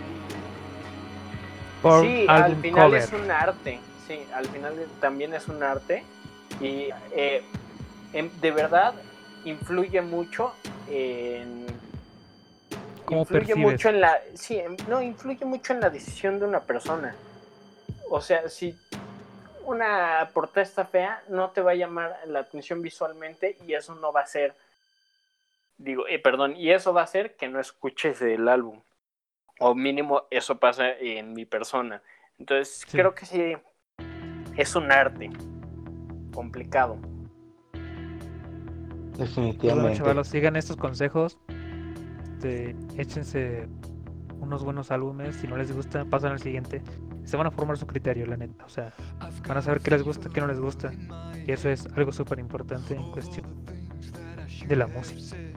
sí, 2.02 2.26
al 2.28 2.58
final 2.58 2.94
es 2.94 3.14
un 3.14 3.32
arte, 3.32 3.80
sí, 4.06 4.20
al 4.34 4.46
final 4.48 4.74
también 5.00 5.34
es 5.34 5.48
un 5.48 5.64
arte 5.64 6.04
y 6.60 6.90
eh, 7.14 7.42
de 8.42 8.52
verdad 8.52 8.94
influye 9.46 10.02
mucho 10.02 10.52
en 10.90 11.66
influye 13.10 13.56
mucho 13.56 13.88
en 13.88 14.02
la 14.02 14.20
sí 14.34 14.62
no 14.90 15.02
influye 15.02 15.46
mucho 15.46 15.72
en 15.72 15.80
la 15.80 15.90
decisión 15.90 16.40
de 16.40 16.46
una 16.46 16.60
persona. 16.60 17.16
O 18.10 18.20
sea 18.20 18.50
si 18.50 18.78
una 19.64 20.30
protesta 20.34 20.84
fea 20.84 21.24
no 21.30 21.52
te 21.52 21.62
va 21.62 21.72
a 21.72 21.76
llamar 21.76 22.20
la 22.26 22.40
atención 22.40 22.82
visualmente 22.82 23.56
y 23.66 23.76
eso 23.76 23.96
no 23.96 24.12
va 24.12 24.22
a 24.22 24.26
ser, 24.26 24.54
digo, 25.80 26.08
eh, 26.08 26.20
perdón, 26.20 26.56
y 26.56 26.70
eso 26.70 26.94
va 26.94 27.02
a 27.02 27.06
hacer 27.06 27.36
que 27.36 27.48
no 27.48 27.60
escuches 27.60 28.22
el 28.22 28.48
álbum. 28.48 28.82
O 29.60 29.74
mínimo 29.74 30.28
eso 30.30 30.60
pasa 30.60 30.92
en 30.92 31.34
mi 31.34 31.46
persona. 31.46 32.04
Entonces 32.38 32.86
creo 32.90 33.16
que 33.16 33.26
sí, 33.26 33.56
es 34.56 34.76
un 34.76 34.92
arte 34.92 35.30
complicado. 36.34 36.98
Definitivamente. 39.18 40.02
Bueno, 40.02 40.24
sigan 40.24 40.56
estos 40.56 40.78
consejos. 40.78 41.38
Este, 42.36 42.74
échense 42.98 43.68
unos 44.40 44.64
buenos 44.64 44.92
álbumes. 44.92 45.36
Si 45.36 45.48
no 45.48 45.58
les 45.58 45.74
gusta, 45.74 46.06
pasan 46.06 46.32
al 46.32 46.40
siguiente. 46.40 46.82
Se 47.26 47.36
van 47.36 47.48
a 47.48 47.52
formar 47.52 47.78
su 47.78 47.86
criterio, 47.86 48.26
la 48.26 48.38
neta. 48.38 48.64
O 48.64 48.70
sea, 48.70 48.94
van 49.46 49.58
a 49.58 49.62
saber 49.62 49.82
qué 49.82 49.92
les 49.92 50.04
gusta, 50.04 50.30
qué 50.30 50.40
no 50.40 50.48
les 50.48 50.60
gusta. 50.60 50.94
Y 51.46 51.52
eso 51.52 51.70
es 51.70 51.86
algo 51.98 52.14
súper 52.14 52.40
importante 52.40 52.96
en 52.96 53.12
cuestión 53.12 53.46
de 54.66 54.76
la 54.78 54.88
música. 54.88 55.49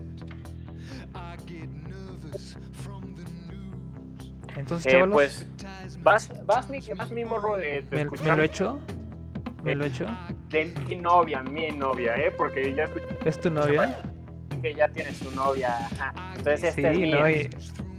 Entonces, 4.57 4.93
eh, 4.93 5.05
pues, 5.11 5.47
vas, 6.01 6.31
vas, 6.45 6.69
mi, 6.69 6.81
vas 6.97 7.11
mi 7.11 7.25
morro 7.25 7.57
de, 7.57 7.85
¿Me, 7.91 8.05
¿Me, 8.05 8.37
lo 8.37 8.43
he 8.43 8.45
hecho? 8.45 8.81
¿Me 9.63 9.75
lo 9.75 9.85
he 9.85 9.89
hecho? 9.89 10.07
De 10.49 10.67
mi 10.87 10.97
novia, 10.97 11.43
mi 11.43 11.71
novia, 11.71 12.17
¿eh? 12.17 12.33
Porque 12.37 12.75
ya 12.75 12.89
¿Es 13.25 13.41
tu 13.41 13.51
novia? 13.51 13.99
Que 14.61 14.75
ya 14.75 14.89
tiene 14.89 15.13
su 15.13 15.31
novia. 15.31 15.89
Entonces, 16.37 16.65
este 16.65 16.95
sí, 16.95 17.11
no, 17.11 17.31
y... 17.31 17.51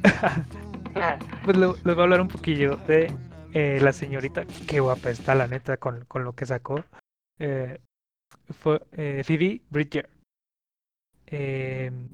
pues 1.46 1.58
les 1.58 1.84
voy 1.84 2.00
a 2.00 2.04
hablar 2.04 2.22
un 2.22 2.28
poquillo 2.28 2.78
de 2.88 3.12
eh, 3.54 3.80
la 3.82 3.94
señorita. 3.94 4.46
Qué 4.68 4.80
guapa 4.80 5.10
está, 5.10 5.36
la 5.36 5.48
neta, 5.48 5.78
con, 5.78 6.06
con 6.06 6.24
lo 6.24 6.34
que 6.34 6.46
sacó. 6.46 6.84
Eh, 7.40 7.80
fue 8.62 8.82
eh, 8.94 9.24
Phoebe 9.26 9.62
Bridger. 9.70 10.10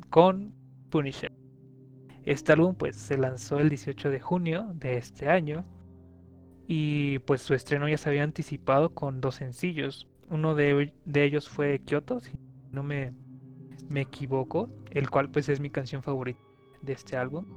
Con 0.10 0.54
Punisher. 0.90 1.39
Este 2.30 2.52
álbum 2.52 2.76
pues 2.76 2.96
se 2.96 3.18
lanzó 3.18 3.58
el 3.58 3.70
18 3.70 4.12
de 4.12 4.20
junio 4.20 4.68
de 4.76 4.98
este 4.98 5.30
año 5.30 5.66
y 6.68 7.18
pues 7.18 7.42
su 7.42 7.56
estreno 7.56 7.90
ya 7.90 7.98
se 7.98 8.08
había 8.08 8.22
anticipado 8.22 8.94
con 8.94 9.20
dos 9.20 9.34
sencillos. 9.34 10.08
Uno 10.30 10.54
de, 10.54 10.94
ellos 11.12 11.50
fue 11.50 11.80
Kyoto, 11.80 12.20
si 12.20 12.34
no 12.72 12.84
me, 12.84 13.14
me, 13.90 14.02
equivoco, 14.02 14.70
el 14.92 15.10
cual 15.10 15.32
pues 15.32 15.50
es 15.50 15.60
mi 15.60 15.72
canción 15.72 16.04
favorita 16.04 16.40
de 16.84 16.94
este 16.94 17.18
álbum. 17.18 17.48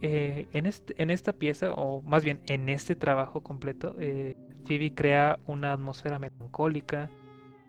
Eh, 0.00 0.48
en, 0.54 0.64
este, 0.64 0.94
en 1.02 1.10
esta 1.10 1.34
pieza, 1.34 1.74
o 1.74 2.00
más 2.00 2.24
bien 2.24 2.40
en 2.46 2.70
este 2.70 2.96
trabajo 2.96 3.42
completo, 3.42 3.96
eh, 3.98 4.34
Phoebe 4.66 4.94
crea 4.94 5.38
una 5.44 5.74
atmósfera 5.74 6.18
melancólica, 6.18 7.10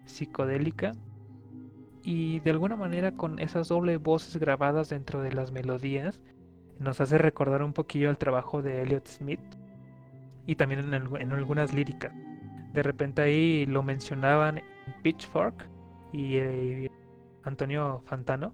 psicodélica 0.05 0.93
y 2.06 2.39
de 2.41 2.51
alguna 2.51 2.76
manera 2.76 3.14
con 3.14 3.39
esas 3.39 3.68
doble 3.68 3.97
voces 3.97 4.38
grabadas 4.38 4.89
dentro 4.89 5.24
de 5.24 5.34
las 5.34 5.51
melodías 5.51 6.22
nos 6.78 7.01
hace 7.01 7.18
recordar 7.18 7.64
un 7.64 7.74
poquillo 7.74 8.12
el 8.12 8.18
trabajo 8.20 8.62
de 8.62 8.84
Elliot 8.84 9.08
Smith 9.08 9.39
y 10.45 10.56
también 10.56 10.93
en, 10.93 11.32
algunas 11.32 11.74
líricas. 11.74 12.14
De 12.74 12.84
repente 12.84 13.24
ahí 13.24 13.66
lo 13.66 13.82
mencionaban 13.82 14.60
en 14.60 15.01
Pitchfork 15.01 15.68
y 16.14 16.36
eh, 16.36 16.91
Antonio 17.43 18.03
Fantano 18.06 18.53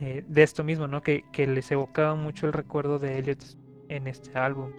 eh, 0.00 0.24
de 0.26 0.42
esto 0.42 0.64
mismo, 0.64 0.88
¿no? 0.88 1.00
Que, 1.00 1.24
que, 1.30 1.46
les 1.46 1.70
evocaba 1.70 2.16
mucho 2.16 2.48
el 2.48 2.52
recuerdo 2.52 2.98
de 2.98 3.18
Elliot 3.18 3.44
en 3.88 4.08
este 4.08 4.36
álbum. 4.36 4.72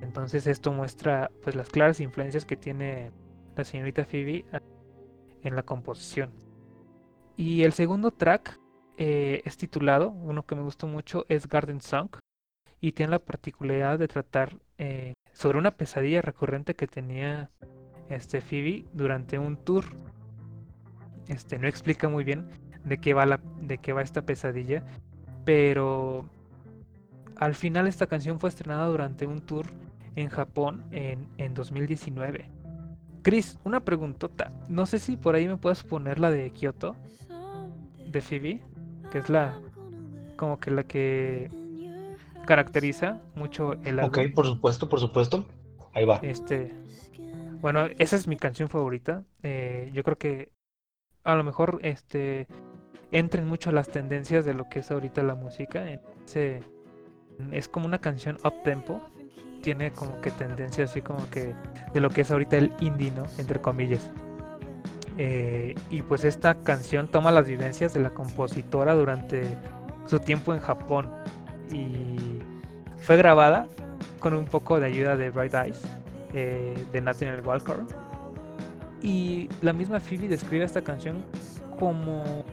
Entonces 0.00 0.46
esto 0.46 0.72
muestra 0.72 1.30
pues 1.42 1.56
las 1.56 1.68
claras 1.68 2.00
influencias 2.00 2.46
que 2.46 2.56
tiene 2.56 3.10
la 3.54 3.64
señorita 3.64 4.06
Phoebe 4.06 4.46
en 5.42 5.56
la 5.56 5.62
composición. 5.62 6.43
Y 7.36 7.64
el 7.64 7.72
segundo 7.72 8.10
track 8.10 8.58
eh, 8.96 9.42
es 9.44 9.56
titulado, 9.56 10.10
uno 10.10 10.44
que 10.44 10.54
me 10.54 10.62
gustó 10.62 10.86
mucho, 10.86 11.26
es 11.28 11.48
Garden 11.48 11.80
Song. 11.80 12.10
Y 12.80 12.92
tiene 12.92 13.12
la 13.12 13.18
particularidad 13.18 13.98
de 13.98 14.08
tratar 14.08 14.56
eh, 14.78 15.14
sobre 15.32 15.58
una 15.58 15.72
pesadilla 15.72 16.22
recurrente 16.22 16.74
que 16.74 16.86
tenía 16.86 17.50
este 18.08 18.40
Phoebe 18.40 18.84
durante 18.92 19.38
un 19.38 19.56
tour. 19.56 19.84
Este 21.28 21.58
no 21.58 21.66
explica 21.66 22.08
muy 22.08 22.24
bien 22.24 22.50
de 22.84 22.98
qué 22.98 23.14
va 23.14 23.24
la, 23.24 23.40
de 23.60 23.78
qué 23.78 23.92
va 23.92 24.02
esta 24.02 24.22
pesadilla, 24.22 24.84
pero 25.44 26.28
al 27.36 27.54
final 27.54 27.86
esta 27.86 28.06
canción 28.06 28.38
fue 28.38 28.50
estrenada 28.50 28.86
durante 28.86 29.26
un 29.26 29.40
tour 29.40 29.66
en 30.14 30.28
Japón 30.28 30.84
en, 30.90 31.26
en 31.38 31.54
2019. 31.54 32.50
Chris, 33.22 33.58
una 33.64 33.80
preguntota. 33.80 34.52
No 34.68 34.84
sé 34.84 34.98
si 34.98 35.16
por 35.16 35.34
ahí 35.34 35.48
me 35.48 35.56
puedes 35.56 35.82
poner 35.82 36.20
la 36.20 36.30
de 36.30 36.50
Kyoto 36.50 36.94
de 38.14 38.22
Phoebe, 38.22 38.60
que 39.12 39.18
es 39.18 39.28
la 39.28 39.60
como 40.36 40.58
que 40.58 40.70
la 40.70 40.84
que 40.84 41.50
caracteriza 42.46 43.20
mucho 43.34 43.74
el 43.84 44.00
álbum. 44.00 44.08
Ok, 44.08 44.34
por 44.34 44.46
supuesto, 44.46 44.88
por 44.88 45.00
supuesto. 45.00 45.46
Ahí 45.92 46.04
va. 46.04 46.18
Este, 46.22 46.72
bueno, 47.60 47.86
esa 47.98 48.16
es 48.16 48.26
mi 48.26 48.36
canción 48.36 48.68
favorita. 48.68 49.24
Eh, 49.42 49.90
yo 49.92 50.02
creo 50.02 50.18
que 50.18 50.50
a 51.22 51.34
lo 51.34 51.44
mejor 51.44 51.78
este 51.82 52.46
entren 53.12 53.46
mucho 53.46 53.70
las 53.70 53.88
tendencias 53.88 54.44
de 54.44 54.54
lo 54.54 54.68
que 54.68 54.80
es 54.80 54.90
ahorita 54.90 55.22
la 55.22 55.34
música. 55.34 55.84
es 57.52 57.68
como 57.68 57.86
una 57.86 57.98
canción 57.98 58.38
up 58.44 58.62
tempo. 58.62 59.00
Tiene 59.62 59.92
como 59.92 60.20
que 60.20 60.30
tendencia 60.30 60.84
así 60.84 61.00
como 61.00 61.30
que 61.30 61.54
de 61.94 62.00
lo 62.00 62.10
que 62.10 62.20
es 62.20 62.30
ahorita 62.30 62.58
el 62.58 62.72
indie, 62.80 63.10
¿no? 63.12 63.24
Entre 63.38 63.60
comillas. 63.60 64.10
Eh, 65.16 65.74
y 65.90 66.02
pues 66.02 66.24
esta 66.24 66.54
canción 66.54 67.08
toma 67.08 67.30
las 67.30 67.46
vivencias 67.46 67.94
de 67.94 68.00
la 68.00 68.10
compositora 68.10 68.94
durante 68.94 69.56
su 70.06 70.18
tiempo 70.20 70.54
en 70.54 70.60
Japón. 70.60 71.10
Y 71.70 72.40
fue 72.98 73.16
grabada 73.16 73.68
con 74.18 74.34
un 74.34 74.46
poco 74.46 74.80
de 74.80 74.86
ayuda 74.86 75.16
de 75.16 75.30
Bright 75.30 75.54
Eyes 75.54 75.80
eh, 76.32 76.86
de 76.92 77.00
Nathaniel 77.00 77.42
Walker. 77.44 77.76
Y 79.02 79.48
la 79.60 79.72
misma 79.72 80.00
Phoebe 80.00 80.28
describe 80.28 80.64
esta 80.64 80.82
canción 80.82 81.24
como 81.78 82.44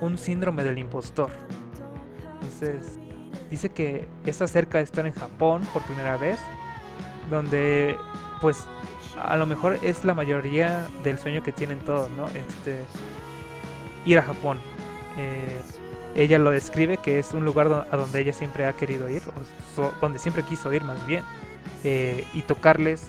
un 0.00 0.18
síndrome 0.18 0.64
del 0.64 0.78
impostor. 0.78 1.30
Entonces 2.34 2.98
dice 3.50 3.70
que 3.70 4.08
está 4.26 4.46
cerca 4.48 4.78
de 4.78 4.84
estar 4.84 5.06
en 5.06 5.12
Japón 5.12 5.62
por 5.72 5.82
primera 5.82 6.16
vez 6.16 6.38
donde 7.30 7.96
pues 8.40 8.66
a 9.20 9.36
lo 9.36 9.46
mejor 9.46 9.78
es 9.82 10.04
la 10.04 10.14
mayoría 10.14 10.88
del 11.02 11.18
sueño 11.18 11.42
que 11.42 11.52
tienen 11.52 11.78
todos, 11.80 12.10
¿no? 12.10 12.26
Este, 12.28 12.84
ir 14.04 14.18
a 14.18 14.22
Japón. 14.22 14.58
Eh, 15.16 15.60
ella 16.14 16.38
lo 16.38 16.50
describe 16.50 16.98
que 16.98 17.18
es 17.18 17.32
un 17.32 17.44
lugar 17.44 17.86
a 17.90 17.96
donde 17.96 18.20
ella 18.20 18.32
siempre 18.32 18.66
ha 18.66 18.72
querido 18.74 19.08
ir, 19.08 19.22
o 19.76 19.92
donde 20.00 20.18
siempre 20.18 20.42
quiso 20.44 20.72
ir 20.72 20.84
más 20.84 21.04
bien, 21.06 21.24
eh, 21.82 22.26
y 22.34 22.42
tocarles 22.42 23.08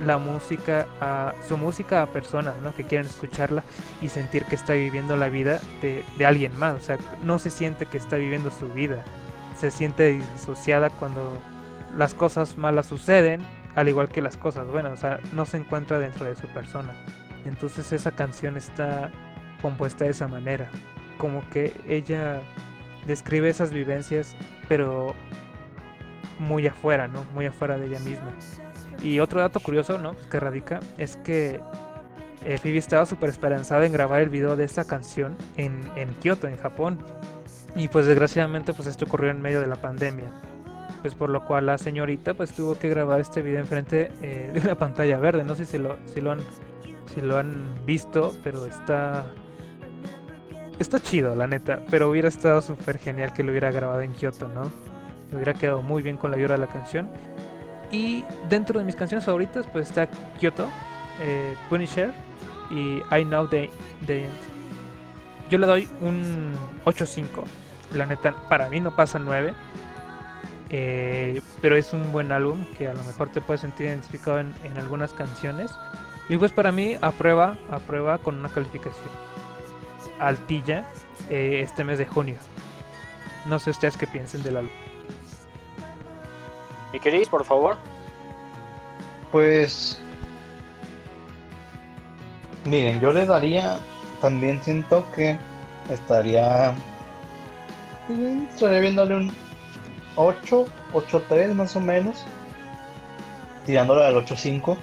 la 0.00 0.18
música, 0.18 0.86
a, 1.00 1.34
su 1.46 1.56
música 1.56 2.02
a 2.02 2.06
personas 2.06 2.56
¿no? 2.62 2.74
que 2.74 2.84
quieren 2.84 3.06
escucharla 3.06 3.62
y 4.00 4.08
sentir 4.08 4.44
que 4.46 4.56
está 4.56 4.72
viviendo 4.72 5.16
la 5.16 5.28
vida 5.28 5.60
de, 5.80 6.04
de 6.16 6.26
alguien 6.26 6.58
más, 6.58 6.76
o 6.76 6.80
sea, 6.80 6.98
no 7.22 7.38
se 7.38 7.50
siente 7.50 7.86
que 7.86 7.98
está 7.98 8.16
viviendo 8.16 8.50
su 8.50 8.68
vida, 8.68 9.04
se 9.58 9.70
siente 9.70 10.20
disociada 10.34 10.90
cuando 10.90 11.38
las 11.96 12.14
cosas 12.14 12.56
malas 12.56 12.86
suceden 12.86 13.42
al 13.74 13.88
igual 13.88 14.08
que 14.08 14.22
las 14.22 14.36
cosas 14.36 14.66
buenas, 14.68 14.92
o 14.92 14.96
sea, 14.96 15.20
no 15.32 15.46
se 15.46 15.56
encuentra 15.56 15.98
dentro 15.98 16.26
de 16.26 16.34
su 16.36 16.46
persona. 16.48 16.92
Entonces 17.44 17.92
esa 17.92 18.12
canción 18.12 18.56
está 18.56 19.10
compuesta 19.60 20.04
de 20.04 20.10
esa 20.10 20.28
manera, 20.28 20.70
como 21.18 21.48
que 21.50 21.72
ella 21.88 22.40
describe 23.06 23.48
esas 23.48 23.72
vivencias, 23.72 24.36
pero 24.68 25.14
muy 26.38 26.66
afuera, 26.66 27.08
¿no? 27.08 27.24
Muy 27.34 27.46
afuera 27.46 27.78
de 27.78 27.86
ella 27.86 28.00
misma. 28.00 28.32
Y 29.02 29.20
otro 29.20 29.40
dato 29.40 29.60
curioso, 29.60 29.98
¿no? 29.98 30.16
Que 30.30 30.38
radica 30.38 30.80
es 30.98 31.16
que 31.16 31.60
eh, 32.44 32.58
Phoebe 32.58 32.78
estaba 32.78 33.06
súper 33.06 33.30
esperanzada 33.30 33.86
en 33.86 33.92
grabar 33.92 34.20
el 34.20 34.28
video 34.28 34.56
de 34.56 34.64
esta 34.64 34.84
canción 34.84 35.36
en, 35.56 35.90
en 35.96 36.14
Kioto, 36.14 36.46
en 36.48 36.56
Japón. 36.58 36.98
Y 37.74 37.88
pues 37.88 38.06
desgraciadamente 38.06 38.74
pues 38.74 38.86
esto 38.86 39.06
ocurrió 39.06 39.30
en 39.30 39.40
medio 39.40 39.60
de 39.60 39.66
la 39.66 39.76
pandemia 39.76 40.30
pues 41.02 41.14
por 41.14 41.28
lo 41.28 41.44
cual 41.44 41.66
la 41.66 41.76
señorita 41.76 42.34
pues 42.34 42.52
tuvo 42.52 42.78
que 42.78 42.88
grabar 42.88 43.20
este 43.20 43.42
video 43.42 43.60
enfrente 43.60 44.10
eh, 44.22 44.50
de 44.54 44.60
una 44.60 44.76
pantalla 44.76 45.18
verde. 45.18 45.44
No 45.44 45.54
sé 45.54 45.66
si 45.66 45.76
lo, 45.78 45.98
si 46.14 46.20
lo 46.20 46.32
han 46.32 46.40
si 47.14 47.20
lo 47.20 47.36
han 47.36 47.84
visto, 47.84 48.34
pero 48.42 48.64
está 48.64 49.26
está 50.78 51.00
chido, 51.00 51.34
la 51.34 51.46
neta. 51.46 51.80
Pero 51.90 52.10
hubiera 52.10 52.28
estado 52.28 52.62
súper 52.62 52.98
genial 52.98 53.32
que 53.32 53.42
lo 53.42 53.50
hubiera 53.50 53.70
grabado 53.70 54.00
en 54.00 54.12
Kyoto, 54.12 54.48
¿no? 54.48 54.70
hubiera 55.32 55.54
quedado 55.54 55.82
muy 55.82 56.02
bien 56.02 56.16
con 56.16 56.30
la 56.30 56.36
vibra 56.36 56.54
de 56.54 56.60
la 56.60 56.66
canción. 56.66 57.08
Y 57.90 58.24
dentro 58.48 58.78
de 58.78 58.84
mis 58.84 58.96
canciones 58.96 59.24
favoritas, 59.24 59.66
pues 59.72 59.88
está 59.88 60.08
Kyoto, 60.38 60.68
eh, 61.20 61.54
Punisher 61.68 62.12
y 62.70 63.02
I 63.14 63.24
Know 63.24 63.48
the, 63.48 63.70
the 64.06 64.24
End. 64.24 64.34
Yo 65.50 65.58
le 65.58 65.66
doy 65.66 65.88
un 66.00 66.54
8-5. 66.84 67.26
La 67.94 68.06
neta, 68.06 68.34
para 68.48 68.68
mí 68.70 68.80
no 68.80 68.94
pasa 68.96 69.18
9 69.18 69.52
Eh, 70.72 71.40
pero 71.60 71.76
es 71.76 71.92
un 71.92 72.10
buen 72.12 72.32
álbum 72.32 72.64
que 72.78 72.88
a 72.88 72.94
lo 72.94 73.04
mejor 73.04 73.28
te 73.30 73.40
puedes 73.40 73.60
sentir 73.60 73.86
identificado 73.86 74.40
en, 74.40 74.54
en 74.64 74.76
algunas 74.78 75.12
canciones. 75.12 75.70
Y 76.28 76.36
pues 76.36 76.50
para 76.52 76.72
mí 76.72 76.96
aprueba, 77.00 77.58
aprueba 77.70 78.18
con 78.18 78.38
una 78.38 78.48
calificación 78.48 79.10
altilla 80.22 80.86
eh, 81.28 81.60
este 81.62 81.84
mes 81.84 81.98
de 81.98 82.06
junio. 82.06 82.36
No 83.46 83.58
sé 83.58 83.70
ustedes 83.70 83.96
qué 83.96 84.06
piensen 84.06 84.42
del 84.42 84.56
álbum. 84.58 84.72
¿Y 86.92 87.00
queréis, 87.00 87.28
por 87.28 87.44
favor? 87.44 87.76
Pues. 89.30 90.00
Miren, 92.64 93.00
yo 93.00 93.12
le 93.12 93.26
daría. 93.26 93.78
También 94.20 94.62
siento 94.62 95.04
que 95.12 95.36
estaría. 95.90 96.74
Estaría 98.54 98.80
viéndole 98.80 99.16
un 99.16 99.32
8, 100.16 100.66
8-3 100.92 101.54
más 101.54 101.76
o 101.76 101.80
menos. 101.80 102.24
Tirándole 103.66 104.04
al 104.04 104.16
8-5. 104.16 104.76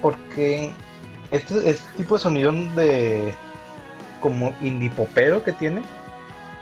Porque 0.00 0.72
este, 1.32 1.70
este 1.70 1.96
tipo 1.96 2.14
de 2.14 2.20
sonido 2.20 2.52
de. 2.52 3.34
como 4.20 4.54
indie 4.60 4.90
popero 4.90 5.42
que 5.42 5.52
tiene. 5.52 5.82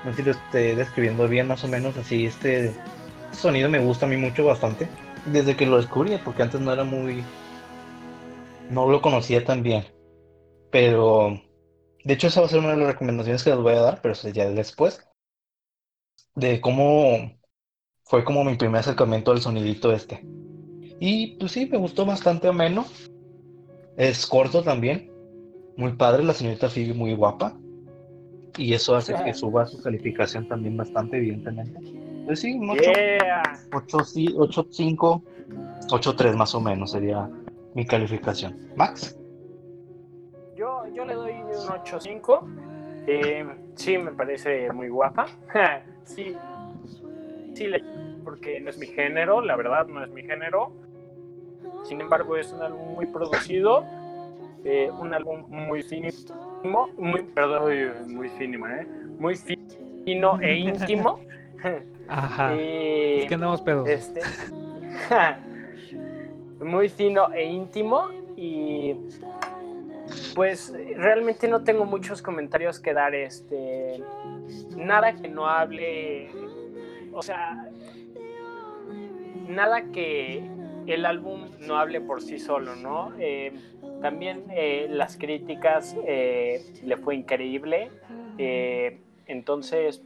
No 0.04 0.12
sé 0.12 0.18
si 0.18 0.22
lo 0.22 0.30
estoy 0.30 0.74
describiendo 0.76 1.28
bien, 1.28 1.48
más 1.48 1.64
o 1.64 1.68
menos 1.68 1.96
así. 1.96 2.26
Este 2.26 2.72
sonido 3.32 3.68
me 3.68 3.80
gusta 3.80 4.06
a 4.06 4.08
mí 4.08 4.16
mucho, 4.16 4.44
bastante. 4.44 4.88
Desde 5.26 5.56
que 5.56 5.66
lo 5.66 5.76
descubrí, 5.76 6.16
porque 6.24 6.42
antes 6.42 6.60
no 6.60 6.72
era 6.72 6.84
muy. 6.84 7.24
No 8.70 8.88
lo 8.88 9.02
conocía 9.02 9.44
tan 9.44 9.62
bien. 9.62 9.84
Pero. 10.70 11.42
De 12.04 12.14
hecho, 12.14 12.28
esa 12.28 12.40
va 12.40 12.46
a 12.46 12.50
ser 12.50 12.60
una 12.60 12.70
de 12.70 12.76
las 12.78 12.92
recomendaciones 12.92 13.42
que 13.42 13.50
les 13.50 13.58
voy 13.58 13.74
a 13.74 13.80
dar, 13.80 14.00
pero 14.00 14.12
eso 14.12 14.28
ya 14.28 14.48
después. 14.50 15.04
De 16.36 16.60
cómo. 16.60 17.39
Fue 18.10 18.24
como 18.24 18.42
mi 18.42 18.56
primer 18.56 18.80
acercamiento 18.80 19.30
al 19.30 19.40
sonidito 19.40 19.92
este. 19.92 20.26
Y 20.98 21.36
pues 21.36 21.52
sí, 21.52 21.66
me 21.66 21.78
gustó 21.78 22.04
bastante 22.04 22.48
ameno. 22.48 22.84
Es 23.96 24.26
corto 24.26 24.64
también. 24.64 25.12
Muy 25.76 25.92
padre, 25.92 26.24
la 26.24 26.32
señorita 26.32 26.68
Phoebe 26.68 26.92
muy 26.92 27.14
guapa. 27.14 27.56
Y 28.58 28.74
eso 28.74 28.96
hace 28.96 29.14
que 29.14 29.32
suba 29.32 29.64
su 29.64 29.80
calificación 29.80 30.48
también 30.48 30.76
bastante, 30.76 31.18
evidentemente. 31.18 31.78
Pues 32.26 32.40
sí, 32.40 32.52
un 32.52 32.70
8, 32.70 32.82
Yeah. 32.82 33.42
8, 33.72 34.04
sí, 34.04 34.34
8, 34.36 34.66
5, 34.68 35.22
8, 35.92 36.16
3 36.16 36.34
más 36.34 36.52
o 36.56 36.60
menos 36.60 36.90
sería 36.90 37.30
mi 37.76 37.86
calificación. 37.86 38.58
Max, 38.74 39.16
Yo, 40.56 40.82
yo 40.92 41.04
le 41.04 41.14
doy 41.14 41.32
un 41.32 41.68
8.5. 41.68 43.04
Eh, 43.06 43.46
sí, 43.76 43.98
me 43.98 44.10
parece 44.10 44.72
muy 44.72 44.88
guapa. 44.88 45.26
sí, 46.02 46.34
porque 48.24 48.60
no 48.60 48.70
es 48.70 48.78
mi 48.78 48.86
género, 48.86 49.40
la 49.40 49.56
verdad 49.56 49.86
no 49.86 50.02
es 50.04 50.10
mi 50.10 50.22
género. 50.22 50.72
Sin 51.84 52.00
embargo, 52.00 52.36
es 52.36 52.52
un 52.52 52.62
álbum 52.62 52.94
muy 52.94 53.06
producido, 53.06 53.84
eh, 54.64 54.90
un 54.98 55.14
álbum 55.14 55.44
muy 55.48 55.82
fino, 55.82 56.08
muy, 56.96 57.22
perdón, 57.22 57.72
muy 58.08 58.28
fino, 58.30 58.68
¿eh? 58.68 58.86
Muy 59.18 59.36
fino 59.36 60.40
e 60.40 60.54
íntimo. 60.58 61.20
Ajá. 62.08 62.54
Es 62.54 63.28
que 63.28 63.34
andamos 63.34 63.60
pedos. 63.62 63.88
este, 63.88 64.20
muy 66.64 66.88
fino 66.88 67.32
e 67.32 67.44
íntimo 67.44 68.08
y 68.36 68.96
pues 70.34 70.74
realmente 70.96 71.46
no 71.48 71.62
tengo 71.62 71.84
muchos 71.84 72.22
comentarios 72.22 72.80
que 72.80 72.92
dar 72.92 73.14
este 73.14 74.02
nada 74.76 75.12
que 75.14 75.28
no 75.28 75.46
hable 75.46 76.30
o 77.12 77.22
sea 77.22 77.68
nada 79.48 79.90
que 79.92 80.48
el 80.86 81.04
álbum 81.04 81.50
no 81.60 81.76
hable 81.76 82.00
por 82.00 82.22
sí 82.22 82.38
solo 82.38 82.76
no 82.76 83.12
Eh, 83.18 83.52
también 84.00 84.44
eh, 84.50 84.86
las 84.90 85.16
críticas 85.16 85.96
eh, 86.06 86.62
le 86.84 86.96
fue 86.96 87.16
increíble 87.16 87.90
entonces 89.26 90.02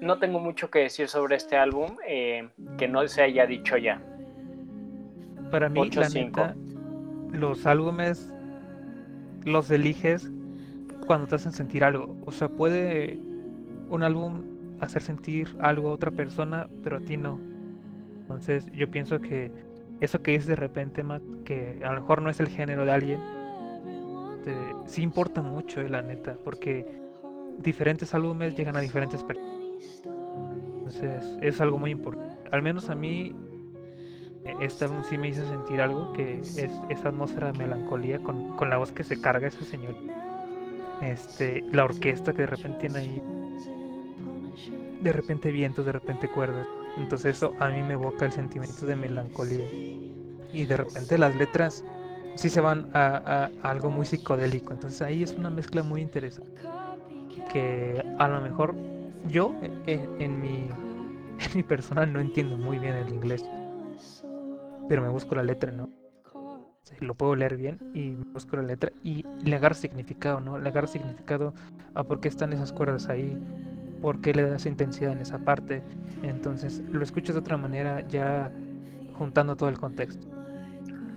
no 0.00 0.18
tengo 0.18 0.40
mucho 0.40 0.70
que 0.70 0.80
decir 0.80 1.08
sobre 1.08 1.36
este 1.36 1.56
álbum 1.56 1.96
que 2.78 2.88
no 2.88 3.06
se 3.06 3.22
haya 3.22 3.46
dicho 3.46 3.76
ya. 3.76 4.02
Para 5.50 5.68
mí, 5.68 5.78
la 5.90 6.06
8-5. 6.08 6.14
neta, 6.14 6.56
los 7.32 7.66
álbumes 7.66 8.32
los 9.44 9.70
eliges 9.70 10.30
cuando 11.06 11.26
te 11.26 11.36
hacen 11.36 11.52
sentir 11.52 11.84
algo. 11.84 12.16
O 12.26 12.32
sea, 12.32 12.48
puede 12.48 13.18
un 13.88 14.02
álbum 14.02 14.42
hacer 14.80 15.02
sentir 15.02 15.56
algo 15.60 15.90
a 15.90 15.92
otra 15.92 16.10
persona, 16.10 16.68
pero 16.82 16.96
a 16.98 17.00
ti 17.00 17.16
no. 17.16 17.38
Entonces, 18.22 18.66
yo 18.72 18.90
pienso 18.90 19.20
que 19.20 19.50
eso 20.00 20.22
que 20.22 20.32
dices 20.32 20.46
de 20.46 20.56
repente, 20.56 21.02
Matt, 21.02 21.22
que 21.44 21.80
a 21.84 21.92
lo 21.92 22.00
mejor 22.00 22.22
no 22.22 22.30
es 22.30 22.40
el 22.40 22.48
género 22.48 22.84
de 22.84 22.92
alguien, 22.92 23.20
te- 24.44 24.74
sí 24.86 25.02
importa 25.02 25.42
mucho, 25.42 25.80
eh, 25.80 25.88
la 25.88 26.02
neta, 26.02 26.36
porque 26.44 26.86
diferentes 27.58 28.14
álbumes 28.14 28.54
llegan 28.56 28.76
a 28.76 28.80
diferentes 28.80 29.22
personas. 29.22 29.50
Entonces, 30.78 31.38
es 31.42 31.60
algo 31.60 31.78
muy 31.78 31.90
importante. 31.90 32.48
Al 32.50 32.62
menos 32.62 32.90
a 32.90 32.94
mí, 32.94 33.34
eh, 34.44 34.56
este 34.60 34.86
sí 35.02 35.18
me 35.18 35.28
hizo 35.28 35.44
sentir 35.46 35.80
algo, 35.80 36.12
que 36.12 36.38
es 36.40 36.56
esa 36.88 37.08
atmósfera 37.10 37.52
de 37.52 37.58
melancolía 37.58 38.20
con, 38.20 38.56
con 38.56 38.70
la 38.70 38.78
voz 38.78 38.92
que 38.92 39.04
se 39.04 39.20
carga 39.20 39.48
ese 39.48 39.64
señor. 39.64 39.96
Este, 41.00 41.64
la 41.72 41.84
orquesta 41.84 42.32
que 42.32 42.42
de 42.42 42.46
repente 42.46 42.78
tiene 42.80 42.98
ahí, 42.98 43.22
de 45.00 45.12
repente 45.12 45.52
vientos, 45.52 45.86
de 45.86 45.92
repente 45.92 46.30
cuerdas. 46.30 46.68
Entonces 46.96 47.36
eso 47.36 47.54
a 47.58 47.70
mí 47.70 47.82
me 47.82 47.94
evoca 47.94 48.26
el 48.26 48.32
sentimiento 48.32 48.86
de 48.86 48.96
melancolía. 48.96 49.72
Y 50.52 50.66
de 50.66 50.76
repente 50.78 51.18
las 51.18 51.34
letras 51.36 51.84
sí 52.34 52.50
se 52.50 52.60
van 52.60 52.90
a, 52.94 53.16
a- 53.16 53.52
a 53.62 53.70
algo 53.70 53.90
muy 53.90 54.06
psicodélico. 54.06 54.72
Entonces 54.74 55.02
ahí 55.02 55.22
es 55.22 55.34
una 55.34 55.50
mezcla 55.50 55.82
muy 55.84 56.02
interesante. 56.02 56.62
Que 57.48 58.04
a 58.18 58.28
lo 58.28 58.40
mejor 58.40 58.80
yo 59.22 59.58
eh, 59.62 59.72
eh, 59.86 60.10
en 60.18 60.40
mi, 60.40 60.80
en 61.38 61.50
mi 61.54 61.62
persona 61.64 62.06
no 62.06 62.20
entiendo 62.20 62.58
muy 62.58 62.78
bien 62.78 62.96
el 62.96 63.10
inglés. 63.10 63.50
Pero 64.86 65.00
me 65.02 65.08
busco 65.08 65.34
la 65.34 65.42
letra, 65.42 65.72
¿no? 65.72 65.90
Lo 67.00 67.14
puedo 67.14 67.34
leer 67.36 67.56
bien 67.56 67.80
y 67.94 68.14
busco 68.16 68.56
la 68.56 68.62
letra 68.62 68.92
y 69.02 69.24
le 69.38 69.56
agarro 69.56 69.74
significado, 69.74 70.40
¿no? 70.40 70.58
Le 70.58 70.68
agarro 70.68 70.86
significado 70.88 71.54
a 71.94 72.04
por 72.04 72.20
qué 72.20 72.28
están 72.28 72.52
esas 72.52 72.72
cuerdas 72.72 73.08
ahí, 73.08 73.38
por 74.00 74.20
qué 74.20 74.32
le 74.34 74.42
das 74.48 74.66
intensidad 74.66 75.12
en 75.12 75.18
esa 75.20 75.38
parte. 75.38 75.82
Entonces 76.22 76.80
lo 76.90 77.02
escuchas 77.02 77.34
de 77.34 77.40
otra 77.40 77.56
manera 77.56 78.00
ya 78.08 78.50
juntando 79.14 79.56
todo 79.56 79.68
el 79.68 79.78
contexto. 79.78 80.26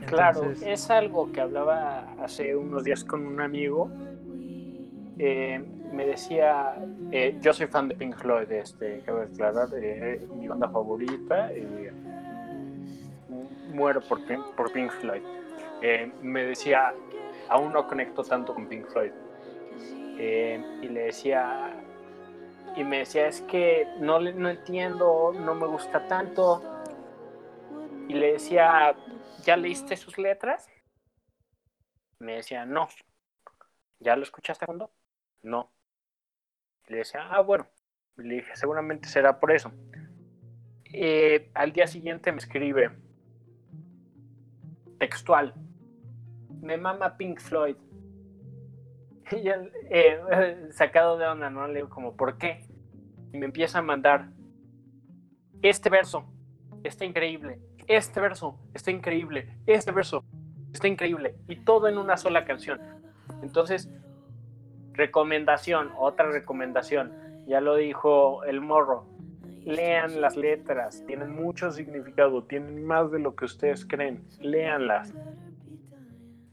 Claro, 0.07 0.51
es 0.51 0.89
algo 0.89 1.31
que 1.31 1.41
hablaba 1.41 2.13
hace 2.21 2.55
unos 2.55 2.84
días 2.84 3.03
con 3.03 3.25
un 3.25 3.39
amigo. 3.41 3.89
Eh, 5.17 5.63
me 5.93 6.05
decía, 6.05 6.75
eh, 7.11 7.38
yo 7.41 7.53
soy 7.53 7.67
fan 7.67 7.88
de 7.88 7.95
Pink 7.95 8.15
Floyd, 8.17 8.51
este, 8.51 9.01
cabe 9.05 9.23
aclarar, 9.23 9.69
eh, 9.75 10.25
mi 10.38 10.47
banda 10.47 10.67
favorita. 10.69 11.51
eh, 11.51 11.91
muero 13.73 14.01
por, 14.01 14.23
Pink- 14.25 14.53
por 14.55 14.71
Pink 14.71 14.91
Floyd. 14.91 15.21
Eh, 15.81 16.11
me 16.21 16.43
decía, 16.43 16.93
aún 17.49 17.73
no 17.73 17.88
conecto 17.88 18.23
tanto 18.23 18.53
con 18.53 18.67
Pink 18.67 18.86
Floyd. 18.88 19.11
Eh, 20.19 20.61
y 20.81 20.88
le 20.89 21.05
decía, 21.05 21.71
y 22.76 22.84
me 22.84 22.99
decía, 22.99 23.28
es 23.28 23.41
que 23.41 23.88
no, 23.99 24.19
no 24.19 24.49
entiendo, 24.49 25.32
no 25.34 25.55
me 25.55 25.67
gusta 25.67 26.07
tanto. 26.07 26.61
Y 28.07 28.13
le 28.13 28.34
decía, 28.34 28.95
¿ya 29.43 29.55
leíste 29.57 29.95
sus 29.95 30.17
letras? 30.17 30.69
Me 32.19 32.36
decía, 32.36 32.65
no. 32.65 32.88
¿Ya 33.99 34.15
lo 34.15 34.24
escuchaste 34.24 34.65
a 34.65 34.67
fondo? 34.67 34.91
No. 35.41 35.71
Le 36.88 36.97
decía, 36.97 37.28
ah, 37.30 37.41
bueno. 37.41 37.67
Le 38.17 38.36
dije, 38.36 38.55
seguramente 38.55 39.07
será 39.07 39.39
por 39.39 39.51
eso. 39.51 39.71
Eh, 40.86 41.49
al 41.53 41.74
día 41.74 41.88
siguiente 41.88 42.32
me 42.32 42.38
escribe 42.38 42.91
textual. 44.99 45.53
Me 46.61 46.78
mama 46.78 47.17
Pink 47.17 47.39
Floyd. 47.39 47.76
Eh, 49.36 50.67
sacado 50.71 51.17
de 51.17 51.25
onda, 51.27 51.49
¿no? 51.49 51.67
Le 51.67 51.84
como, 51.84 52.15
¿por 52.15 52.38
qué? 52.38 52.67
Y 53.31 53.38
me 53.38 53.45
empieza 53.45 53.79
a 53.79 53.81
mandar 53.81 54.29
este 55.61 55.89
verso. 55.89 56.25
Está 56.84 57.05
increíble. 57.05 57.59
Este 57.88 58.19
verso 58.19 58.59
está 58.73 58.91
increíble. 58.91 59.57
Este 59.65 59.91
verso 59.91 60.23
está 60.71 60.88
increíble. 60.88 61.36
Y 61.47 61.57
todo 61.57 61.88
en 61.88 61.97
una 61.97 62.17
sola 62.17 62.45
canción. 62.45 62.79
Entonces, 63.41 63.89
recomendación, 64.93 65.91
otra 65.97 66.31
recomendación. 66.31 67.13
Ya 67.47 67.61
lo 67.61 67.75
dijo 67.75 68.43
el 68.43 68.61
morro. 68.61 69.07
Lean 69.65 70.19
las 70.19 70.36
letras, 70.36 71.05
tienen 71.07 71.31
mucho 71.31 71.71
significado, 71.71 72.43
tienen 72.43 72.86
más 72.86 73.11
de 73.11 73.19
lo 73.19 73.34
que 73.36 73.45
ustedes 73.45 73.86
creen. 73.86 74.21
Leanlas. 74.41 75.13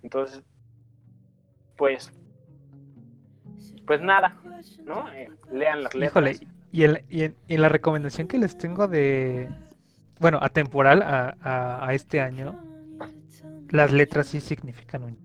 Entonces, 0.02 0.44
pues, 1.76 2.12
pues 3.90 4.02
nada, 4.02 4.36
¿no? 4.84 5.12
Eh, 5.12 5.28
lean 5.50 5.82
las 5.82 5.92
letras. 5.96 6.12
Híjole, 6.12 6.48
Y, 6.70 6.84
el, 6.84 7.04
y, 7.08 7.24
en, 7.24 7.34
y 7.48 7.56
la 7.56 7.68
recomendación 7.68 8.28
que 8.28 8.38
les 8.38 8.56
tengo 8.56 8.86
de, 8.86 9.48
bueno, 10.20 10.38
atemporal 10.40 11.02
a, 11.02 11.36
a, 11.42 11.88
a 11.88 11.92
este 11.94 12.20
año, 12.20 12.56
las 13.70 13.90
letras 13.90 14.28
sí 14.28 14.40
significan 14.40 15.02
un 15.02 15.18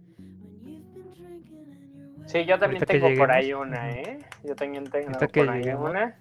Sí, 2.25 2.43
yo 2.43 2.57
también 2.57 2.81
Ahorita 2.81 2.85
tengo 2.87 3.15
por 3.19 3.31
ahí 3.31 3.53
una, 3.53 3.91
¿eh? 3.91 4.17
Yo 4.43 4.55
también 4.55 4.85
tengo 4.85 5.09
Ahorita 5.09 5.27
que 5.27 5.43
por 5.45 5.53
ahí 5.53 5.59
lleguemos. 5.61 5.91
una. 5.91 6.15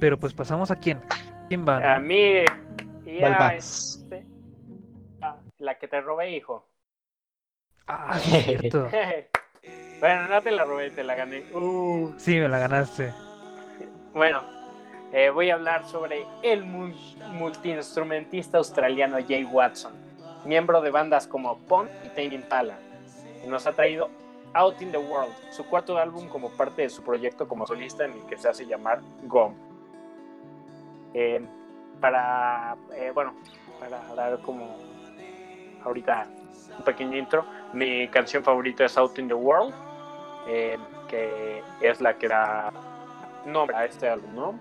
Pero 0.00 0.18
pues 0.18 0.34
pasamos 0.34 0.72
a 0.72 0.74
quién. 0.76 0.98
¿Quién 1.46 1.64
va? 1.64 1.94
A 1.94 2.00
mí 2.00 2.42
y 3.06 3.20
¿Cuál 3.20 3.34
a 3.34 3.54
este- 3.54 4.26
a 5.22 5.36
la 5.60 5.78
que 5.78 5.86
te 5.86 6.00
robé, 6.00 6.32
hijo. 6.36 6.66
Ah, 7.86 8.16
es 8.16 8.44
cierto. 8.46 8.88
bueno, 10.00 10.28
no 10.28 10.42
te 10.42 10.50
la 10.50 10.64
robé, 10.64 10.90
te 10.90 11.04
la 11.04 11.14
gané. 11.14 11.44
Uh. 11.54 12.12
Sí, 12.16 12.38
me 12.38 12.48
la 12.48 12.58
ganaste. 12.58 13.12
Bueno, 14.14 14.42
eh, 15.12 15.30
voy 15.30 15.50
a 15.50 15.54
hablar 15.54 15.86
sobre 15.86 16.24
el 16.42 16.64
mu- 16.64 16.94
multiinstrumentista 17.32 18.58
australiano 18.58 19.18
Jay 19.26 19.44
Watson, 19.44 19.92
miembro 20.44 20.80
de 20.80 20.90
bandas 20.90 21.26
como 21.26 21.58
Pond 21.58 21.88
y 22.04 22.08
Tame 22.08 22.34
Impala. 22.34 22.78
y 23.44 23.48
Nos 23.48 23.66
ha 23.66 23.72
traído 23.72 24.08
Out 24.54 24.82
in 24.82 24.90
the 24.90 24.98
World, 24.98 25.32
su 25.50 25.64
cuarto 25.66 25.96
álbum 25.96 26.28
como 26.28 26.50
parte 26.50 26.82
de 26.82 26.88
su 26.90 27.02
proyecto 27.04 27.46
como 27.46 27.66
solista 27.66 28.04
en 28.04 28.12
el 28.12 28.26
que 28.26 28.36
se 28.36 28.48
hace 28.48 28.66
llamar 28.66 29.00
GOM. 29.24 29.54
Eh, 31.14 31.40
para, 32.00 32.76
eh, 32.96 33.10
bueno, 33.14 33.34
para 33.78 34.02
dar 34.14 34.40
como 34.40 34.76
ahorita 35.84 36.26
un 36.78 36.84
pequeño 36.84 37.16
intro, 37.16 37.44
mi 37.72 38.08
canción 38.08 38.42
favorita 38.42 38.84
es 38.84 38.96
Out 38.98 39.18
in 39.18 39.28
the 39.28 39.34
World, 39.34 39.72
eh, 40.48 40.78
que 41.08 41.62
es 41.80 42.00
la 42.00 42.14
que 42.14 42.28
da 42.28 42.72
nombre 43.46 43.76
a 43.76 43.84
este 43.84 44.08
álbum, 44.08 44.34
¿no? 44.34 44.58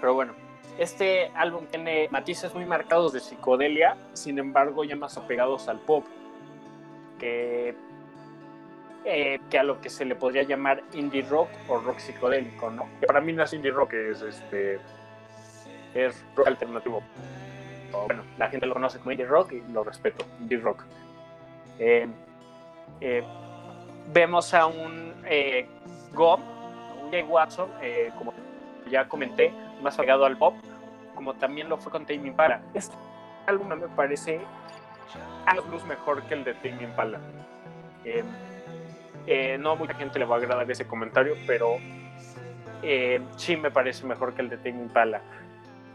Pero 0.00 0.14
bueno, 0.14 0.34
este 0.78 1.30
álbum 1.34 1.66
tiene 1.66 2.08
matices 2.10 2.54
muy 2.54 2.64
marcados 2.64 3.12
de 3.12 3.20
psicodelia, 3.20 3.96
sin 4.12 4.38
embargo 4.38 4.84
ya 4.84 4.96
más 4.96 5.16
apegados 5.16 5.68
al 5.68 5.78
pop, 5.78 6.04
que, 7.18 7.74
eh, 9.04 9.40
que 9.50 9.58
a 9.58 9.62
lo 9.62 9.80
que 9.80 9.88
se 9.88 10.04
le 10.04 10.14
podría 10.14 10.42
llamar 10.42 10.82
indie 10.92 11.22
rock 11.22 11.48
o 11.68 11.78
rock 11.78 11.98
psicodélico, 11.98 12.70
¿no? 12.70 12.88
Que 13.00 13.06
para 13.06 13.20
mí 13.20 13.32
no 13.32 13.42
es 13.42 13.52
indie 13.52 13.70
rock, 13.70 13.94
es 13.94 14.20
este 14.20 14.78
es 15.94 16.22
rock 16.34 16.48
alternativo. 16.48 17.02
Bueno, 18.06 18.24
la 18.36 18.50
gente 18.50 18.66
lo 18.66 18.74
conoce 18.74 18.98
como 18.98 19.12
indie 19.12 19.26
rock 19.26 19.52
y 19.52 19.72
lo 19.72 19.82
respeto, 19.82 20.24
indie 20.40 20.58
rock. 20.58 20.84
Eh, 21.78 22.06
eh, 23.00 23.24
vemos 24.12 24.52
a 24.54 24.66
un 24.66 25.14
eh, 25.24 25.66
Gob, 26.12 26.40
un 27.02 27.10
Jay 27.10 27.22
Watson, 27.22 27.68
eh, 27.82 28.10
como 28.16 28.32
ya 28.90 29.08
comenté, 29.08 29.52
más 29.82 29.96
pegado 29.96 30.24
al 30.24 30.36
pop, 30.36 30.54
como 31.14 31.34
también 31.34 31.68
lo 31.68 31.76
fue 31.76 31.92
con 31.92 32.06
Tame 32.06 32.28
Impala. 32.28 32.62
Este 32.74 32.94
álbum 33.46 33.68
me 33.68 33.88
parece 33.88 34.40
luz 35.70 35.84
mejor 35.84 36.22
que 36.24 36.34
el 36.34 36.44
de 36.44 36.54
Tame 36.54 36.82
Impala. 36.82 37.20
Eh, 38.04 38.24
eh, 39.26 39.58
no 39.58 39.72
a 39.72 39.74
mucha 39.74 39.94
gente 39.94 40.18
le 40.18 40.24
va 40.24 40.36
a 40.36 40.38
agradar 40.38 40.70
ese 40.70 40.86
comentario, 40.86 41.34
pero 41.46 41.76
eh, 42.82 43.20
sí 43.36 43.56
me 43.56 43.70
parece 43.70 44.06
mejor 44.06 44.34
que 44.34 44.42
el 44.42 44.48
de 44.48 44.56
Tame 44.58 44.82
Impala. 44.82 45.22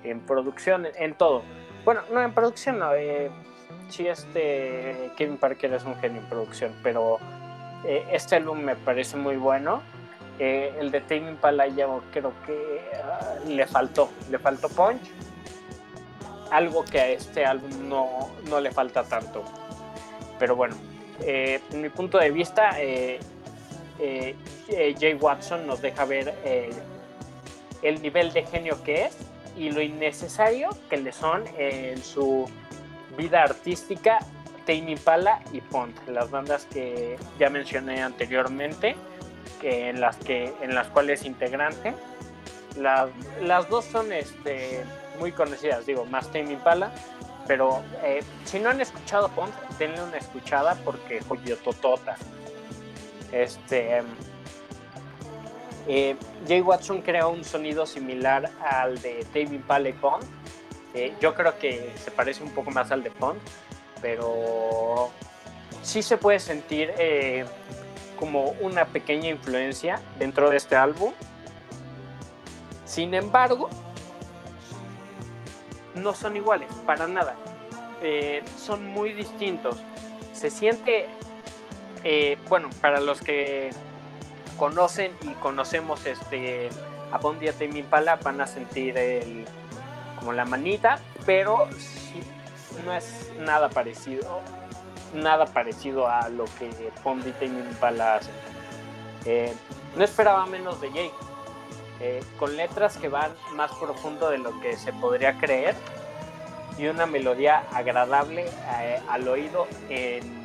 En 0.03 0.19
producción, 0.21 0.85
en, 0.85 0.91
en 0.97 1.13
todo. 1.13 1.43
Bueno, 1.85 2.01
no 2.11 2.21
en 2.21 2.33
producción, 2.33 2.79
no. 2.79 2.93
Eh, 2.93 3.29
sí, 3.89 4.07
este 4.07 5.11
Kevin 5.15 5.37
Parker 5.37 5.73
es 5.73 5.85
un 5.85 5.95
genio 5.97 6.21
en 6.21 6.27
producción, 6.27 6.75
pero 6.83 7.19
eh, 7.85 8.05
este 8.11 8.35
álbum 8.35 8.59
me 8.59 8.75
parece 8.75 9.17
muy 9.17 9.37
bueno. 9.37 9.81
Eh, 10.39 10.73
el 10.79 10.91
de 10.91 11.01
Tame 11.01 11.29
Impala 11.29 11.65
creo 12.11 12.33
que 12.45 12.81
ah, 13.03 13.35
le 13.47 13.67
faltó, 13.67 14.09
le 14.29 14.39
faltó 14.39 14.69
punch. 14.69 15.01
Algo 16.49 16.83
que 16.83 16.99
a 16.99 17.07
este 17.09 17.45
álbum 17.45 17.87
no, 17.87 18.29
no 18.49 18.59
le 18.59 18.71
falta 18.71 19.03
tanto. 19.03 19.43
Pero 20.39 20.55
bueno, 20.55 20.75
eh, 21.21 21.61
mi 21.73 21.89
punto 21.89 22.17
de 22.17 22.31
vista, 22.31 22.71
eh, 22.79 23.19
Jay 24.99 25.13
Watson 25.13 25.67
nos 25.67 25.81
deja 25.81 26.05
ver 26.05 26.33
el 27.83 28.01
nivel 28.01 28.33
de 28.33 28.43
genio 28.43 28.81
que 28.83 29.05
es 29.05 29.17
y 29.55 29.69
lo 29.71 29.81
innecesario 29.81 30.69
que 30.89 30.97
le 30.97 31.11
son 31.11 31.43
en 31.57 32.01
su 32.03 32.49
vida 33.15 33.43
artística 33.43 34.19
Tame 34.65 34.91
Impala 34.91 35.41
y 35.51 35.61
Pond, 35.61 35.93
las 36.07 36.29
bandas 36.31 36.65
que 36.65 37.17
ya 37.39 37.49
mencioné 37.49 38.01
anteriormente, 38.01 38.95
que 39.59 39.89
en 39.89 40.01
las 40.01 40.17
que 40.17 40.53
en 40.61 40.73
las 40.75 40.87
cuales 40.87 41.21
es 41.21 41.25
integrante. 41.25 41.93
La- 42.77 43.09
las 43.41 43.67
dos 43.69 43.85
son 43.85 44.13
este, 44.13 44.83
muy 45.19 45.31
conocidas, 45.31 45.85
digo, 45.85 46.05
más 46.05 46.27
Tame 46.27 46.53
Impala, 46.53 46.91
pero 47.47 47.81
eh, 48.03 48.23
si 48.45 48.59
no 48.59 48.69
han 48.69 48.79
escuchado 48.81 49.27
Pond, 49.29 49.51
denle 49.77 50.01
una 50.01 50.17
escuchada 50.17 50.75
porque 50.85 51.21
joyo 51.27 51.57
totota. 51.57 52.15
Este 53.31 54.03
eh, 55.87 56.15
Jay 56.47 56.61
Watson 56.61 57.01
crea 57.01 57.27
un 57.27 57.43
sonido 57.43 57.85
similar 57.85 58.49
al 58.63 59.01
de 59.01 59.25
Tame 59.33 59.55
Impala 59.55 59.89
y 59.89 59.93
Pond. 59.93 60.23
Eh, 60.93 61.13
yo 61.21 61.33
creo 61.33 61.57
que 61.57 61.93
se 62.03 62.11
parece 62.11 62.43
un 62.43 62.51
poco 62.51 62.71
más 62.71 62.91
al 62.91 63.01
de 63.03 63.11
Pond, 63.11 63.39
pero 64.01 65.09
sí 65.83 66.01
se 66.01 66.17
puede 66.17 66.39
sentir 66.39 66.93
eh, 66.97 67.45
como 68.19 68.51
una 68.61 68.85
pequeña 68.85 69.29
influencia 69.29 70.01
dentro 70.19 70.49
de 70.49 70.57
este 70.57 70.75
álbum. 70.75 71.13
Sin 72.85 73.13
embargo, 73.13 73.69
no 75.95 76.13
son 76.13 76.35
iguales, 76.35 76.69
para 76.85 77.07
nada. 77.07 77.35
Eh, 78.01 78.43
son 78.57 78.85
muy 78.85 79.13
distintos. 79.13 79.77
Se 80.33 80.49
siente, 80.49 81.07
eh, 82.03 82.37
bueno, 82.49 82.69
para 82.81 82.99
los 82.99 83.21
que 83.21 83.71
conocen 84.57 85.11
y 85.21 85.33
conocemos 85.35 86.05
este 86.05 86.69
a 87.11 87.17
Bondi 87.17 87.45
y 87.45 87.49
a 87.49 87.53
Tame 87.53 87.79
Impala 87.79 88.15
van 88.17 88.39
a 88.41 88.47
sentir 88.47 88.97
el, 88.97 89.45
como 90.19 90.33
la 90.33 90.45
manita, 90.45 90.99
pero 91.25 91.67
sí, 91.77 92.21
no 92.85 92.93
es 92.93 93.31
nada 93.39 93.69
parecido, 93.69 94.41
nada 95.13 95.45
parecido 95.45 96.07
a 96.07 96.29
lo 96.29 96.45
que 96.45 96.69
Bondi 97.03 97.29
y 97.29 97.33
Tame 97.33 97.59
Impala 97.59 98.15
hacen. 98.15 98.33
Eh, 99.25 99.53
no 99.95 100.03
esperaba 100.03 100.45
menos 100.45 100.81
de 100.81 100.87
Jake, 100.89 101.13
eh, 101.99 102.23
con 102.39 102.55
letras 102.55 102.97
que 102.97 103.07
van 103.07 103.31
más 103.53 103.71
profundo 103.73 104.29
de 104.29 104.39
lo 104.39 104.59
que 104.61 104.77
se 104.77 104.93
podría 104.93 105.37
creer 105.37 105.75
y 106.77 106.87
una 106.87 107.05
melodía 107.05 107.63
agradable 107.73 108.45
eh, 108.79 108.99
al 109.07 109.27
oído 109.27 109.67
en 109.89 110.41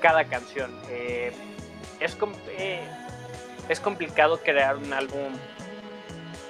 cada 0.00 0.24
canción. 0.24 0.74
Es, 0.90 1.34
es 3.68 3.80
complicado 3.80 4.38
crear 4.38 4.76
un 4.76 4.92
álbum 4.92 5.34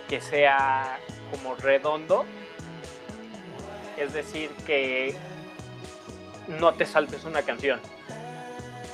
que 0.08 0.20
sea 0.20 0.98
como 1.30 1.54
redondo, 1.56 2.24
es 3.98 4.12
decir, 4.12 4.50
que 4.66 5.14
no 6.46 6.74
te 6.74 6.86
saltes 6.86 7.24
una 7.24 7.42
canción. 7.42 7.80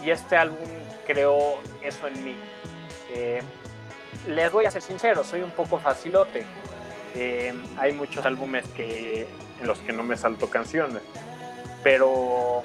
Y 0.02 0.11
este 0.11 0.36
álbum 0.36 0.68
creó 1.07 1.61
eso 1.82 2.07
en 2.09 2.24
mí. 2.24 2.36
Eh, 3.11 3.42
les 4.28 4.50
voy 4.50 4.66
a 4.66 4.70
ser 4.70 4.82
sincero, 4.82 5.24
soy 5.24 5.42
un 5.42 5.50
poco 5.50 5.78
facilote. 5.78 6.44
Eh, 7.14 7.55
hay 7.78 7.92
muchos 7.92 8.24
álbumes 8.24 8.66
que, 8.68 9.26
en 9.61 9.66
los 9.66 9.78
que 9.78 9.92
no 9.92 10.02
me 10.02 10.16
salto 10.16 10.50
canciones, 10.50 11.02
pero 11.82 12.62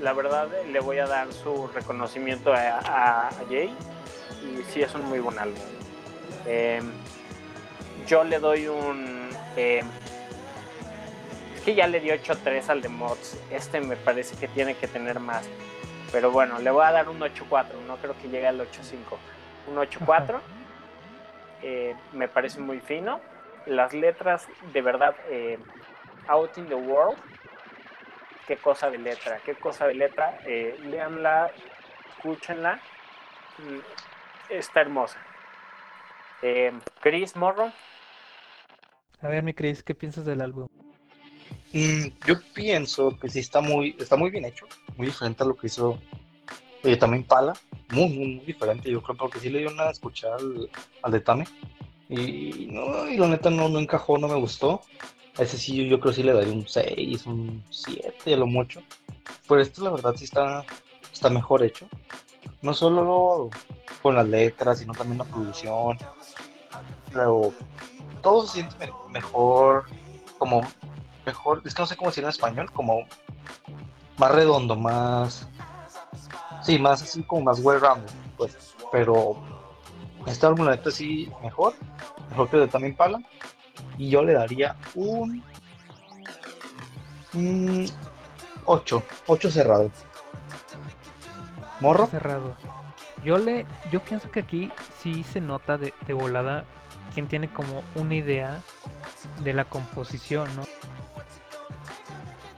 la 0.00 0.12
verdad 0.14 0.48
le 0.70 0.80
voy 0.80 0.98
a 0.98 1.06
dar 1.06 1.32
su 1.32 1.68
reconocimiento 1.68 2.52
a, 2.52 3.30
Jay 3.48 3.72
y 4.42 4.62
sí 4.72 4.82
es 4.82 4.94
un 4.94 5.04
muy 5.04 5.20
buen 5.20 5.38
álbum. 5.38 5.62
Eh, 6.46 6.80
yo 8.06 8.24
le 8.24 8.38
doy 8.38 8.66
un... 8.66 9.30
es 11.60 11.66
que 11.66 11.74
ya 11.74 11.86
le 11.86 12.00
di 12.00 12.08
8.3 12.08 12.70
al 12.70 12.80
de 12.80 12.88
Mods, 12.88 13.38
este 13.50 13.82
me 13.82 13.94
parece 13.96 14.34
que 14.36 14.48
tiene 14.48 14.74
que 14.76 14.88
tener 14.88 15.20
más, 15.20 15.46
pero 16.10 16.30
bueno, 16.30 16.58
le 16.58 16.70
voy 16.70 16.84
a 16.86 16.90
dar 16.90 17.08
un 17.10 17.20
8.4, 17.20 17.66
no 17.86 17.98
creo 17.98 18.16
que 18.16 18.28
llegue 18.28 18.46
al 18.46 18.58
8.5, 18.58 19.18
un 19.68 19.76
8.4. 19.76 20.40
eh, 21.62 21.94
me 22.12 22.28
parece 22.28 22.60
muy 22.60 22.80
fino. 22.80 23.20
Las 23.66 23.92
letras, 23.92 24.48
de 24.72 24.80
verdad, 24.80 25.14
eh, 25.28 25.58
Out 26.28 26.56
in 26.56 26.66
the 26.66 26.74
World, 26.74 27.18
qué 28.46 28.56
cosa 28.56 28.88
de 28.90 28.96
letra, 28.96 29.38
qué 29.44 29.54
cosa 29.54 29.86
de 29.86 29.94
letra. 29.94 30.38
Eh, 30.46 30.78
leanla, 30.84 31.50
escúchenla, 32.16 32.76
mm, 33.58 33.78
está 34.48 34.80
hermosa. 34.80 35.18
Eh, 36.40 36.72
Chris 37.00 37.36
Morro, 37.36 37.70
A 39.22 39.28
ver, 39.28 39.42
mi 39.42 39.52
Chris, 39.52 39.82
¿qué 39.82 39.94
piensas 39.94 40.24
del 40.24 40.40
álbum? 40.40 40.66
Yo 41.72 42.34
pienso 42.54 43.16
que 43.18 43.28
sí 43.28 43.38
está 43.40 43.60
muy, 43.60 43.96
está 43.98 44.16
muy 44.16 44.30
bien 44.30 44.44
hecho, 44.44 44.66
muy 44.96 45.06
diferente 45.06 45.42
a 45.42 45.46
lo 45.46 45.56
que 45.56 45.68
hizo 45.68 45.98
Y 46.82 46.96
también 46.96 47.24
Pala, 47.24 47.52
muy, 47.90 48.08
muy, 48.08 48.34
muy 48.36 48.44
diferente. 48.44 48.90
Yo 48.90 49.02
creo 49.02 49.16
porque 49.16 49.38
sí 49.38 49.50
le 49.50 49.60
dio 49.60 49.70
una 49.70 49.90
escuchar 49.90 50.32
al, 50.32 50.68
al 51.02 51.12
de 51.12 51.20
Tame. 51.20 51.46
Y, 52.08 52.66
no, 52.72 53.06
y 53.08 53.16
la 53.16 53.28
neta 53.28 53.50
no, 53.50 53.68
no 53.68 53.78
encajó, 53.78 54.18
no 54.18 54.26
me 54.28 54.34
gustó. 54.34 54.80
A 55.38 55.42
ese 55.42 55.56
sí, 55.58 55.86
yo 55.88 56.00
creo 56.00 56.12
que 56.12 56.16
sí 56.16 56.22
le 56.24 56.32
daría 56.32 56.52
un 56.52 56.66
6, 56.66 57.24
un 57.26 57.62
7 57.70 58.34
a 58.34 58.36
lo 58.36 58.46
mucho. 58.46 58.82
Pero 59.48 59.60
esto 59.60 59.84
la 59.84 59.90
verdad 59.90 60.14
sí 60.16 60.24
está, 60.24 60.64
está 61.12 61.30
mejor 61.30 61.62
hecho. 61.62 61.86
No 62.62 62.74
solo 62.74 63.48
con 64.02 64.16
las 64.16 64.26
letras, 64.28 64.80
sino 64.80 64.92
también 64.92 65.18
la 65.18 65.24
producción. 65.24 65.98
Pero 67.12 67.52
todo 68.22 68.46
se 68.46 68.54
siente 68.54 68.74
me- 68.78 68.92
mejor, 69.12 69.84
como 70.38 70.62
mejor, 71.30 71.62
es 71.64 71.74
que 71.74 71.82
no 71.82 71.86
sé 71.86 71.96
cómo 71.96 72.10
decir 72.10 72.24
en 72.24 72.30
español, 72.30 72.70
como 72.72 73.06
más 74.18 74.32
redondo, 74.32 74.74
más, 74.74 75.48
sí, 76.62 76.78
más 76.78 77.02
así 77.02 77.22
como 77.22 77.42
más 77.42 77.60
well 77.60 77.80
rounded, 77.80 78.10
pues. 78.36 78.74
Pero 78.90 79.36
este 80.26 80.46
álbum 80.46 80.66
la 80.66 80.78
sí 80.90 81.30
mejor, 81.42 81.74
mejor 82.30 82.50
que 82.50 82.56
de 82.56 82.68
también 82.68 82.96
Pala. 82.96 83.20
Y 83.96 84.10
yo 84.10 84.22
le 84.22 84.34
daría 84.34 84.76
un, 84.94 85.42
un 87.34 87.86
8, 88.64 89.02
8 89.26 89.50
cerrado. 89.50 89.90
Morro, 91.80 92.06
cerrado. 92.06 92.56
Yo 93.24 93.38
le, 93.38 93.66
yo 93.92 94.00
pienso 94.00 94.30
que 94.30 94.40
aquí 94.40 94.72
sí 94.98 95.22
se 95.22 95.40
nota 95.40 95.78
de, 95.78 95.94
de 96.06 96.12
volada 96.12 96.64
quien 97.14 97.28
tiene 97.28 97.48
como 97.52 97.82
una 97.94 98.14
idea 98.14 98.60
de 99.42 99.52
la 99.52 99.64
composición, 99.64 100.48
¿no? 100.56 100.62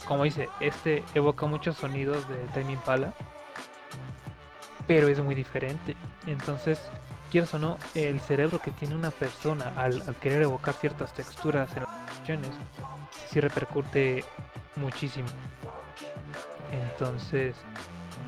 Como 0.06 0.24
dice, 0.24 0.48
este 0.60 1.04
evoca 1.14 1.46
muchos 1.46 1.76
sonidos 1.76 2.28
de 2.28 2.36
Tame 2.54 2.72
Impala, 2.72 3.14
pero 4.86 5.08
es 5.08 5.20
muy 5.20 5.34
diferente. 5.34 5.96
Entonces, 6.26 6.80
quieras 7.30 7.54
o 7.54 7.58
no, 7.58 7.78
el 7.94 8.20
cerebro 8.20 8.60
que 8.60 8.72
tiene 8.72 8.94
una 8.94 9.10
persona 9.10 9.72
al, 9.76 10.02
al 10.06 10.16
querer 10.16 10.42
evocar 10.42 10.74
ciertas 10.74 11.12
texturas 11.14 11.74
en 11.76 11.84
las 11.84 12.10
canciones, 12.14 12.50
sí 13.30 13.40
repercute 13.40 14.24
muchísimo. 14.76 15.28
Entonces, 16.72 17.54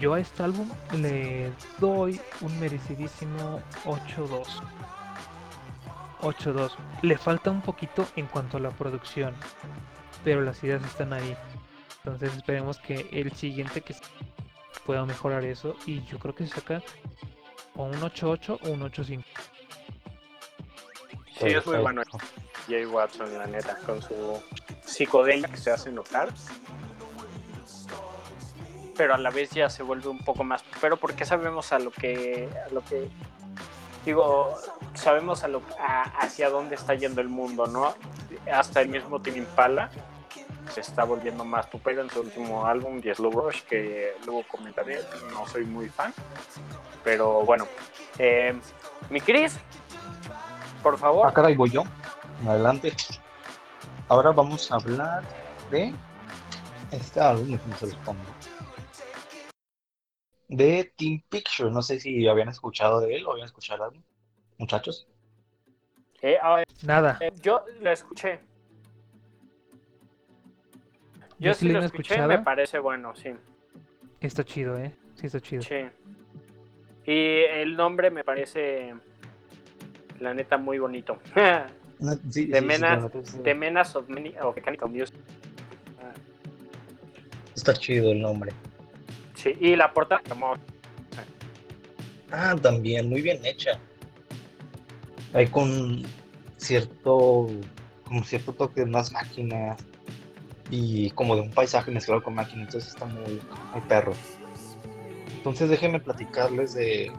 yo 0.00 0.14
a 0.14 0.20
este 0.20 0.42
álbum 0.42 0.68
le 0.92 1.52
doy 1.78 2.20
un 2.40 2.60
merecidísimo 2.60 3.60
8-2. 3.84 4.46
8-2. 6.20 6.72
Le 7.02 7.18
falta 7.18 7.50
un 7.50 7.60
poquito 7.60 8.06
en 8.16 8.26
cuanto 8.26 8.56
a 8.56 8.60
la 8.60 8.70
producción, 8.70 9.34
pero 10.24 10.40
las 10.40 10.62
ideas 10.64 10.82
están 10.84 11.12
ahí. 11.12 11.36
Entonces 12.04 12.36
esperemos 12.36 12.78
que 12.78 13.08
el 13.12 13.32
siguiente 13.32 13.80
que 13.80 13.94
pueda 14.84 15.06
mejorar 15.06 15.44
eso 15.44 15.74
y 15.86 16.04
yo 16.04 16.18
creo 16.18 16.34
que 16.34 16.46
se 16.46 16.54
saca 16.54 16.82
o 17.76 17.84
un 17.84 17.94
8-8 18.00 18.58
o 18.62 18.70
un 18.70 18.80
8-5. 18.82 19.24
Sí, 21.38 21.46
es 21.46 21.66
muy 21.66 21.78
bueno 21.78 22.02
Jay 22.68 22.84
Watson, 22.86 23.36
la 23.38 23.46
neta, 23.46 23.76
con 23.86 24.00
su 24.02 24.42
psicodelia 24.84 25.48
que 25.48 25.56
se 25.56 25.70
hace 25.70 25.90
notar. 25.90 26.28
Pero 28.96 29.14
a 29.14 29.18
la 29.18 29.30
vez 29.30 29.50
ya 29.50 29.68
se 29.68 29.82
vuelve 29.82 30.08
un 30.08 30.18
poco 30.18 30.44
más. 30.44 30.62
Pero 30.80 30.96
porque 30.96 31.24
sabemos 31.24 31.72
a 31.72 31.78
lo 31.78 31.90
que. 31.90 32.48
A 32.64 32.72
lo 32.72 32.84
que 32.84 33.08
digo, 34.04 34.54
sabemos 34.94 35.42
a 35.42 35.48
lo, 35.48 35.62
a- 35.80 36.02
hacia 36.20 36.48
dónde 36.48 36.76
está 36.76 36.94
yendo 36.94 37.20
el 37.20 37.28
mundo, 37.28 37.66
¿no? 37.66 37.94
Hasta 38.52 38.80
el 38.82 38.88
mismo 38.88 39.20
Tim 39.20 39.36
Impala 39.36 39.90
se 40.72 40.80
está 40.80 41.04
volviendo 41.04 41.44
más 41.44 41.68
tupero 41.70 42.02
en 42.02 42.10
su 42.10 42.20
último 42.20 42.66
álbum, 42.66 43.00
The 43.00 43.14
Slow 43.14 43.30
Rush, 43.30 43.62
que 43.62 44.14
luego 44.24 44.44
comentaré. 44.48 45.00
No 45.32 45.46
soy 45.46 45.64
muy 45.64 45.88
fan. 45.88 46.12
Pero 47.02 47.44
bueno. 47.44 47.66
Eh, 48.18 48.58
mi 49.10 49.20
Chris, 49.20 49.58
por 50.82 50.98
favor. 50.98 51.26
Ah, 51.26 51.32
caray, 51.32 51.54
voy 51.54 51.70
yo. 51.70 51.84
Adelante. 52.46 52.92
Ahora 54.08 54.32
vamos 54.32 54.70
a 54.70 54.76
hablar 54.76 55.22
de 55.70 55.94
este 56.90 57.20
álbum, 57.20 57.52
déjenme 57.52 57.76
se 57.76 57.86
los 57.86 57.96
pongo. 57.96 58.20
De 60.48 60.92
Team 60.96 61.22
Picture. 61.28 61.70
No 61.70 61.82
sé 61.82 62.00
si 62.00 62.28
habían 62.28 62.48
escuchado 62.48 63.00
de 63.00 63.16
él 63.16 63.26
o 63.26 63.32
habían 63.32 63.46
escuchado 63.46 63.84
algo. 63.84 63.96
Muchachos. 64.58 65.08
Eh, 66.22 66.38
ver, 66.42 66.66
Nada, 66.82 67.18
Eh, 67.20 67.32
yo 67.42 67.64
lo 67.80 67.90
escuché. 67.90 68.40
Yo, 71.38 71.50
yo 71.50 71.54
sí 71.54 71.68
lo 71.68 71.80
escuché, 71.80 72.14
escuchado. 72.14 72.28
me 72.28 72.38
parece 72.38 72.78
bueno, 72.78 73.14
sí. 73.14 73.30
Está 74.20 74.44
chido, 74.44 74.78
¿eh? 74.78 74.92
Sí, 75.16 75.26
está 75.26 75.40
chido. 75.40 75.62
sí. 75.62 75.74
Y 77.06 77.12
el 77.50 77.76
nombre 77.76 78.10
me 78.10 78.24
parece, 78.24 78.94
la 80.20 80.32
neta, 80.34 80.56
muy 80.56 80.78
bonito. 80.78 81.18
No, 82.00 82.12
sí, 82.28 82.46
De 82.46 82.58
sí, 82.60 82.66
neta 82.66 83.08
sí. 83.22 83.38
Of, 83.38 84.08
Many- 84.08 84.34
of 84.40 84.56
Mechanical 84.56 84.90
Music. 84.90 85.14
Está 87.54 87.72
chido 87.72 88.10
el 88.10 88.20
nombre. 88.20 88.52
Sí, 89.34 89.56
y 89.60 89.76
la 89.76 89.92
portada, 89.92 90.20
como 90.28 90.54
Ah, 92.32 92.56
también, 92.60 93.08
muy 93.08 93.22
bien 93.22 93.38
hecha. 93.44 93.78
Hay 95.32 95.46
con 95.46 96.02
cierto, 96.56 97.46
como 98.04 98.24
cierto 98.24 98.52
toque 98.52 98.80
de 98.80 98.86
más 98.86 99.12
máquinas 99.12 99.80
y 100.74 101.10
como 101.10 101.36
de 101.36 101.42
un 101.42 101.50
paisaje 101.50 101.92
mezclado 101.92 102.20
con 102.20 102.34
máquinas, 102.34 102.66
entonces 102.66 102.90
está 102.90 103.06
muy, 103.06 103.40
muy 103.72 103.80
perro. 103.88 104.12
Entonces 105.36 105.70
déjenme 105.70 106.00
platicarles 106.00 106.74
de, 106.74 107.12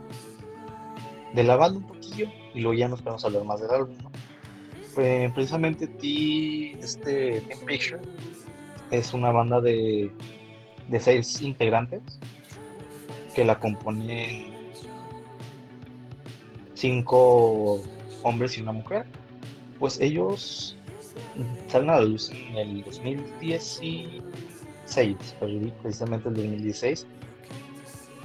de 1.34 1.43
la 1.43 1.56
banda 1.56 1.78
un 1.78 1.88
poquillo 1.88 2.28
y 2.53 2.60
luego 2.60 2.78
ya 2.78 2.89
nos 2.89 3.01
podemos 3.01 3.24
hablar 3.24 3.45
más 3.45 3.62
del 3.62 3.72
álbum. 3.72 3.95
¿no? 4.03 4.12
Eh, 5.01 5.32
precisamente 5.34 5.88
ti, 5.88 6.76
este 6.82 7.41
Team 7.41 7.60
Picture 7.66 8.01
es 8.91 9.14
una 9.14 9.32
banda 9.32 9.62
de, 9.62 10.12
de 10.89 10.99
seis 10.99 11.41
integrantes 11.41 12.01
que 13.34 13.45
la 13.45 13.58
componen 13.58 14.53
cinco 16.74 17.82
hombres 18.24 18.58
y 18.58 18.62
una 18.62 18.74
mujer. 18.74 19.06
Pues 19.80 19.99
ellos 20.01 20.76
salen 21.68 21.89
a 21.89 21.95
la 21.99 22.01
luz 22.05 22.30
en 22.32 22.55
el 22.57 22.84
2016, 22.84 24.22
precisamente 25.82 26.30
el 26.30 26.36
2016, 26.36 27.05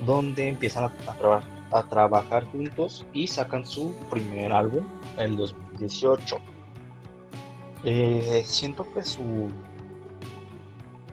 donde 0.06 0.48
empiezan 0.48 0.84
a, 0.84 0.92
a 1.10 1.14
traba- 1.18 1.42
a 1.72 1.82
trabajar 1.84 2.44
juntos 2.46 3.06
y 3.12 3.26
sacan 3.26 3.64
su 3.66 3.94
primer 4.10 4.52
álbum 4.52 4.84
en 5.16 5.24
el 5.32 5.36
2018. 5.36 6.38
Eh, 7.84 8.42
siento 8.44 8.86
que 8.92 9.02
su 9.02 9.48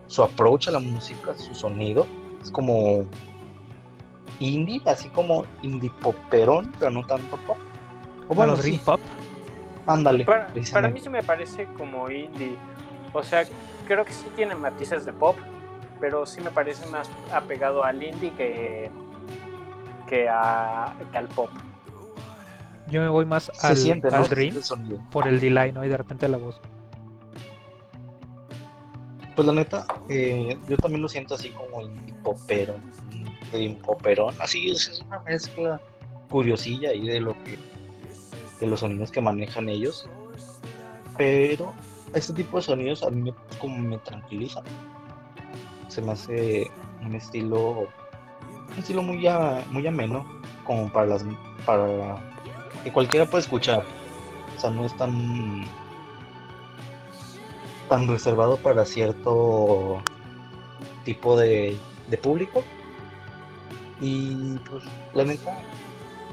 su 0.07 0.23
approach 0.23 0.67
a 0.69 0.71
la 0.71 0.80
música, 0.80 1.38
su 1.38 1.53
sonido, 1.53 2.07
es 2.41 2.49
como 2.49 3.05
indie, 4.39 4.82
así 4.86 5.09
como 5.09 5.45
indie 5.61 5.91
poperón, 6.01 6.71
pero 6.80 6.91
no 6.91 7.05
tanto 7.05 7.38
pop. 7.45 7.57
O 8.30 8.34
Bueno, 8.36 8.53
bueno, 8.53 8.63
sí, 8.63 8.80
Pop. 8.84 8.99
Ándale. 9.88 10.25
para, 10.25 10.49
para 10.71 10.89
mí 10.89 10.99
sí 10.99 11.09
me 11.09 11.23
parece 11.23 11.65
como 11.77 12.09
indie. 12.09 12.55
O 13.13 13.23
sea, 13.23 13.43
creo 13.88 14.05
que 14.05 14.13
sí 14.13 14.27
tiene 14.35 14.53
matices 14.55 15.05
de 15.05 15.13
pop, 15.13 15.35
pero 15.99 16.25
sí 16.25 16.41
me 16.41 16.51
parece 16.51 16.85
más 16.88 17.09
apegado 17.33 17.83
al 17.83 18.03
indie 18.03 18.31
que, 18.33 18.91
que, 20.07 20.29
a, 20.29 20.93
que 21.11 21.17
al 21.17 21.27
pop. 21.27 21.49
Yo 22.89 23.01
me 23.01 23.09
voy 23.09 23.25
más 23.25 23.51
al, 23.63 23.75
siente, 23.75 24.07
Dream 24.09 24.55
el 24.55 24.99
por 25.11 25.27
el 25.27 25.39
delay, 25.39 25.71
¿no? 25.71 25.83
Y 25.83 25.89
de 25.89 25.97
repente 25.97 26.27
la 26.29 26.38
voz. 26.38 26.61
Pues 29.35 29.45
la 29.45 29.53
neta, 29.53 29.85
eh, 30.09 30.57
yo 30.67 30.77
también 30.77 31.01
lo 31.01 31.09
siento 31.09 31.35
así 31.35 31.49
como 31.49 31.81
indie 31.81 32.13
poperón, 32.23 32.81
dream 33.51 33.75
poperón, 33.75 34.33
así 34.39 34.71
es, 34.71 34.88
es 34.88 35.01
una 35.01 35.19
mezcla 35.19 35.79
curiosilla 36.27 36.89
ahí 36.89 37.05
de 37.07 37.19
lo 37.19 37.33
que, 37.43 37.59
de 38.60 38.68
los 38.68 38.80
sonidos 38.80 39.12
que 39.12 39.22
manejan 39.22 39.70
ellos, 39.70 40.08
pero 41.18 41.74
este 42.14 42.34
tipo 42.34 42.58
de 42.58 42.64
sonidos 42.64 43.03
a 43.03 43.10
mí 43.10 43.22
me, 43.22 43.34
como 43.60 43.78
me 43.78 43.97
tranquilizan, 43.99 44.64
se 45.88 46.01
me 46.01 46.12
hace 46.12 46.70
un 47.05 47.16
estilo, 47.16 47.82
un 47.82 48.78
estilo 48.78 49.01
muy, 49.03 49.26
a- 49.28 49.64
muy 49.72 49.86
ameno, 49.88 50.26
como 50.66 50.91
para 50.91 51.08
las, 51.08 51.26
para 51.66 52.18
que 52.84 52.91
cualquiera 52.91 53.26
puede 53.26 53.43
escuchar, 53.43 53.84
o 54.55 54.60
sea, 54.60 54.70
no 54.70 54.86
es 54.86 54.95
tan 54.97 55.66
tan 57.89 58.05
reservado 58.08 58.58
para 58.58 58.84
cierto 58.84 60.01
tipo 61.05 61.38
de, 61.38 61.78
de 62.10 62.18
público. 62.18 62.62
Y 64.01 64.58
pues 64.70 64.84
la 65.14 65.24
neta 65.24 65.58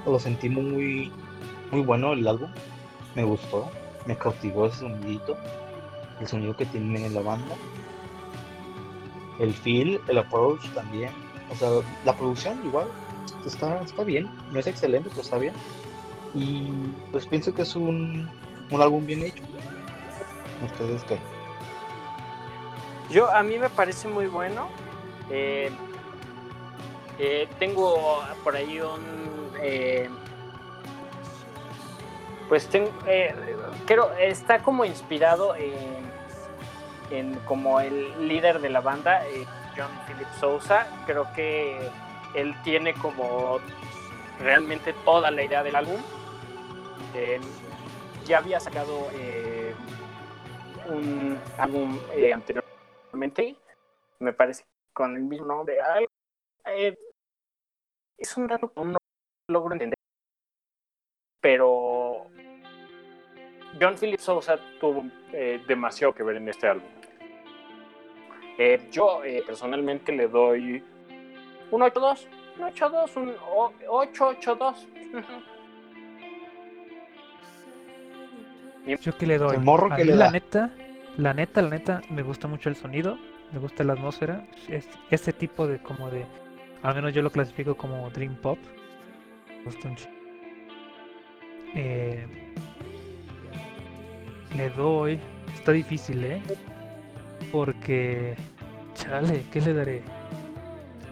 lo 0.04 0.18
sentí 0.18 0.48
muy, 0.48 1.12
muy 1.70 1.82
bueno 1.82 2.12
el 2.12 2.26
álbum. 2.26 2.50
Me 3.14 3.24
gustó, 3.24 3.70
me 4.06 4.16
cautivó 4.16 4.66
ese 4.66 4.80
sonidito, 4.80 5.36
el 6.20 6.26
sonido 6.26 6.56
que 6.56 6.66
tiene 6.66 7.08
la 7.10 7.20
banda. 7.20 7.54
El 9.38 9.52
feel, 9.52 10.00
el 10.08 10.18
approach 10.18 10.68
también, 10.74 11.10
O 11.50 11.56
sea, 11.56 11.68
la 12.04 12.16
producción 12.16 12.64
igual 12.64 12.86
está, 13.44 13.80
está 13.82 14.04
bien, 14.04 14.30
no 14.52 14.60
es 14.60 14.66
excelente, 14.66 15.08
pero 15.10 15.22
está 15.22 15.38
bien. 15.38 15.54
Y 16.34 16.70
pues 17.12 17.26
pienso 17.26 17.54
que 17.54 17.62
es 17.62 17.76
un, 17.76 18.28
un 18.70 18.82
álbum 18.82 19.04
bien 19.06 19.22
hecho. 19.22 19.42
¿Ustedes 20.64 21.02
qué? 21.04 21.18
Yo, 23.10 23.30
a 23.30 23.42
mí 23.42 23.58
me 23.58 23.70
parece 23.70 24.08
muy 24.08 24.26
bueno. 24.26 24.68
Eh, 25.30 25.70
eh, 27.18 27.48
tengo 27.58 28.20
por 28.42 28.56
ahí 28.56 28.80
un. 28.80 29.50
Eh, 29.60 30.08
pues 32.48 32.68
tengo, 32.68 32.90
creo, 33.86 34.12
está 34.14 34.62
como 34.62 34.84
inspirado 34.84 35.54
en, 35.56 37.34
como 37.46 37.80
el 37.80 38.28
líder 38.28 38.60
de 38.60 38.70
la 38.70 38.80
banda, 38.80 39.22
John 39.76 39.90
Philip 40.06 40.28
Sousa. 40.40 40.86
Creo 41.06 41.26
que 41.34 41.78
él 42.34 42.54
tiene 42.62 42.94
como 42.94 43.58
realmente 44.40 44.92
toda 45.04 45.30
la 45.30 45.42
idea 45.42 45.62
del 45.62 45.76
álbum. 45.76 46.00
ya 48.24 48.38
había 48.38 48.60
sacado 48.60 49.08
un 50.86 51.38
álbum 51.58 51.98
anteriormente, 52.32 53.56
me 54.18 54.32
parece, 54.32 54.64
con 54.92 55.16
el 55.16 55.22
mismo 55.22 55.46
nombre. 55.46 55.78
Eh, 56.66 56.96
es 58.16 58.36
un 58.36 58.46
dato 58.46 58.72
que 58.72 58.80
no 58.80 58.96
logro 59.48 59.74
entender. 59.74 59.98
Pero 61.40 62.03
John 63.80 63.96
Philip 63.98 64.20
Sousa 64.20 64.58
tuvo 64.80 65.04
eh, 65.32 65.62
demasiado 65.66 66.14
que 66.14 66.22
ver 66.22 66.36
en 66.36 66.48
este 66.48 66.68
álbum. 66.68 66.88
Eh, 68.58 68.88
yo 68.92 69.20
personalmente 69.46 70.12
le 70.12 70.28
doy 70.28 70.82
un 71.70 71.80
8-2, 71.80 72.26
un 72.58 72.64
8-2, 72.66 73.16
un 73.16 73.34
8-8-2. 74.12 74.86
¿Yo 79.00 79.16
qué 79.16 79.26
le 79.26 79.38
doy? 79.38 79.56
morro 79.58 79.94
que 79.96 80.04
le 80.04 80.14
la 80.14 80.26
da? 80.26 80.30
neta, 80.30 80.70
la 81.16 81.32
neta, 81.32 81.62
la 81.62 81.70
neta, 81.70 82.02
me 82.10 82.22
gusta 82.22 82.46
mucho 82.48 82.68
el 82.68 82.76
sonido, 82.76 83.18
me 83.52 83.58
gusta 83.58 83.82
la 83.82 83.94
atmósfera, 83.94 84.46
es, 84.68 84.88
este 85.10 85.32
tipo 85.32 85.66
de 85.66 85.78
como 85.78 86.10
de, 86.10 86.26
al 86.82 86.94
menos 86.94 87.14
yo 87.14 87.22
lo 87.22 87.30
clasifico 87.30 87.76
como 87.76 88.10
dream 88.10 88.36
pop. 88.36 88.58
Me 89.48 89.64
gusta 89.64 89.88
un 89.88 89.96
eh, 91.74 92.43
le 94.56 94.70
doy, 94.70 95.18
está 95.54 95.72
difícil, 95.72 96.24
¿eh? 96.24 96.42
Porque, 97.52 98.34
chale, 98.94 99.44
¿qué 99.52 99.60
le 99.60 99.74
daré? 99.74 100.02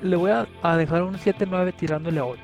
Le 0.03 0.17
voy 0.17 0.31
a, 0.31 0.47
a 0.63 0.77
dejar 0.77 1.03
un 1.03 1.15
7-9 1.17 1.75
tirándole 1.77 2.19
a 2.21 2.25
8. 2.25 2.41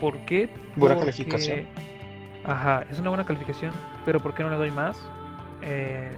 ¿Por 0.00 0.18
qué? 0.26 0.48
Buena 0.76 0.96
Porque- 0.96 1.10
calificación. 1.10 1.66
Ajá, 2.44 2.84
es 2.90 2.98
una 2.98 3.10
buena 3.10 3.24
calificación, 3.24 3.72
pero 4.04 4.18
¿por 4.20 4.34
qué 4.34 4.42
no 4.42 4.50
le 4.50 4.56
doy 4.56 4.70
más? 4.72 4.96
Eh, 5.62 6.10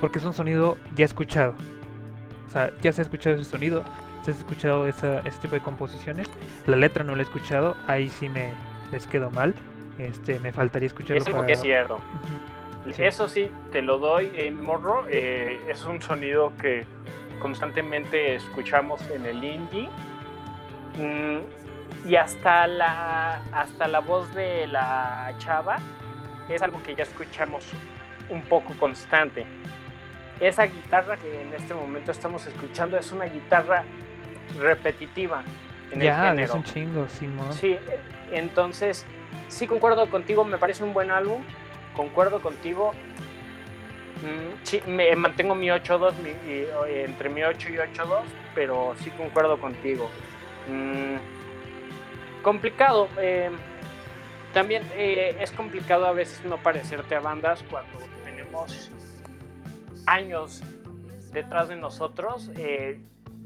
porque 0.00 0.18
es 0.18 0.24
un 0.24 0.32
sonido 0.32 0.76
ya 0.96 1.04
escuchado. 1.04 1.54
O 2.48 2.50
sea, 2.50 2.72
ya 2.82 2.92
se 2.92 3.00
ha 3.02 3.04
escuchado 3.04 3.36
ese 3.36 3.44
sonido, 3.48 3.84
se 4.22 4.32
ha 4.32 4.34
escuchado 4.34 4.88
esa, 4.88 5.20
ese 5.20 5.38
tipo 5.38 5.54
de 5.54 5.60
composiciones. 5.60 6.28
La 6.66 6.76
letra 6.76 7.04
no 7.04 7.14
la 7.14 7.22
he 7.22 7.24
escuchado, 7.24 7.76
ahí 7.86 8.08
sí 8.08 8.28
me 8.28 8.50
les 8.90 9.06
quedo 9.06 9.30
mal. 9.30 9.54
Este, 9.98 10.38
me 10.40 10.52
faltaría 10.52 10.86
escucharlo 10.88 11.20
Es 11.20 11.26
algo 11.26 11.38
para... 11.38 11.46
que 11.46 11.52
es 11.54 11.60
cierto. 11.60 12.00
Sí. 12.94 13.02
Eso 13.02 13.28
sí, 13.28 13.50
te 13.72 13.82
lo 13.82 13.98
doy 13.98 14.30
en 14.34 14.62
morro. 14.62 15.06
eh, 15.08 15.58
es 15.68 15.84
un 15.84 16.00
sonido 16.00 16.52
que 16.60 16.84
constantemente 17.40 18.34
escuchamos 18.36 19.00
en 19.10 19.26
el 19.26 19.42
indie. 19.42 19.88
Mm, 20.96 22.08
y 22.08 22.16
hasta 22.16 22.66
la, 22.66 23.42
hasta 23.52 23.88
la 23.88 23.98
voz 24.00 24.32
de 24.34 24.66
la 24.68 25.34
chava 25.38 25.78
es 26.48 26.62
algo 26.62 26.80
que 26.82 26.94
ya 26.94 27.02
escuchamos 27.02 27.64
un 28.30 28.42
poco 28.42 28.72
constante. 28.78 29.44
Esa 30.38 30.64
guitarra 30.64 31.16
que 31.16 31.42
en 31.42 31.52
este 31.54 31.74
momento 31.74 32.12
estamos 32.12 32.46
escuchando 32.46 32.96
es 32.98 33.10
una 33.10 33.24
guitarra 33.24 33.82
repetitiva 34.60 35.42
en 35.90 36.00
el 36.02 36.06
Ya, 36.06 36.22
es 36.24 36.30
género. 36.30 36.54
un 36.54 36.62
chingo, 36.64 37.08
Simón. 37.08 37.52
Sí, 37.52 37.76
entonces 38.30 39.04
sí 39.48 39.66
concuerdo 39.66 40.08
contigo, 40.10 40.44
me 40.44 40.58
parece 40.58 40.84
un 40.84 40.92
buen 40.92 41.10
álbum, 41.10 41.42
concuerdo 41.94 42.40
contigo. 42.40 42.92
Mm, 44.22 44.64
sí, 44.64 44.80
me 44.86 45.14
mantengo 45.16 45.54
mi 45.54 45.70
8-2, 45.70 46.14
mi- 46.18 46.30
y, 46.30 46.66
eh, 46.88 47.04
entre 47.04 47.28
mi 47.28 47.42
8 47.42 47.68
y 47.70 47.76
8-2, 47.78 48.22
pero 48.54 48.94
sí 49.02 49.10
concuerdo 49.10 49.58
contigo. 49.58 50.08
Mm, 50.68 51.16
complicado. 52.42 53.08
eh, 53.18 53.50
también 54.54 54.82
eh, 54.94 55.36
es 55.40 55.50
complicado 55.52 56.06
a 56.06 56.12
veces 56.12 56.42
no 56.46 56.56
parecerte 56.56 57.14
a 57.14 57.20
bandas 57.20 57.62
cuando 57.70 57.98
tenemos 58.24 58.90
años 60.06 60.62
detrás 61.32 61.68
de 61.68 61.76
nosotros. 61.76 62.50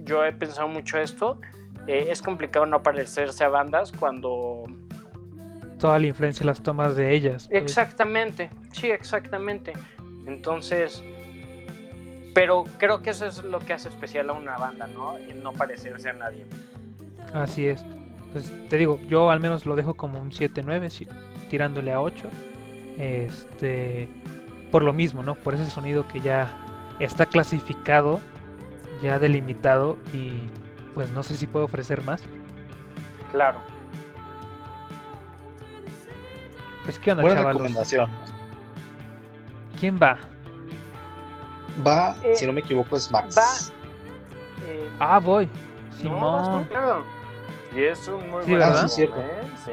yo 0.04 0.24
he 0.24 0.32
pensado 0.32 0.68
mucho 0.68 0.98
esto. 0.98 1.40
es 1.88 2.22
complicado 2.22 2.64
no 2.66 2.82
parecerse 2.82 3.42
a 3.42 3.48
bandas 3.48 3.90
cuando 3.90 4.64
Toda 5.80 5.98
la 5.98 6.06
influencia 6.06 6.44
las 6.44 6.62
tomas 6.62 6.94
de 6.94 7.14
ellas. 7.14 7.48
pues. 7.48 7.62
Exactamente, 7.62 8.50
sí, 8.72 8.90
exactamente. 8.90 9.72
Entonces, 10.26 11.02
pero 12.34 12.64
creo 12.78 13.02
que 13.02 13.10
eso 13.10 13.26
es 13.26 13.42
lo 13.42 13.58
que 13.60 13.72
hace 13.72 13.88
especial 13.88 14.30
a 14.30 14.34
una 14.34 14.56
banda, 14.56 14.86
¿no? 14.86 15.16
El 15.16 15.42
no 15.42 15.52
parecerse 15.52 16.10
a 16.10 16.12
nadie. 16.12 16.44
Así 17.32 17.66
es. 17.66 17.84
Pues 18.32 18.52
te 18.68 18.76
digo, 18.76 19.00
yo 19.08 19.30
al 19.30 19.40
menos 19.40 19.66
lo 19.66 19.74
dejo 19.74 19.94
como 19.94 20.20
un 20.20 20.30
7-9, 20.30 20.90
sí, 20.90 21.08
tirándole 21.48 21.92
a 21.92 22.00
8. 22.00 22.28
Este, 22.98 24.08
por 24.70 24.82
lo 24.82 24.92
mismo, 24.92 25.22
¿no? 25.22 25.34
Por 25.34 25.54
ese 25.54 25.68
sonido 25.70 26.06
que 26.06 26.20
ya 26.20 26.54
está 27.00 27.26
clasificado, 27.26 28.20
ya 29.02 29.18
delimitado 29.18 29.96
y 30.12 30.42
pues 30.94 31.10
no 31.10 31.22
sé 31.22 31.36
si 31.36 31.46
puedo 31.46 31.64
ofrecer 31.64 32.02
más. 32.02 32.22
Claro. 33.32 33.60
Pues 36.90 36.98
qué 36.98 37.12
onda, 37.12 37.22
Buena 37.22 37.36
chavalos? 37.42 37.62
recomendación. 37.62 38.10
¿Quién 39.78 39.96
va? 40.02 40.18
Va, 41.86 42.16
Eh, 42.24 42.34
si 42.34 42.44
no 42.48 42.52
me 42.52 42.62
equivoco, 42.62 42.96
es 42.96 43.08
Max. 43.12 43.38
va. 43.38 44.66
Eh, 44.66 44.88
Ah, 44.98 45.20
voy. 45.20 45.46
no, 45.46 45.96
Simón. 45.96 46.64
claro. 46.64 47.04
Y 47.76 47.84
es 47.84 48.08
un 48.08 48.28
muy 48.28 48.42
Sí, 48.42 48.50
buen 48.50 48.58
¿verdad? 48.58 48.88
Sí, 48.88 48.94
cierto. 48.96 49.20
¿eh? 49.20 49.40
Sí. 49.64 49.70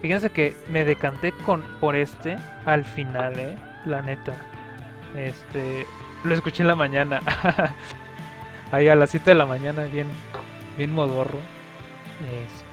Fíjense 0.00 0.30
que 0.30 0.56
me 0.68 0.84
decanté 0.84 1.32
con 1.44 1.62
por 1.80 1.96
este 1.96 2.38
al 2.64 2.84
final, 2.84 3.36
eh, 3.36 3.58
la 3.84 4.00
neta. 4.00 4.34
Este, 5.16 5.84
lo 6.22 6.32
escuché 6.32 6.62
en 6.62 6.68
la 6.68 6.76
mañana. 6.76 7.20
Ahí 8.70 8.86
a 8.88 8.94
las 8.94 9.10
7 9.10 9.30
de 9.32 9.34
la 9.34 9.46
mañana, 9.46 9.82
bien 9.86 10.06
bien 10.76 10.92
modorro. 10.94 11.38
Es- 12.30 12.64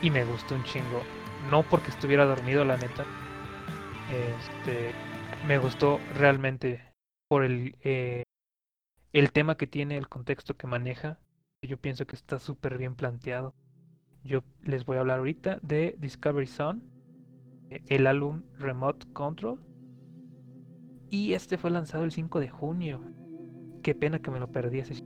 y 0.00 0.10
me 0.12 0.24
gustó 0.24 0.54
un 0.54 0.62
chingo. 0.62 1.02
No 1.50 1.62
porque 1.62 1.90
estuviera 1.90 2.24
dormido, 2.24 2.64
la 2.64 2.76
neta. 2.76 3.04
Este, 4.12 4.92
me 5.46 5.58
gustó 5.58 5.98
realmente 6.14 6.82
por 7.28 7.44
el 7.44 7.76
eh, 7.82 8.22
el 9.12 9.32
tema 9.32 9.56
que 9.56 9.66
tiene, 9.66 9.96
el 9.96 10.08
contexto 10.08 10.56
que 10.56 10.66
maneja. 10.66 11.18
Yo 11.62 11.76
pienso 11.78 12.06
que 12.06 12.16
está 12.16 12.38
súper 12.38 12.78
bien 12.78 12.94
planteado. 12.94 13.54
Yo 14.24 14.42
les 14.62 14.84
voy 14.84 14.96
a 14.96 15.00
hablar 15.00 15.18
ahorita 15.18 15.58
de 15.62 15.96
Discovery 15.98 16.46
Zone, 16.46 16.82
eh, 17.70 17.82
el 17.86 18.06
álbum 18.06 18.42
Remote 18.58 19.06
Control. 19.12 19.60
Y 21.10 21.32
este 21.32 21.56
fue 21.56 21.70
lanzado 21.70 22.04
el 22.04 22.12
5 22.12 22.40
de 22.40 22.50
junio. 22.50 23.00
Qué 23.82 23.94
pena 23.94 24.18
que 24.18 24.30
me 24.30 24.40
lo 24.40 24.52
perdí 24.52 24.80
ese. 24.80 25.02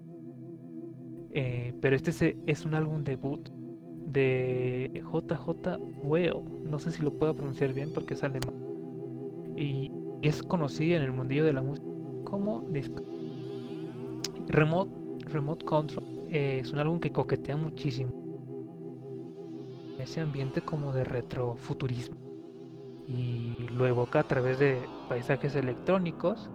Eh, 1.34 1.72
pero 1.80 1.94
este 1.94 2.36
es 2.46 2.64
un 2.64 2.74
álbum 2.74 3.04
debut 3.04 3.48
de 4.06 5.02
JJ 5.04 5.78
Whale. 6.02 6.42
No 6.64 6.78
sé 6.78 6.92
si 6.92 7.02
lo 7.02 7.12
puedo 7.12 7.34
pronunciar 7.34 7.72
bien 7.72 7.92
porque 7.92 8.14
es 8.14 8.22
alemán. 8.22 8.54
Y 9.56 9.90
es 10.22 10.42
conocido 10.42 10.96
en 10.96 11.02
el 11.02 11.12
mundillo 11.12 11.44
de 11.44 11.52
la 11.52 11.62
música 11.62 11.86
como 12.24 12.66
Remote, 14.48 14.90
Remote 15.26 15.64
Control. 15.64 16.04
eh, 16.30 16.60
es 16.62 16.72
un 16.72 16.78
álbum 16.78 16.98
que 16.98 17.12
coquetea 17.12 17.56
muchísimo 17.56 18.22
ese 19.98 20.20
ambiente 20.20 20.62
como 20.62 20.92
de 20.92 21.04
retrofuturismo 21.04 22.16
y 23.06 23.54
lo 23.70 23.86
evoca 23.86 24.20
a 24.20 24.24
través 24.24 24.58
de 24.58 24.80
paisajes 25.08 25.54
electrónicos 25.54 26.50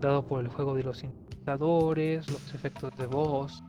dado 0.00 0.26
por 0.26 0.40
el 0.40 0.48
juego 0.48 0.74
de 0.74 0.82
los 0.82 0.98
sintetizadores, 0.98 2.30
los 2.30 2.54
efectos 2.54 2.96
de 2.96 3.06
voz, 3.06 3.62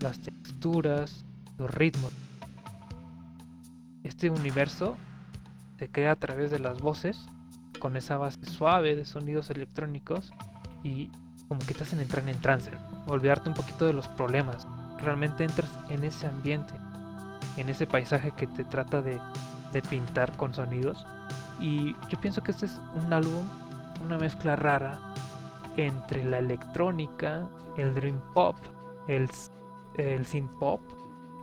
las 0.00 0.20
texturas, 0.20 1.24
los 1.58 1.70
ritmos. 1.74 2.12
Este 4.06 4.30
universo 4.30 4.96
se 5.78 5.90
crea 5.90 6.12
a 6.12 6.16
través 6.16 6.52
de 6.52 6.60
las 6.60 6.80
voces 6.80 7.26
con 7.80 7.96
esa 7.96 8.16
base 8.16 8.46
suave 8.46 8.94
de 8.94 9.04
sonidos 9.04 9.50
electrónicos 9.50 10.32
y 10.84 11.10
como 11.48 11.60
que 11.66 11.74
te 11.74 11.82
hacen 11.82 11.98
entrar 11.98 12.28
en 12.28 12.40
trance, 12.40 12.70
olvidarte 13.08 13.48
un 13.48 13.56
poquito 13.56 13.84
de 13.84 13.92
los 13.92 14.06
problemas 14.08 14.66
realmente 15.02 15.42
entras 15.42 15.68
en 15.88 16.04
ese 16.04 16.28
ambiente, 16.28 16.72
en 17.56 17.68
ese 17.68 17.86
paisaje 17.86 18.30
que 18.30 18.46
te 18.46 18.62
trata 18.64 19.02
de, 19.02 19.20
pintar 19.90 20.34
con 20.36 20.54
sonidos. 20.54 21.04
Y 21.60 21.94
yo 22.08 22.18
pienso 22.18 22.42
que 22.42 22.52
este 22.52 22.64
es 22.64 22.80
un 22.94 23.12
álbum, 23.12 23.44
una 24.02 24.16
mezcla 24.16 24.56
rara 24.56 24.98
entre 25.76 26.24
la 26.24 26.38
electrónica, 26.38 27.46
el 27.76 27.92
dream 27.94 28.18
pop, 28.32 28.56
el, 29.08 29.28
el 29.98 30.24
synth 30.24 30.50
pop. 30.58 30.80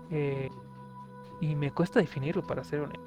eh, 0.09 0.49
y 1.39 1.55
me 1.55 1.71
cuesta 1.71 1.99
definirlo 1.99 2.41
para 2.41 2.63
ser 2.63 2.81
honesto. 2.81 3.03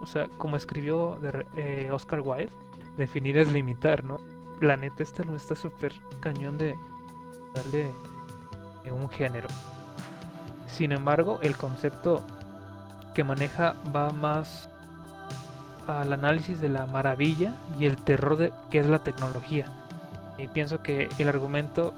O 0.00 0.06
sea, 0.06 0.28
como 0.38 0.56
escribió 0.56 1.18
eh, 1.56 1.88
Oscar 1.92 2.20
Wilde, 2.20 2.52
definir 2.96 3.38
es 3.38 3.52
limitar, 3.52 4.04
¿no? 4.04 4.18
La 4.60 4.76
neta, 4.76 5.02
este 5.02 5.22
álbum 5.22 5.36
está 5.36 5.54
súper 5.54 5.92
cañón 6.20 6.58
de 6.58 6.76
darle 7.54 7.90
un 8.90 9.08
género. 9.08 9.48
Sin 10.66 10.92
embargo, 10.92 11.38
el 11.42 11.56
concepto 11.56 12.22
que 13.14 13.24
maneja 13.24 13.76
va 13.94 14.10
más 14.10 14.68
al 15.86 16.12
análisis 16.12 16.60
de 16.60 16.68
la 16.68 16.86
maravilla 16.86 17.54
y 17.78 17.86
el 17.86 17.96
terror 17.96 18.36
de 18.36 18.52
que 18.70 18.80
es 18.80 18.86
la 18.86 18.98
tecnología. 19.00 19.66
Y 20.38 20.48
pienso 20.48 20.82
que 20.82 21.08
el 21.18 21.28
argumento 21.28 21.94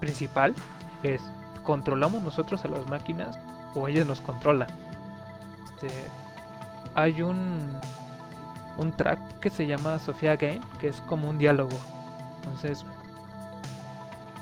principal 0.00 0.54
es 1.02 1.22
controlamos 1.62 2.22
nosotros 2.22 2.64
a 2.64 2.68
las 2.68 2.86
máquinas 2.88 3.38
o 3.74 3.88
ellas 3.88 4.06
nos 4.06 4.20
controlan. 4.20 4.68
Este, 5.74 5.88
hay 6.94 7.22
un 7.22 7.78
un 8.78 8.92
track 8.92 9.40
que 9.40 9.50
se 9.50 9.66
llama 9.66 9.98
Sofía 9.98 10.36
Game, 10.36 10.60
que 10.80 10.88
es 10.88 11.00
como 11.02 11.28
un 11.28 11.38
diálogo. 11.38 11.76
Entonces, 12.36 12.84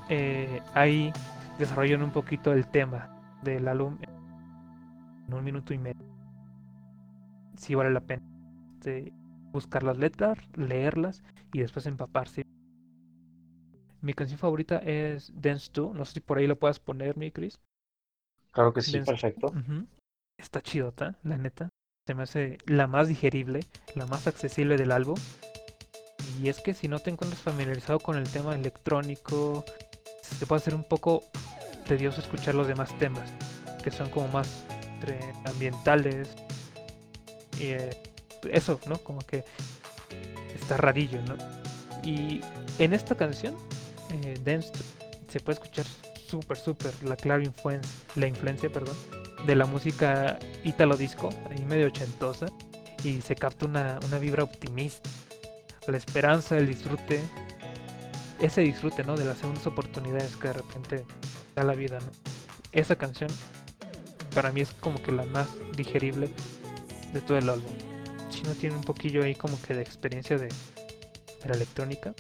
eh, 0.08 0.60
ahí 0.74 1.12
desarrollan 1.58 2.02
un 2.02 2.10
poquito 2.10 2.52
el 2.52 2.66
tema 2.66 3.08
del 3.42 3.66
álbum 3.66 3.96
en 4.02 5.34
un 5.34 5.42
minuto 5.42 5.72
y 5.72 5.78
medio. 5.78 6.06
Sí 7.56 7.74
vale 7.74 7.90
la 7.90 8.00
pena 8.00 8.22
este, 8.86 9.12
buscar 9.52 9.82
las 9.82 9.98
letras, 9.98 10.38
leerlas 10.54 11.24
y 11.52 11.60
después 11.60 11.86
empaparse. 11.86 12.46
Mi 14.00 14.12
canción 14.12 14.38
favorita 14.38 14.76
es 14.78 15.32
Dance 15.34 15.70
2. 15.72 15.94
No 15.94 16.04
sé 16.04 16.14
si 16.14 16.20
por 16.20 16.38
ahí 16.38 16.46
lo 16.46 16.56
puedas 16.56 16.78
poner, 16.78 17.16
mi 17.16 17.30
Chris. 17.32 17.58
Claro 18.56 18.72
que 18.72 18.80
sí, 18.80 18.98
perfecto. 19.00 19.48
Ujú. 19.48 19.86
Está 20.38 20.62
chidota, 20.62 21.14
la 21.22 21.36
neta. 21.36 21.68
Se 22.06 22.14
me 22.14 22.22
hace 22.22 22.56
la 22.64 22.86
más 22.86 23.06
digerible, 23.06 23.60
la 23.94 24.06
más 24.06 24.26
accesible 24.26 24.78
del 24.78 24.92
álbum. 24.92 25.18
Y 26.40 26.48
es 26.48 26.62
que 26.62 26.72
si 26.72 26.88
no 26.88 26.98
te 26.98 27.10
encuentras 27.10 27.42
familiarizado 27.42 28.00
con 28.00 28.16
el 28.16 28.26
tema 28.26 28.54
electrónico, 28.54 29.62
te 30.38 30.46
puede 30.46 30.62
hacer 30.62 30.74
un 30.74 30.84
poco 30.84 31.22
tedioso 31.86 32.22
escuchar 32.22 32.54
los 32.54 32.66
demás 32.66 32.96
temas, 32.98 33.30
que 33.84 33.90
son 33.90 34.08
como 34.08 34.28
más 34.28 34.64
ambientales. 35.44 36.34
Y 37.60 37.72
eh, 37.72 37.90
eso, 38.50 38.80
¿no? 38.86 38.96
Como 38.96 39.18
que 39.18 39.44
está 40.54 40.78
rarillo, 40.78 41.20
¿no? 41.24 41.36
Y 42.02 42.40
en 42.78 42.94
esta 42.94 43.16
canción, 43.16 43.54
eh, 44.14 44.40
Dance, 44.42 44.72
se 45.28 45.40
puede 45.40 45.60
escuchar 45.60 45.84
súper, 46.26 46.56
súper 46.56 46.92
la 47.02 47.16
clara 47.16 47.42
influencia, 47.42 47.90
la 48.14 48.26
influencia, 48.26 48.70
perdón, 48.70 48.96
de 49.46 49.54
la 49.54 49.66
música 49.66 50.38
italo 50.64 50.96
disco, 50.96 51.30
ahí 51.50 51.64
medio 51.64 51.86
ochentosa, 51.86 52.46
y 53.04 53.20
se 53.20 53.36
capta 53.36 53.66
una, 53.66 53.98
una 54.06 54.18
vibra 54.18 54.42
optimista, 54.42 55.08
la 55.86 55.96
esperanza, 55.96 56.56
el 56.56 56.66
disfrute, 56.66 57.20
ese 58.40 58.62
disfrute, 58.62 59.04
¿no? 59.04 59.16
De 59.16 59.24
las 59.24 59.38
segundas 59.38 59.66
oportunidades 59.66 60.36
que 60.36 60.48
de 60.48 60.54
repente 60.54 61.04
da 61.54 61.62
la 61.62 61.74
vida. 61.74 61.98
Esa 62.72 62.96
canción 62.96 63.30
para 64.34 64.52
mí 64.52 64.60
es 64.60 64.72
como 64.80 65.00
que 65.02 65.12
la 65.12 65.24
más 65.24 65.48
digerible 65.76 66.30
de 67.12 67.20
todo 67.20 67.38
el 67.38 67.48
álbum. 67.48 67.72
Si 68.30 68.42
no 68.42 68.52
tiene 68.52 68.76
un 68.76 68.82
poquillo 68.82 69.22
ahí 69.22 69.34
como 69.34 69.60
que 69.62 69.74
de 69.74 69.82
experiencia 69.82 70.36
de, 70.36 70.48
de 70.48 71.48
la 71.48 71.54
electrónica. 71.54 72.12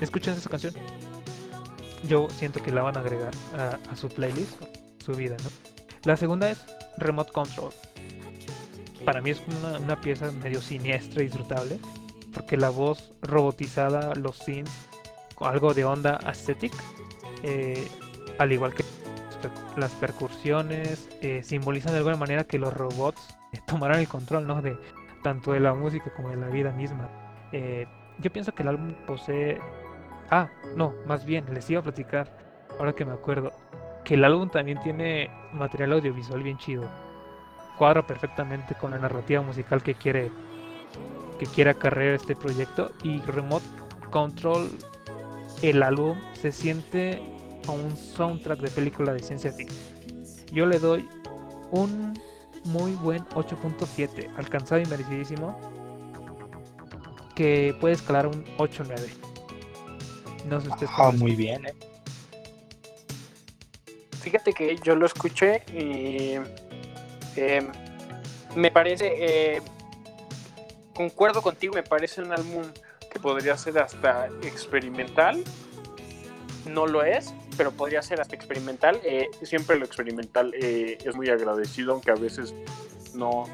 Escuchen 0.00 0.34
esa 0.34 0.50
canción. 0.50 0.74
Yo 2.04 2.28
siento 2.30 2.62
que 2.62 2.72
la 2.72 2.82
van 2.82 2.96
a 2.96 3.00
agregar 3.00 3.32
a, 3.56 3.78
a 3.90 3.96
su 3.96 4.08
playlist, 4.08 4.60
su 5.04 5.12
vida, 5.12 5.36
¿no? 5.42 5.50
La 6.04 6.16
segunda 6.16 6.50
es 6.50 6.64
Remote 6.96 7.32
Control. 7.32 7.72
Para 9.04 9.20
mí 9.20 9.30
es 9.30 9.42
una, 9.46 9.78
una 9.78 10.00
pieza 10.00 10.30
medio 10.32 10.60
siniestra 10.60 11.22
y 11.22 11.26
disfrutable, 11.26 11.78
porque 12.32 12.56
la 12.56 12.70
voz 12.70 13.12
robotizada, 13.22 14.14
los 14.14 14.38
synths, 14.38 14.72
con 15.34 15.50
algo 15.50 15.74
de 15.74 15.84
onda 15.84 16.18
aesthetic, 16.24 16.72
eh, 17.42 17.88
al 18.38 18.52
igual 18.52 18.74
que 18.74 18.84
las 19.76 19.92
percusiones, 19.92 21.08
eh, 21.22 21.42
simbolizan 21.42 21.92
de 21.92 21.98
alguna 21.98 22.16
manera 22.16 22.44
que 22.44 22.58
los 22.58 22.74
robots 22.74 23.20
eh, 23.52 23.58
tomarán 23.66 24.00
el 24.00 24.08
control, 24.08 24.46
¿no? 24.46 24.60
De 24.60 24.76
tanto 25.22 25.52
de 25.52 25.60
la 25.60 25.74
música 25.74 26.12
como 26.14 26.30
de 26.30 26.36
la 26.36 26.48
vida 26.48 26.72
misma. 26.72 27.08
Eh, 27.52 27.86
yo 28.18 28.30
pienso 28.30 28.52
que 28.52 28.62
el 28.62 28.68
álbum 28.68 28.94
posee... 29.06 29.60
Ah, 30.30 30.48
no, 30.76 30.94
más 31.06 31.24
bien, 31.24 31.44
les 31.52 31.68
iba 31.70 31.80
a 31.80 31.82
platicar, 31.82 32.30
ahora 32.78 32.92
que 32.92 33.04
me 33.04 33.12
acuerdo, 33.12 33.52
que 34.04 34.14
el 34.14 34.24
álbum 34.24 34.48
también 34.48 34.80
tiene 34.80 35.30
material 35.52 35.92
audiovisual 35.92 36.42
bien 36.42 36.58
chido. 36.58 36.84
Cuadra 37.76 38.06
perfectamente 38.06 38.74
con 38.74 38.92
la 38.92 38.98
narrativa 38.98 39.42
musical 39.42 39.82
que 39.82 39.94
quiere 39.94 40.30
que 41.38 41.46
quiere 41.46 41.70
acarrear 41.70 42.16
este 42.16 42.36
proyecto 42.36 42.92
y 43.02 43.18
Remote 43.22 43.64
Control 44.10 44.68
el 45.62 45.82
álbum 45.82 46.18
se 46.34 46.52
siente 46.52 47.22
a 47.66 47.72
un 47.72 47.96
soundtrack 47.96 48.60
de 48.60 48.70
película 48.70 49.12
de 49.12 49.20
ciencia 49.20 49.52
ficción. 49.52 49.82
Yo 50.52 50.66
le 50.66 50.78
doy 50.78 51.08
un 51.70 52.18
muy 52.64 52.92
buen 52.92 53.24
8.7, 53.28 54.30
alcanzado 54.36 54.80
y 54.80 54.86
merecidísimo, 54.86 55.58
que 57.34 57.76
puede 57.80 57.94
escalar 57.94 58.26
un 58.26 58.44
8.9. 58.56 59.29
No 60.50 60.60
sé 60.60 60.68
ustedes 60.68 60.90
Ah, 60.96 61.12
muy 61.12 61.36
bien, 61.36 61.64
¿eh? 61.64 61.74
Fíjate 64.20 64.52
que 64.52 64.76
yo 64.82 64.96
lo 64.96 65.06
escuché 65.06 65.62
y 65.72 66.38
eh, 67.36 67.66
me 68.56 68.70
parece, 68.72 69.14
eh, 69.18 69.62
concuerdo 70.92 71.40
contigo, 71.40 71.74
me 71.74 71.84
parece 71.84 72.20
un 72.20 72.32
álbum 72.32 72.64
que 73.12 73.20
podría 73.20 73.56
ser 73.56 73.78
hasta 73.78 74.26
experimental. 74.42 75.42
No 76.66 76.86
lo 76.86 77.04
es, 77.04 77.32
pero 77.56 77.70
podría 77.70 78.02
ser 78.02 78.20
hasta 78.20 78.34
experimental. 78.34 79.00
Eh, 79.04 79.30
siempre 79.42 79.78
lo 79.78 79.84
experimental 79.84 80.52
eh, 80.54 80.98
es 81.04 81.14
muy 81.14 81.30
agradecido, 81.30 81.92
aunque 81.92 82.10
a 82.10 82.16
veces 82.16 82.54
no, 83.14 83.44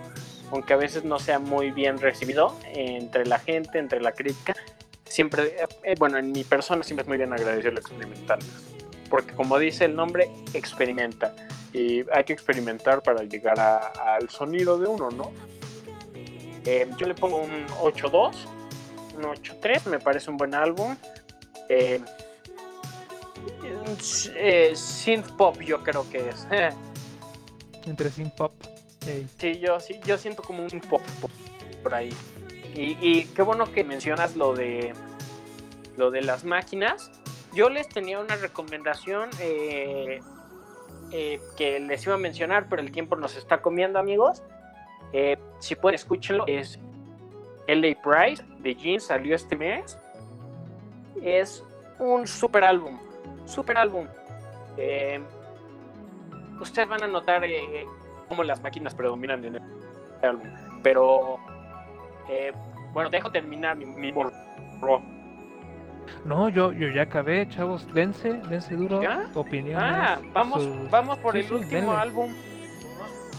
aunque 0.51 0.73
a 0.73 0.77
veces 0.77 1.05
no 1.05 1.19
sea 1.19 1.39
muy 1.39 1.71
bien 1.71 1.99
recibido 1.99 2.59
entre 2.73 3.27
la 3.27 3.39
gente, 3.39 3.79
entre 3.79 4.01
la 4.01 4.13
crítica. 4.13 4.55
Siempre, 5.17 5.57
eh, 5.83 5.95
bueno, 5.99 6.19
en 6.19 6.31
mi 6.31 6.45
persona 6.45 6.83
siempre 6.83 7.05
es 7.05 7.09
muy 7.09 7.17
bien 7.17 7.33
agradecido 7.33 7.73
lo 7.73 7.81
experimental 7.81 8.39
porque 9.09 9.33
como 9.33 9.59
dice 9.59 9.87
el 9.87 9.97
nombre, 9.97 10.29
experimenta. 10.53 11.35
Y 11.73 12.05
hay 12.13 12.25
que 12.25 12.35
experimentar 12.35 13.03
para 13.03 13.23
llegar 13.23 13.59
a- 13.59 13.93
al 14.17 14.29
sonido 14.29 14.77
de 14.79 14.87
uno, 14.89 15.09
¿no? 15.11 15.33
Eh, 16.67 16.87
yo 16.99 17.07
le 17.07 17.15
pongo 17.15 17.39
un 17.39 17.65
8.2, 17.81 18.37
un 19.17 19.25
8.3, 19.25 19.87
me 19.87 19.99
parece 20.01 20.31
un 20.31 20.37
buen 20.37 20.55
álbum. 20.55 20.95
Eh, 21.71 21.99
eh, 24.37 24.73
synth 24.75 25.31
pop 25.33 25.59
yo 25.63 25.83
creo 25.83 26.07
que 26.11 26.29
es. 26.29 26.47
entre 27.87 28.11
synth 28.11 28.35
pop. 28.35 28.53
ey, 29.07 29.27
Sí, 29.39 29.59
yo, 29.61 29.81
sí, 29.81 29.99
yo 30.05 30.19
siento 30.19 30.43
como 30.43 30.63
un 30.63 30.81
pop 30.83 31.01
pop 31.23 31.31
por 31.83 31.95
ahí. 31.95 32.13
Y, 32.75 32.99
y 33.01 33.25
qué 33.35 33.41
bueno 33.41 33.73
que 33.73 33.83
mencionas 33.85 34.37
lo 34.37 34.53
de 34.55 34.93
lo 35.97 36.11
de 36.11 36.23
las 36.23 36.45
máquinas. 36.45 37.11
Yo 37.55 37.71
les 37.71 37.89
tenía 37.89 38.21
una 38.21 38.37
recomendación 38.37 39.31
eh, 39.41 40.21
eh, 41.11 41.41
que 41.57 41.81
les 41.81 42.05
iba 42.05 42.15
a 42.15 42.19
mencionar, 42.19 42.69
pero 42.69 42.83
el 42.83 42.93
tiempo 42.93 43.17
nos 43.17 43.37
está 43.37 43.63
comiendo, 43.63 43.99
amigos. 43.99 44.43
Eh, 45.13 45.39
si 45.59 45.75
pueden, 45.75 45.95
escúchenlo. 45.95 46.45
Es 46.47 46.79
LA 47.67 47.97
Price 48.03 48.45
de 48.59 48.75
Jeans, 48.75 49.05
salió 49.05 49.35
este 49.35 49.57
mes. 49.57 49.99
Es 51.23 51.65
un 51.99 52.27
super 52.27 52.65
álbum. 52.65 52.99
Super 53.47 53.79
álbum. 53.79 54.07
Ustedes 56.61 56.89
van 56.89 57.03
a 57.03 57.07
notar 57.07 57.43
cómo 58.29 58.45
las 58.45 58.63
máquinas 58.63 58.95
predominan 58.95 59.45
en 59.45 59.55
el 59.55 59.63
álbum. 60.23 60.49
Pero, 60.83 61.39
bueno, 62.93 63.09
dejo 63.09 63.31
terminar 63.31 63.77
mi, 63.77 63.87
mi. 63.87 64.13
No, 66.25 66.49
yo, 66.49 66.73
yo 66.73 66.89
ya 66.89 67.03
acabé, 67.03 67.49
chavos. 67.49 67.87
Dense, 67.95 68.33
dense 68.49 68.75
duro. 68.75 69.03
¿Ya? 69.03 69.29
Opiniones. 69.35 69.79
Ah, 69.81 70.19
vamos, 70.33 70.63
sus- 70.63 70.91
vamos 70.91 71.19
por 71.19 71.33
sí, 71.35 71.41
el 71.41 71.53
último 71.53 71.81
denle. 71.81 71.97
álbum. 71.97 72.35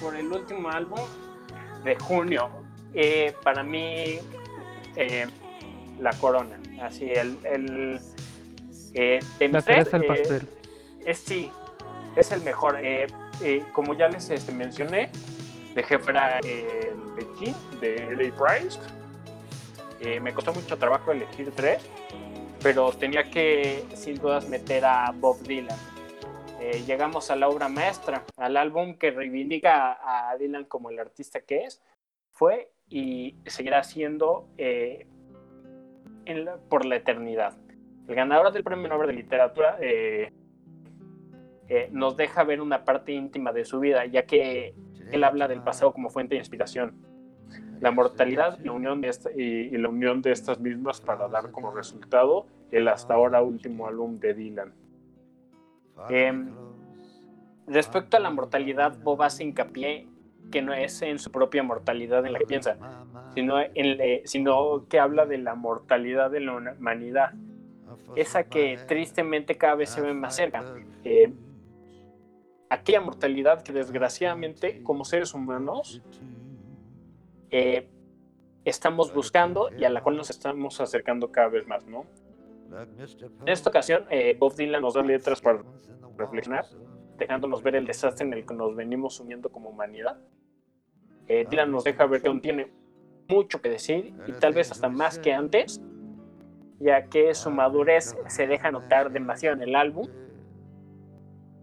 Por 0.02 0.16
el 0.16 0.28
último 0.32 0.70
álbum 0.70 1.00
de 1.84 1.96
junio. 1.98 2.50
Eh, 2.94 3.34
para 3.44 3.64
mí, 3.64 4.18
eh, 4.96 5.28
la 6.00 6.12
corona. 6.14 6.58
Así, 6.82 7.10
el. 7.12 7.38
el 7.44 8.00
eh, 8.94 9.20
de 9.40 9.48
La 9.50 9.62
cereza 9.62 9.98
al 9.98 10.04
eh, 10.04 10.08
pastel. 10.08 10.48
es 11.06 11.18
sí. 11.20 11.52
es 12.16 12.32
el 12.32 12.42
mejor. 12.42 12.78
Como 13.74 13.94
ya 13.94 14.08
les 14.08 14.30
este, 14.32 14.52
mencioné, 14.52 15.10
dejé 15.76 16.00
fuera 16.00 16.40
el 16.40 16.96
Beijing 17.16 17.54
de 17.80 17.96
L.A. 18.14 18.36
Price. 18.36 18.80
Me 20.22 20.34
costó 20.34 20.54
mucho 20.54 20.78
trabajo 20.78 21.12
elegir 21.12 21.52
tres, 21.56 21.82
pero 22.68 22.92
tenía 22.92 23.24
que 23.30 23.86
sin 23.94 24.16
dudas 24.16 24.50
meter 24.50 24.84
a 24.84 25.10
Bob 25.16 25.40
Dylan. 25.40 25.78
llegamos 26.86 27.32
a 27.32 27.38
la 27.38 27.48
obra 27.48 27.70
maestra, 27.70 28.26
al 28.36 28.58
álbum 28.58 28.98
que 28.98 29.10
reivindica 29.10 29.98
a, 30.02 30.36
Dylan 30.36 30.66
como 30.66 30.90
el 30.90 31.00
artista 31.00 31.40
que 31.40 31.64
es, 31.64 31.82
fue 32.34 32.70
y 32.90 33.38
seguirá 33.46 33.86
siendo 33.86 34.50
por 36.68 36.84
la 36.84 36.98
eternidad. 36.98 37.56
El 38.06 38.16
ganador 38.16 38.52
del 38.52 38.66
Premio 38.66 38.90
Nobel 38.90 39.08
de 39.08 39.14
Literatura 39.14 39.78
eh, 39.80 40.34
eh, 41.70 41.88
nos 41.94 42.18
deja 42.18 42.44
ver 42.44 42.60
una 42.60 42.84
parte 42.84 43.14
íntima 43.14 43.54
de 43.54 43.64
su 43.64 43.80
vida, 43.80 44.06
ya 44.08 44.26
que 44.26 44.76
él 45.10 45.24
habla 45.24 45.48
del 45.48 45.64
pasado 45.64 45.94
como 45.94 46.10
fuente 46.10 46.36
de 46.36 46.40
inspiración. 46.40 47.02
La 47.80 47.92
mortalidad 47.92 48.60
la 48.60 48.74
unión 48.74 49.00
de 49.00 49.10
y, 49.38 49.78
la 49.78 49.88
unión 49.88 50.22
de 50.22 50.34
estas 50.34 50.60
mismas 50.60 51.00
para 51.00 51.30
dar 51.30 51.52
como 51.52 51.74
resultado 51.74 52.48
el 52.72 52.88
hasta 52.88 53.14
ahora 53.14 53.42
último 53.42 53.88
álbum 53.88 54.20
de 54.20 54.34
Dylan. 54.34 54.74
Em, 56.10 56.54
respecto 57.66 58.18
a 58.18 58.20
la 58.20 58.30
mortalidad, 58.30 58.98
Bob 59.02 59.22
hace 59.24 59.44
hincapié 59.44 60.08
que 60.52 60.62
no 60.62 60.74
es 60.74 61.02
en 61.02 61.20
su 61.20 61.32
propia 61.32 61.64
mortalidad 61.64 62.26
en 62.26 62.34
la 62.34 62.40
que 62.40 62.46
piensa, 62.46 62.78
sino, 63.34 63.60
eh, 63.60 64.24
que 64.90 65.00
habla 65.00 65.26
de 65.26 65.38
la 65.38 65.56
mortalidad 65.56 66.32
de 66.32 66.40
la 66.40 66.56
humanidad, 66.56 67.34
esa 68.16 68.44
que 68.46 68.80
tristemente 68.88 69.58
cada 69.58 69.76
vez 69.76 69.90
se 69.90 70.02
ve 70.02 70.14
más 70.14 70.36
cerca. 70.36 70.64
Eh, 71.04 71.34
aquella 72.70 73.02
mortalidad 73.02 73.62
que 73.62 73.74
desgraciadamente 73.74 74.82
como 74.84 75.06
seres 75.06 75.34
humanos 75.34 76.02
eh, 77.50 77.90
estamos 78.66 79.14
buscando 79.14 79.70
y 79.78 79.86
a 79.86 79.90
la 79.90 80.02
cual 80.02 80.18
nos 80.18 80.30
estamos 80.30 80.80
acercando 80.82 81.32
cada 81.32 81.50
vez 81.50 81.68
más, 81.68 81.86
¿no? 81.86 82.06
En 82.72 83.48
esta 83.48 83.70
ocasión, 83.70 84.06
Bob 84.40 84.56
Dylan 84.56 84.82
nos 84.82 84.94
da 84.94 85.02
letras 85.02 85.42
para 85.42 85.64
reflexionar, 86.18 86.66
dejándonos 87.18 87.64
ver 87.64 87.76
el 87.76 87.86
desastre 87.86 88.26
en 88.26 88.34
el 88.34 88.46
que 88.46 88.54
nos 88.54 88.76
venimos 88.76 89.16
sumiendo 89.16 89.50
como 89.50 89.70
humanidad 89.70 90.18
eh, 91.28 91.46
Dylan 91.50 91.72
nos 91.72 91.84
deja 91.84 92.06
ver 92.06 92.22
que 92.22 92.30
aún 92.30 92.42
tiene 92.42 92.72
mucho 93.28 93.62
que 93.62 93.70
decir 93.70 94.14
y 94.26 94.32
tal 94.34 94.54
vez 94.54 94.72
hasta 94.72 94.88
más 94.88 95.20
que 95.20 95.34
antes, 95.34 95.82
ya 96.80 97.08
que 97.08 97.34
su 97.34 97.52
madurez 97.52 98.16
se 98.28 98.48
deja 98.48 98.72
notar 98.72 99.12
demasiado 99.12 99.58
en 99.58 99.62
el 99.64 99.76
álbum. 99.76 100.08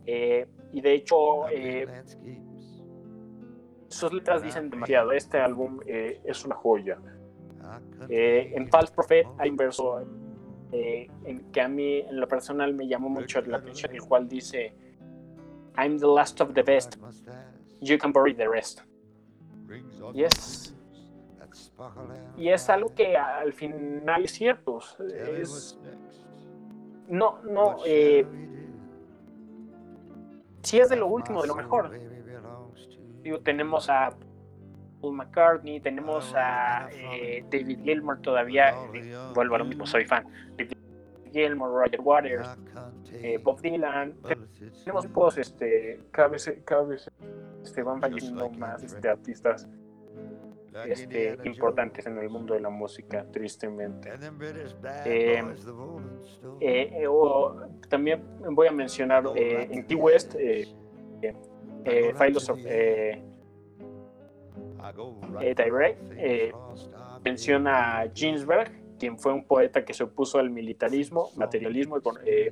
Eh, 0.07 0.47
y 0.73 0.83
de 0.83 0.93
hecho, 0.93 1.49
eh, 1.49 1.87
sus 3.89 4.13
letras 4.13 4.43
dicen 4.43 4.69
demasiado. 4.69 5.13
Este 5.13 5.39
álbum 5.39 5.81
es 5.87 6.45
una 6.45 6.57
joya. 6.57 6.99
en 8.11 8.69
False 8.69 8.93
Prophet 8.93 9.27
hay 9.39 9.49
un 9.51 9.57
verso 9.57 10.05
en 10.75 11.51
que 11.53 11.61
a 11.61 11.69
mí, 11.69 11.99
en 11.99 12.21
lo 12.21 12.27
personal, 12.27 12.75
me 12.75 12.87
llamó 12.87 13.09
mucho 13.09 13.41
la 13.43 13.59
atención, 13.59 13.95
el 13.95 14.03
cual 14.03 14.29
dice: 14.29 14.75
I'm 15.77 15.99
the 15.99 16.07
last 16.07 16.41
of 16.41 16.53
the 16.55 16.63
best. 16.63 16.97
You 17.81 17.99
can 17.99 18.13
bury 18.13 18.35
the 18.35 18.49
rest. 18.49 18.81
Y 20.15 20.23
es, 20.23 20.75
y 22.37 22.49
es 22.49 22.69
algo 22.69 22.95
que 22.95 23.17
al 23.17 23.53
final 23.53 24.25
es 24.25 24.33
cierto. 24.33 24.81
Es, 25.39 25.79
no, 27.09 27.43
no. 27.43 27.77
Eh, 27.85 28.27
si 30.63 30.79
es 30.81 30.89
de 30.89 30.97
lo 30.97 31.07
último, 31.07 31.43
de 31.43 31.49
lo 31.49 31.55
mejor. 31.55 31.91
Digo, 33.23 33.41
tenemos 33.41 33.89
a 33.89 34.15
Paul 35.05 35.17
McCartney, 35.17 35.81
tenemos 35.81 36.35
a 36.35 36.89
eh, 36.91 37.45
David 37.51 37.81
Gilmour 37.85 38.21
todavía. 38.23 38.75
vuelvo 39.35 39.57
a 39.57 39.59
lo 39.59 39.65
mismo, 39.67 39.85
soy 39.85 40.07
fan. 40.07 40.25
David 40.57 40.73
Gilmour, 41.31 41.71
Roger 41.71 42.01
Waters, 42.01 42.49
eh, 43.13 43.39
Bob 43.43 43.61
Dylan. 43.61 44.15
Tenemos 44.83 45.07
pues, 45.09 45.37
este, 45.37 46.01
cada 46.11 46.29
vez, 46.29 46.51
cada 46.65 46.85
vez 46.85 47.11
este, 47.63 47.83
van 47.83 48.01
falleciendo 48.01 48.49
más 48.51 48.83
este, 48.83 49.09
artistas 49.11 49.69
este, 50.87 51.39
importantes 51.45 52.07
en 52.07 52.17
el 52.19 52.31
mundo 52.31 52.55
de 52.55 52.61
la 52.61 52.71
música, 52.71 53.27
tristemente. 53.31 54.11
Eh, 55.05 55.45
eh, 56.61 57.05
eh, 57.05 57.09
también 57.91 58.23
voy 58.53 58.69
a 58.69 58.73
mencionar 58.73 59.25
en 59.37 59.85
Key 59.85 59.97
West, 59.97 60.35
Philos 64.93 66.91
of 66.93 67.25
menciona 67.25 68.01
a 68.01 68.09
Ginsberg, 68.13 68.71
quien 68.99 69.19
fue 69.19 69.33
un 69.33 69.45
poeta 69.45 69.85
que 69.85 69.95
se 69.95 70.05
opuso 70.05 70.39
al 70.39 70.51
militarismo, 70.51 71.31
materialismo, 71.37 71.97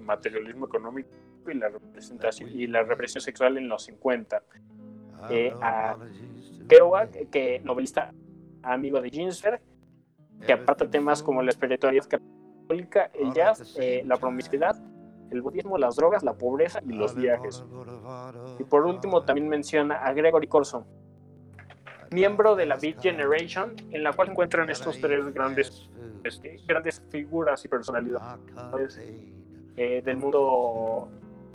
materialismo 0.00 0.66
económico 0.66 1.10
y 1.46 1.54
la 1.54 1.68
representación 1.68 2.50
y 2.50 2.66
la 2.66 2.82
represión 2.82 3.20
sexual 3.20 3.58
en 3.58 3.68
los 3.68 3.84
50. 3.84 4.42
a 5.60 5.96
Kerouac, 6.68 7.30
que 7.30 7.60
novelista 7.60 8.12
amigo 8.62 9.00
de 9.00 9.10
Ginsberg, 9.10 9.60
que 10.46 10.52
aparta 10.52 10.90
temas 10.90 11.22
como 11.22 11.42
la 11.42 11.50
espiritualidad 11.50 12.08
católica, 12.08 13.10
el 13.14 13.32
jazz, 13.32 13.76
eh, 13.78 14.02
la 14.06 14.16
promiscuidad, 14.16 14.76
el 15.30 15.42
budismo, 15.42 15.78
las 15.78 15.96
drogas, 15.96 16.22
la 16.22 16.34
pobreza 16.34 16.80
y 16.86 16.92
los 16.92 17.14
viajes. 17.14 17.64
Y 18.58 18.64
por 18.64 18.86
último 18.86 19.22
también 19.24 19.48
menciona 19.48 19.96
a 19.96 20.12
Gregory 20.12 20.46
Corso, 20.46 20.86
miembro 22.12 22.54
de 22.54 22.66
la 22.66 22.76
Beat 22.76 23.00
Generation, 23.00 23.74
en 23.90 24.02
la 24.02 24.12
cual 24.12 24.28
se 24.28 24.32
encuentran 24.32 24.70
estos 24.70 25.00
tres 25.00 25.32
grandes, 25.32 25.88
este, 26.24 26.58
grandes 26.66 27.02
figuras 27.10 27.64
y 27.64 27.68
personalidades 27.68 29.00
eh, 29.76 30.02
del 30.04 30.16
mundo 30.16 31.08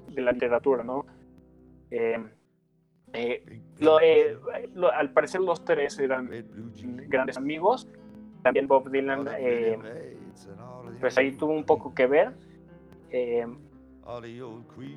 de 0.09 0.21
la 0.21 0.31
literatura, 0.31 0.83
¿no? 0.83 1.05
Eh, 1.91 2.23
eh, 3.13 3.43
al 4.93 5.11
parecer 5.11 5.41
los 5.41 5.63
tres 5.63 5.97
eran 5.99 6.29
grandes 7.07 7.37
amigos. 7.37 7.87
También 8.43 8.67
Bob 8.67 8.89
Dylan, 8.89 9.27
pues 10.99 11.17
ahí 11.17 11.31
tuvo 11.33 11.53
un 11.53 11.65
poco 11.65 11.93
que 11.93 12.07
ver. 12.07 12.33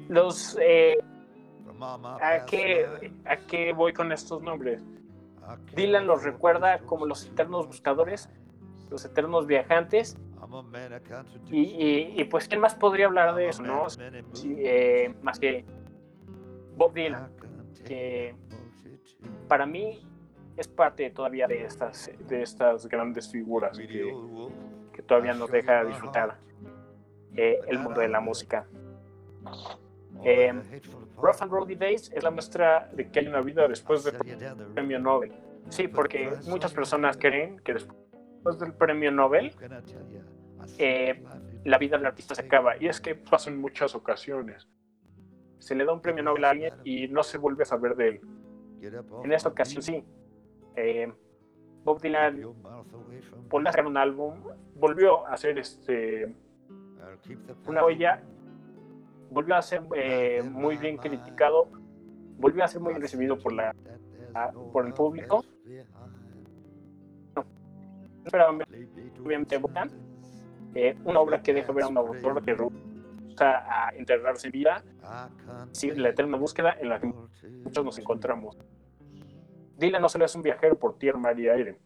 los, 0.08 0.58
¿a, 2.20 2.44
qué, 2.46 3.12
¿A 3.24 3.36
qué 3.36 3.72
voy 3.72 3.92
con 3.92 4.12
estos 4.12 4.42
nombres? 4.42 4.82
Dylan 5.74 6.06
los 6.06 6.22
recuerda 6.24 6.78
como 6.80 7.06
los 7.06 7.26
eternos 7.26 7.66
buscadores, 7.66 8.28
los 8.90 9.04
eternos 9.04 9.46
viajantes. 9.46 10.18
Y, 11.50 12.24
pues, 12.24 12.48
¿quién 12.48 12.60
más 12.60 12.74
podría 12.74 13.06
hablar 13.06 13.34
de 13.34 13.48
eso, 13.48 13.62
no? 13.62 13.86
más 15.22 15.38
que 15.38 15.64
Bob 16.76 16.92
Dylan 16.94 17.30
que 17.84 18.34
para 19.48 19.66
mí 19.66 20.06
es 20.56 20.68
parte 20.68 21.10
todavía 21.10 21.46
de 21.46 21.64
estas, 21.64 22.10
de 22.28 22.42
estas 22.42 22.86
grandes 22.86 23.30
figuras 23.30 23.76
que, 23.78 24.14
que 24.92 25.02
todavía 25.02 25.34
nos 25.34 25.50
deja 25.50 25.84
disfrutar 25.84 26.38
eh, 27.34 27.60
el 27.66 27.78
mundo 27.78 28.00
de 28.00 28.08
la 28.08 28.20
música. 28.20 28.66
Eh, 30.24 30.52
Rough 31.16 31.40
and 31.40 31.50
Rowdy 31.50 31.76
Days 31.76 32.10
es 32.14 32.22
la 32.22 32.30
muestra 32.30 32.88
de 32.92 33.10
que 33.10 33.20
hay 33.20 33.26
una 33.28 33.40
vida 33.40 33.66
después 33.68 34.04
del 34.04 34.16
premio 34.74 34.98
Nobel. 34.98 35.32
Sí, 35.68 35.88
porque 35.88 36.32
muchas 36.46 36.72
personas 36.72 37.16
creen 37.16 37.60
que 37.60 37.74
después 37.74 38.58
del 38.58 38.74
premio 38.74 39.10
Nobel 39.10 39.54
eh, 40.78 41.22
la 41.64 41.78
vida 41.78 41.96
del 41.96 42.06
artista 42.06 42.34
se 42.34 42.42
acaba. 42.42 42.76
Y 42.78 42.86
es 42.88 43.00
que 43.00 43.14
pasa 43.14 43.50
en 43.50 43.60
muchas 43.60 43.94
ocasiones 43.94 44.68
se 45.60 45.74
le 45.74 45.84
da 45.84 45.92
un 45.92 46.00
premio 46.00 46.22
Nobel 46.22 46.44
a 46.44 46.50
alguien 46.50 46.74
y 46.84 47.06
no 47.08 47.22
se 47.22 47.38
vuelve 47.38 47.62
a 47.62 47.66
saber 47.66 47.94
de 47.94 48.08
él. 48.08 48.20
En 49.24 49.32
esta 49.32 49.50
ocasión 49.50 49.82
sí. 49.82 50.02
Eh, 50.74 51.12
Bob 51.84 52.00
Dylan 52.00 52.40
volvió 53.48 53.68
a 53.68 53.70
hacer 53.70 53.86
un 53.86 53.96
álbum, 53.96 54.42
volvió 54.74 55.26
a 55.26 55.32
hacer 55.34 55.58
este 55.58 56.34
una 57.66 57.84
huella, 57.84 58.22
volvió 59.30 59.56
a 59.56 59.62
ser 59.62 59.82
eh, 59.94 60.42
muy 60.42 60.76
bien 60.76 60.96
criticado, 60.96 61.70
volvió 62.36 62.64
a 62.64 62.68
ser 62.68 62.80
muy 62.80 62.94
recibido 62.94 63.38
por 63.38 63.52
la 63.52 63.74
por 64.72 64.86
el 64.86 64.92
público. 64.92 65.44
No, 67.34 67.44
obviamente 69.24 69.60
eh, 70.74 70.96
una 71.04 71.20
obra 71.20 71.42
que 71.42 71.52
deja 71.52 71.72
ver 71.72 71.84
a 71.84 71.88
un 71.88 71.96
autor 71.96 72.42
que 72.44 72.56
a 73.44 73.90
enterrarse 73.94 74.48
en 74.48 74.52
vida, 74.52 74.84
sí, 75.72 75.90
la 75.92 76.10
eterna 76.10 76.36
búsqueda 76.36 76.76
en 76.78 76.88
la 76.90 77.00
que 77.00 77.06
muchos 77.64 77.84
nos 77.84 77.98
encontramos. 77.98 78.56
Dylan 79.76 80.02
no 80.02 80.08
solo 80.08 80.26
es 80.26 80.34
un 80.34 80.42
viajero 80.42 80.78
por 80.78 80.98
tierra, 80.98 81.18
mar 81.18 81.38
y 81.40 81.48
aire, 81.48 81.80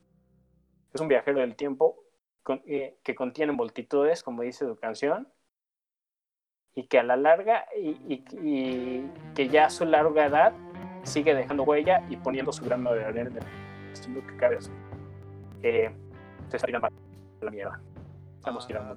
es 0.92 1.00
un 1.00 1.08
viajero 1.08 1.40
del 1.40 1.54
tiempo 1.54 1.96
eh, 2.66 2.98
que 3.02 3.14
contiene 3.14 3.52
multitudes, 3.52 4.22
como 4.22 4.42
dice 4.42 4.66
su 4.66 4.76
canción, 4.76 5.28
y 6.74 6.84
que 6.84 6.98
a 6.98 7.02
la 7.02 7.16
larga 7.16 7.66
y, 7.76 8.18
que 9.34 9.48
ya 9.48 9.66
a 9.66 9.70
su 9.70 9.84
larga 9.84 10.26
edad 10.26 10.52
sigue 11.04 11.34
dejando 11.34 11.62
huella 11.62 12.02
y 12.08 12.16
poniendo 12.16 12.52
su 12.52 12.64
grano 12.64 12.92
de 12.92 13.04
arena 13.04 13.30
en 13.30 14.16
el 14.16 14.26
que 14.26 14.36
cabe. 14.36 14.58
Eh, 15.62 15.90
se 16.48 16.56
está 16.56 16.66
tirando 16.66 16.88
la 17.40 17.50
mierda. 17.50 17.80
Estamos 18.36 18.66
tirando 18.66 18.96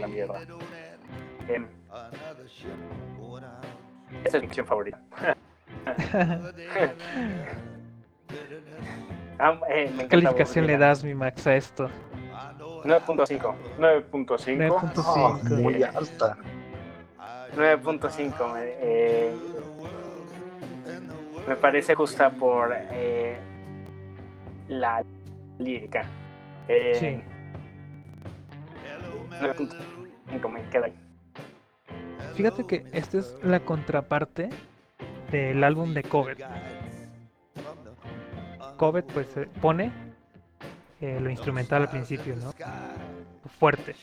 la 0.00 0.06
mierda. 0.08 0.40
Eh, 1.48 1.64
esta 4.24 4.36
es 4.36 4.42
mi 4.42 4.48
canción 4.48 4.66
favorita. 4.66 5.00
ah, 9.38 9.60
eh, 9.70 9.92
¿Qué 9.98 10.08
calificación 10.08 10.66
le 10.66 10.78
das, 10.78 11.04
mi 11.04 11.14
Max, 11.14 11.46
a 11.46 11.54
esto? 11.56 11.88
9.5. 12.84 13.54
9.5. 13.78 15.62
muy 15.62 15.82
alta. 15.82 16.36
9.5. 17.56 18.54
Eh, 18.58 19.34
me 21.46 21.56
parece 21.56 21.94
justa 21.94 22.30
por 22.30 22.74
eh, 22.74 23.36
la 24.68 25.04
lírica. 25.58 26.04
Eh, 26.68 26.96
sí. 26.98 27.22
9.5 29.40 30.48
me 30.50 30.62
queda 30.70 30.86
ahí. 30.86 30.94
Fíjate 32.34 32.66
que 32.66 32.84
esta 32.92 33.18
es 33.18 33.36
la 33.42 33.60
contraparte 33.60 34.50
del 35.30 35.62
álbum 35.62 35.94
de 35.94 36.02
Covet. 36.02 36.44
Covet 38.76 39.06
pues 39.12 39.28
pone 39.60 39.92
eh, 41.00 41.18
lo 41.20 41.30
instrumental 41.30 41.82
al 41.82 41.90
principio, 41.90 42.34
¿no? 42.36 42.52
Fuerte. 43.58 43.94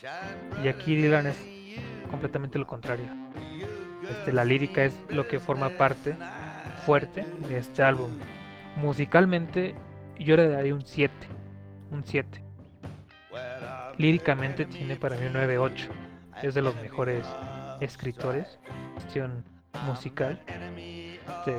Y 0.62 0.68
aquí 0.68 0.96
Dylan 0.96 1.26
es 1.26 1.36
completamente 2.12 2.58
lo 2.60 2.66
contrario. 2.68 3.06
Este, 4.08 4.32
la 4.32 4.44
lírica 4.44 4.84
es 4.84 4.94
lo 5.08 5.26
que 5.26 5.40
forma 5.40 5.70
parte 5.70 6.14
fuerte 6.86 7.26
de 7.48 7.58
este 7.58 7.82
álbum. 7.82 8.10
Musicalmente 8.76 9.74
yo 10.18 10.36
le 10.36 10.48
daría 10.48 10.74
un 10.74 10.84
7. 10.84 11.12
Un 11.90 12.04
7. 12.04 12.42
Líricamente 13.98 14.66
tiene 14.66 14.96
para 14.96 15.16
mí 15.16 15.26
un 15.26 15.32
9-8. 15.32 15.88
Es 16.42 16.54
de 16.54 16.62
los 16.62 16.74
mejores 16.76 17.26
escritores, 17.80 18.58
cuestión 18.94 19.44
musical, 19.86 20.40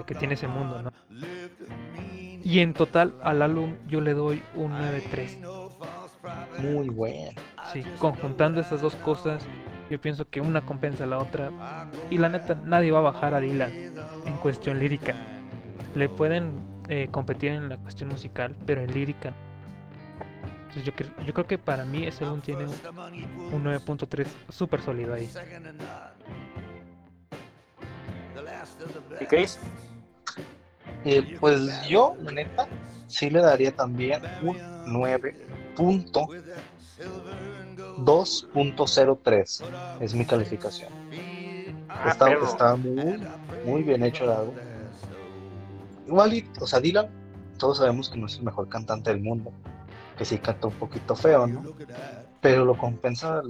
que 0.08 0.16
tiene 0.16 0.36
ese 0.36 0.48
mundo, 0.48 0.82
¿no? 0.82 0.92
Y 2.44 2.60
en 2.60 2.74
total 2.74 3.16
al 3.24 3.42
álbum 3.42 3.76
yo 3.88 4.02
le 4.02 4.14
doy 4.14 4.44
un 4.56 4.72
9-3. 4.74 5.40
Muy 6.60 6.90
bueno. 6.90 7.32
Sí, 7.72 7.84
conjuntando 8.00 8.62
esas 8.62 8.82
dos 8.82 8.96
cosas, 8.96 9.46
yo 9.94 10.02
pienso 10.02 10.28
que 10.28 10.41
una 10.41 10.65
compensa 10.65 11.03
a 11.03 11.07
la 11.07 11.20
otra. 11.20 11.52
Y 12.10 12.18
la 12.18 12.28
neta, 12.28 12.56
nadie 12.65 12.91
va 12.91 12.98
a 12.98 13.03
bajar 13.03 13.36
a 13.36 13.40
Dylan 13.40 13.72
en 14.26 14.38
cuestión 14.38 14.80
lírica. 14.80 15.14
Le 15.94 16.10
pueden 16.10 16.52
eh, 16.90 17.10
competir 17.11 17.52
en 17.52 17.70
la 17.70 17.78
cuestión 17.78 18.10
musical, 18.10 18.56
pero 18.65 18.82
en 18.82 18.91
lírica. 18.91 19.34
Entonces 20.70 20.84
yo, 20.84 20.94
yo 21.24 21.34
creo 21.36 21.45
que 21.45 21.60
para 21.60 21.86
mí 21.86 22.07
ese 22.07 22.24
álbum 22.24 22.41
tiene 22.41 22.65
un, 22.65 23.64
9.3 23.64 24.26
súper 24.49 24.82
sólido 24.82 25.14
ahí. 25.14 25.30
¿Y 29.22 29.26
Chris? 29.28 29.60
Eh, 31.06 31.38
pues 31.40 31.88
yo, 31.88 32.15
la 32.20 32.32
neta, 32.32 32.68
sí 33.06 33.30
le 33.30 33.41
daría 33.41 33.72
también 33.76 34.24
un 35.78 36.03
9.2.03. 38.06 39.64
Es 40.02 40.14
mi 40.14 40.26
calificación. 40.26 40.92
Ah, 41.90 42.10
está, 42.10 42.76
muy, 42.76 43.22
muy 43.66 43.84
bien 43.84 44.04
hecho 44.04 44.24
el 44.26 44.32
álbum. 44.32 44.56
Igual, 46.08 46.44
o 46.60 46.68
sea, 46.68 46.80
Dylan, 46.80 47.08
todos 47.58 47.78
sabemos 47.78 48.10
que 48.10 48.18
no 48.18 48.26
es 48.28 48.36
el 48.36 48.44
mejor 48.44 48.68
cantante 48.68 49.12
del 49.12 49.22
mundo. 49.22 49.52
Que 50.18 50.26
sí 50.26 50.38
canta 50.38 50.68
un 50.68 50.74
poquito 50.74 51.16
feo, 51.16 51.48
¿no? 51.48 51.64
Pero 52.42 52.66
lo 52.66 52.78
compensa 52.78 53.42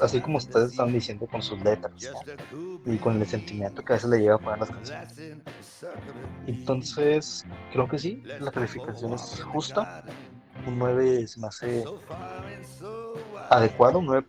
así 0.00 0.20
como 0.20 0.38
ustedes 0.38 0.70
están 0.70 0.92
diciendo 0.92 1.26
con 1.26 1.42
sus 1.42 1.62
letras 1.62 1.92
y 2.84 2.96
con 2.96 3.20
el 3.20 3.26
sentimiento 3.26 3.82
que 3.84 3.92
a 3.92 3.96
veces 3.96 4.10
le 4.10 4.20
llega 4.20 4.36
a 4.36 4.38
poner 4.38 4.60
las 4.60 4.70
canciones. 4.70 5.20
Entonces, 6.46 7.44
creo 7.72 7.88
que 7.88 7.98
sí, 7.98 8.22
la 8.40 8.50
calificación 8.50 9.12
es 9.12 9.42
justa. 9.42 10.04
Un 10.66 10.78
9 10.78 11.26
se 11.26 11.40
me 11.40 11.46
hace 11.46 11.84
adecuado, 13.50 14.00
un 14.00 14.06
9. 14.06 14.24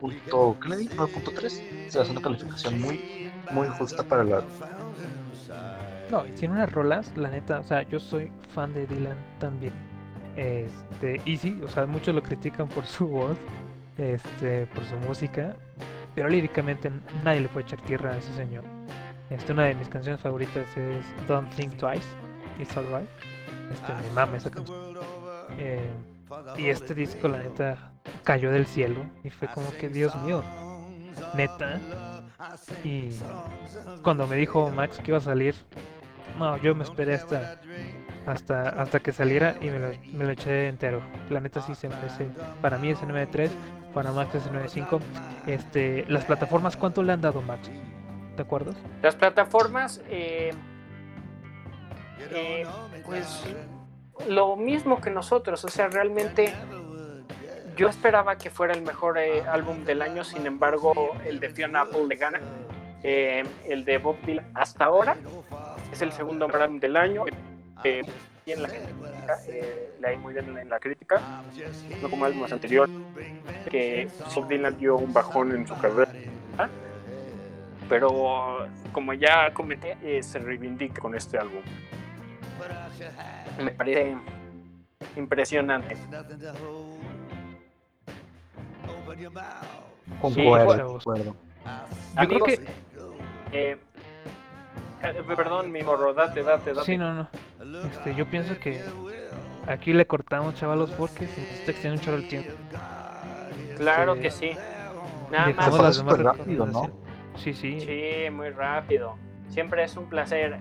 ¿qué 0.61 0.69
le 0.69 0.77
di? 0.77 0.87
9.3. 0.89 1.89
Se 1.89 1.99
hace 1.99 2.11
una 2.11 2.21
calificación 2.21 2.79
muy, 2.79 3.31
muy 3.51 3.67
justa 3.69 4.03
para 4.03 4.21
álbum. 4.21 4.43
No, 6.11 6.25
y 6.25 6.31
tiene 6.31 6.53
unas 6.55 6.71
rolas, 6.71 7.11
la 7.17 7.29
neta, 7.29 7.59
o 7.59 7.63
sea, 7.63 7.81
yo 7.83 7.99
soy 7.99 8.31
fan 8.53 8.73
de 8.73 8.87
Dylan 8.87 9.17
también. 9.39 9.73
Este, 10.37 11.19
y 11.25 11.37
sí, 11.37 11.59
o 11.63 11.67
sea, 11.67 11.85
muchos 11.85 12.15
lo 12.15 12.21
critican 12.23 12.67
por 12.69 12.85
su 12.85 13.07
voz, 13.07 13.37
este, 13.97 14.67
por 14.67 14.85
su 14.85 14.95
música, 14.97 15.55
pero 16.15 16.29
líricamente 16.29 16.91
nadie 17.23 17.41
le 17.41 17.49
puede 17.49 17.65
echar 17.65 17.81
tierra 17.81 18.11
a 18.13 18.17
ese 18.17 18.33
señor. 18.35 18.63
Este, 19.29 19.51
una 19.51 19.65
de 19.65 19.75
mis 19.75 19.89
canciones 19.89 20.21
favoritas 20.21 20.65
es 20.77 21.27
Don't 21.27 21.53
Think 21.55 21.75
Twice, 21.77 22.07
It's 22.59 22.77
Alright. 22.77 23.09
Este, 23.73 23.93
me 23.93 24.09
mama 24.13 24.37
esa 24.37 24.49
canción. 24.49 24.77
Eh, 25.57 25.89
y 26.57 26.67
este 26.67 26.93
disco, 26.93 27.27
la 27.27 27.39
neta, 27.39 27.91
cayó 28.23 28.51
del 28.51 28.65
cielo 28.65 29.05
y 29.23 29.29
fue 29.29 29.47
como 29.47 29.71
que, 29.71 29.89
Dios 29.89 30.15
mío, 30.23 30.43
neta. 31.35 31.79
Y 32.83 33.09
cuando 34.03 34.27
me 34.27 34.35
dijo 34.35 34.69
Max 34.71 34.97
que 34.97 35.11
iba 35.11 35.17
a 35.17 35.21
salir, 35.21 35.55
no, 36.37 36.57
yo 36.57 36.75
me 36.75 36.83
esperé 36.83 37.15
hasta 37.15 37.59
hasta, 38.27 38.69
hasta 38.69 38.99
que 38.99 39.13
saliera 39.13 39.55
y 39.61 39.69
me 39.69 40.25
lo, 40.25 40.31
eché 40.31 40.67
entero. 40.67 41.01
La 41.29 41.39
neta 41.39 41.61
sí 41.61 41.73
se 41.73 41.87
merece. 41.87 42.27
Para 42.61 42.77
mí 42.77 42.89
es 42.89 43.01
el 43.01 43.09
9.3, 43.09 43.49
para 43.93 44.11
Max 44.11 44.35
es 44.35 44.45
el 44.45 44.51
9.5. 44.51 44.99
Este, 45.47 46.05
las 46.09 46.25
plataformas, 46.25 46.75
¿cuánto 46.75 47.01
le 47.03 47.13
han 47.13 47.21
dado 47.21 47.41
Max? 47.41 47.71
¿De 48.35 48.41
acuerdo? 48.43 48.73
Las 49.01 49.15
plataformas, 49.15 50.01
eh, 50.09 50.51
eh, 52.31 52.65
pues 53.05 53.43
lo 54.27 54.55
mismo 54.55 54.99
que 55.01 55.09
nosotros, 55.09 55.63
o 55.63 55.69
sea, 55.69 55.87
realmente 55.87 56.53
yo 57.75 57.89
esperaba 57.89 58.37
que 58.37 58.49
fuera 58.49 58.73
el 58.73 58.81
mejor 58.81 59.17
eh, 59.17 59.43
álbum 59.43 59.83
del 59.85 60.01
año, 60.01 60.23
sin 60.23 60.45
embargo, 60.45 61.15
el 61.25 61.39
de 61.39 61.49
Fiona 61.49 61.81
Apple 61.81 62.05
le 62.07 62.15
gana. 62.15 62.41
el 63.03 63.85
de 63.85 63.97
Bob 63.99 64.17
Dylan 64.25 64.45
hasta 64.55 64.85
ahora 64.85 65.15
es 65.91 66.01
el 66.01 66.11
segundo 66.11 66.45
álbum 66.45 66.79
del 66.79 66.97
año 66.97 67.23
eh, 67.83 68.01
en 68.45 68.61
la 68.61 68.69
crítica, 68.69 69.37
eh, 69.49 69.93
le 69.99 70.07
hay 70.07 70.17
muy 70.17 70.33
bien 70.33 70.57
en 70.57 70.69
la 70.69 70.79
crítica, 70.79 71.21
no 72.01 72.09
como 72.09 72.25
álbumes 72.25 72.51
anteriores, 72.51 72.95
que 73.69 74.07
Bob 74.33 74.47
Dylan 74.47 74.77
dio 74.77 74.97
un 74.97 75.13
bajón 75.13 75.53
en 75.53 75.67
su 75.67 75.77
carrera, 75.77 76.11
pero 77.89 78.67
como 78.91 79.13
ya 79.13 79.53
comenté, 79.53 79.97
eh, 80.01 80.23
se 80.23 80.39
reivindica 80.39 81.01
con 81.01 81.15
este 81.15 81.37
álbum. 81.37 81.61
Me 83.57 83.71
parece 83.71 84.17
impresionante. 85.15 85.97
Concuerdo, 90.21 90.99
Yo 90.99 92.27
creo 92.27 92.43
que 92.43 92.53
eh, 93.51 93.77
eh, 95.03 95.23
perdón, 95.35 95.71
mi 95.71 95.83
morro, 95.83 96.13
date, 96.13 96.43
date, 96.43 96.73
date. 96.73 96.85
Sí, 96.85 96.97
no, 96.97 97.13
no. 97.13 97.29
Este, 97.91 98.15
yo 98.15 98.25
pienso 98.29 98.57
que 98.59 98.83
aquí 99.67 99.93
le 99.93 100.05
cortamos, 100.07 100.55
chavalos, 100.55 100.91
porque 100.91 101.27
se 101.27 101.41
está 101.41 101.71
extendiendo 101.71 101.99
un 101.99 102.05
chorro 102.05 102.17
el 102.17 102.27
tiempo. 102.27 102.51
Claro 103.77 104.13
este, 104.15 104.23
que 104.23 104.31
sí. 104.31 104.51
Nada 105.31 105.53
más. 105.53 105.97
rápido, 106.05 106.65
¿no? 106.65 106.89
Sí, 107.35 107.53
sí. 107.53 107.79
Sí, 107.79 108.29
muy 108.31 108.49
rápido. 108.49 109.17
Siempre 109.49 109.83
es 109.83 109.95
un 109.95 110.09
placer 110.09 110.57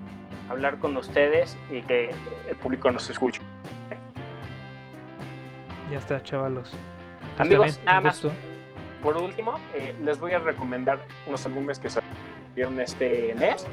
hablar 0.49 0.79
con 0.79 0.97
ustedes 0.97 1.57
y 1.71 1.83
que 1.83 2.11
el 2.49 2.57
público 2.57 2.91
nos 2.91 3.09
escuche. 3.11 3.41
Ya 5.91 5.99
está, 5.99 6.23
chavalos. 6.23 6.73
Amigos, 7.39 7.81
nada 7.85 8.01
más. 8.01 8.23
Por 9.03 9.17
último, 9.17 9.59
eh, 9.75 9.95
les 10.03 10.19
voy 10.19 10.33
a 10.33 10.39
recomendar 10.39 10.99
unos 11.27 11.45
álbumes 11.47 11.79
que 11.79 11.89
salieron 11.91 12.81
este 12.81 13.35
mes. 13.35 13.67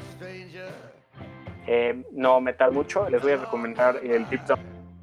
Eh, 1.66 2.04
no 2.12 2.40
metal 2.40 2.72
mucho, 2.72 3.08
les 3.08 3.22
voy 3.22 3.32
a 3.32 3.36
recomendar 3.36 3.98
el 4.02 4.28
Deep 4.28 4.44
Down 4.44 4.60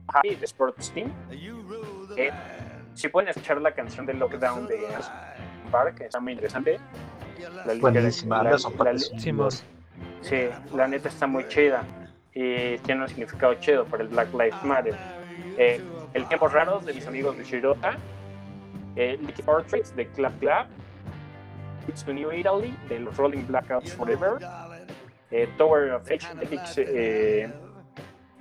Happy 0.07 0.35
de 0.35 0.45
Sports 0.45 0.91
Team. 0.91 1.11
Eh, 2.15 2.31
si 2.93 3.07
pueden 3.07 3.30
escuchar 3.30 3.60
la 3.60 3.73
canción 3.73 4.06
de 4.06 4.14
Lockdown 4.14 4.68
de 4.68 4.88
Park, 5.72 5.95
que 5.95 6.06
está 6.06 6.19
muy 6.19 6.34
interesante. 6.34 6.80
La, 7.65 7.73
Buenísima, 7.73 8.43
la, 8.43 8.52
la, 8.52 8.57
sí, 10.22 10.49
la 10.73 10.88
neta 10.88 11.10
está 11.10 11.27
muy 11.27 11.48
chida 11.48 11.84
y 12.34 12.77
tiene 12.80 13.02
un 13.02 13.07
significado 13.07 13.53
chido 13.56 13.85
para 13.85 14.03
el 14.03 14.10
Black 14.10 14.31
Lives 14.34 14.64
Matter. 14.64 14.95
Eh, 15.57 15.81
el 16.14 16.27
tiempo 16.27 16.48
raro 16.48 16.80
de 16.80 16.93
mis 16.93 17.06
amigos 17.07 17.38
de 17.38 17.43
Shirota. 17.43 17.98
Eh, 18.95 19.18
Portraits 19.45 19.95
de 19.95 20.07
Clap 20.07 20.38
Clap. 20.39 20.68
Roads 21.91 22.03
to 22.03 22.14
New 22.14 22.31
Italy 22.31 22.73
de 22.89 22.99
los 22.99 23.18
Rolling 23.18 23.45
Blackouts 23.48 23.93
Forever, 23.93 24.39
eh, 25.31 25.48
Tower 25.57 25.91
of 25.91 26.10
Age 26.10 26.27
de 26.35 27.43
eh, 27.43 27.53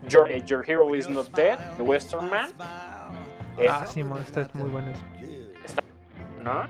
Your, 0.09 0.31
eh, 0.31 0.43
Your 0.47 0.63
Hero 0.63 0.95
is 0.95 1.09
Not 1.09 1.31
Dead 1.33 1.59
de 1.77 1.83
Western 1.83 2.31
Man. 2.31 2.51
Ah, 2.59 3.87
Simón, 3.87 4.23
esta 4.23 4.43
es 4.43 4.55
muy 4.55 4.71
buena. 4.71 4.93
¿no? 6.43 6.67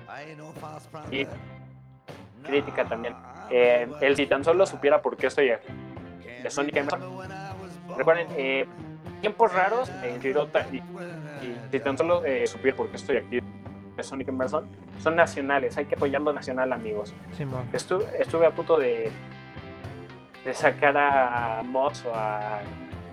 Y 1.13 1.27
crítica 2.43 2.85
también. 2.85 3.15
Eh, 3.51 3.89
el 4.01 4.17
si 4.17 4.27
tan 4.27 4.45
solo 4.45 4.67
supiera 4.67 5.03
por 5.03 5.17
qué 5.17 5.27
estoy 5.27 5.51
aquí. 5.51 5.69
De 6.43 6.51
Sonic 6.51 6.77
Emerson. 6.77 7.01
Recuerden, 7.97 8.29
eh, 8.37 8.67
tiempos 9.21 9.53
raros 9.53 9.91
en 10.03 10.25
Hirota 10.25 10.67
y, 10.73 10.77
y 10.77 11.57
si 11.71 11.81
tan 11.81 11.99
solo 11.99 12.25
eh, 12.25 12.47
supiera 12.47 12.77
por 12.77 12.89
qué 12.89 12.97
estoy 12.97 13.17
aquí 13.19 13.41
de 13.97 14.03
Sonic 14.03 14.29
Emerson 14.29 14.67
son 14.99 15.17
nacionales. 15.17 15.77
Hay 15.77 15.85
que 15.87 15.97
apoyar 15.97 16.23
lo 16.23 16.33
nacional, 16.33 16.73
amigos. 16.73 17.13
Estuve, 17.73 18.07
estuve 18.19 18.47
a 18.47 18.51
punto 18.53 18.79
de, 18.79 19.11
de 20.45 20.55
sacar 20.55 20.97
a 20.97 21.63
Mods 21.65 22.05
o 22.07 22.15
a 22.15 22.61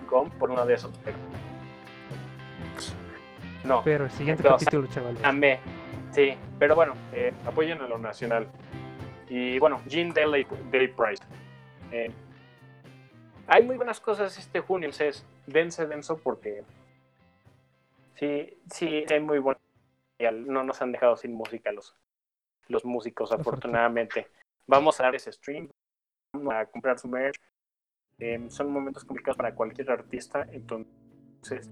Gom 0.08 0.30
por 0.30 0.50
uno 0.50 0.64
de 0.64 0.74
esos, 0.74 0.90
pero. 1.04 1.16
No, 3.64 3.82
Pero 3.82 4.04
el 4.04 4.10
siguiente 4.10 4.42
Pero, 4.42 4.56
capítulo, 4.56 4.86
chavales. 4.88 5.22
amé. 5.24 5.58
Sí, 6.12 6.34
pero 6.58 6.74
bueno, 6.74 6.94
eh, 7.12 7.32
apoyen 7.46 7.80
a 7.82 7.86
lo 7.88 7.98
nacional. 7.98 8.46
Y 9.28 9.58
bueno, 9.58 9.82
Jean 9.86 10.12
Daily, 10.12 10.46
Daily 10.70 10.88
Price. 10.88 11.22
Eh, 11.92 12.10
hay 13.46 13.62
muy 13.62 13.76
buenas 13.76 14.00
cosas 14.00 14.36
este 14.38 14.60
junio, 14.60 14.88
entonces 14.88 15.24
dense 15.46 15.86
denso 15.86 16.18
porque 16.18 16.62
sí, 18.14 18.58
sí, 18.70 19.04
hay 19.10 19.20
muy 19.20 19.38
buenas. 19.38 19.62
No 20.46 20.64
nos 20.64 20.82
han 20.82 20.92
dejado 20.92 21.16
sin 21.16 21.32
música 21.32 21.70
los, 21.72 21.94
los 22.68 22.84
músicos, 22.84 23.32
afortunadamente. 23.32 24.26
Vamos 24.66 25.00
a 25.00 25.04
dar 25.04 25.14
ese 25.14 25.32
stream, 25.32 25.70
vamos 26.32 26.54
a 26.54 26.66
comprar 26.66 26.98
su 26.98 27.08
merch. 27.08 27.40
Eh, 28.18 28.46
son 28.48 28.72
momentos 28.72 29.04
complicados 29.04 29.36
para 29.36 29.54
cualquier 29.54 29.90
artista, 29.90 30.46
entonces 30.50 31.70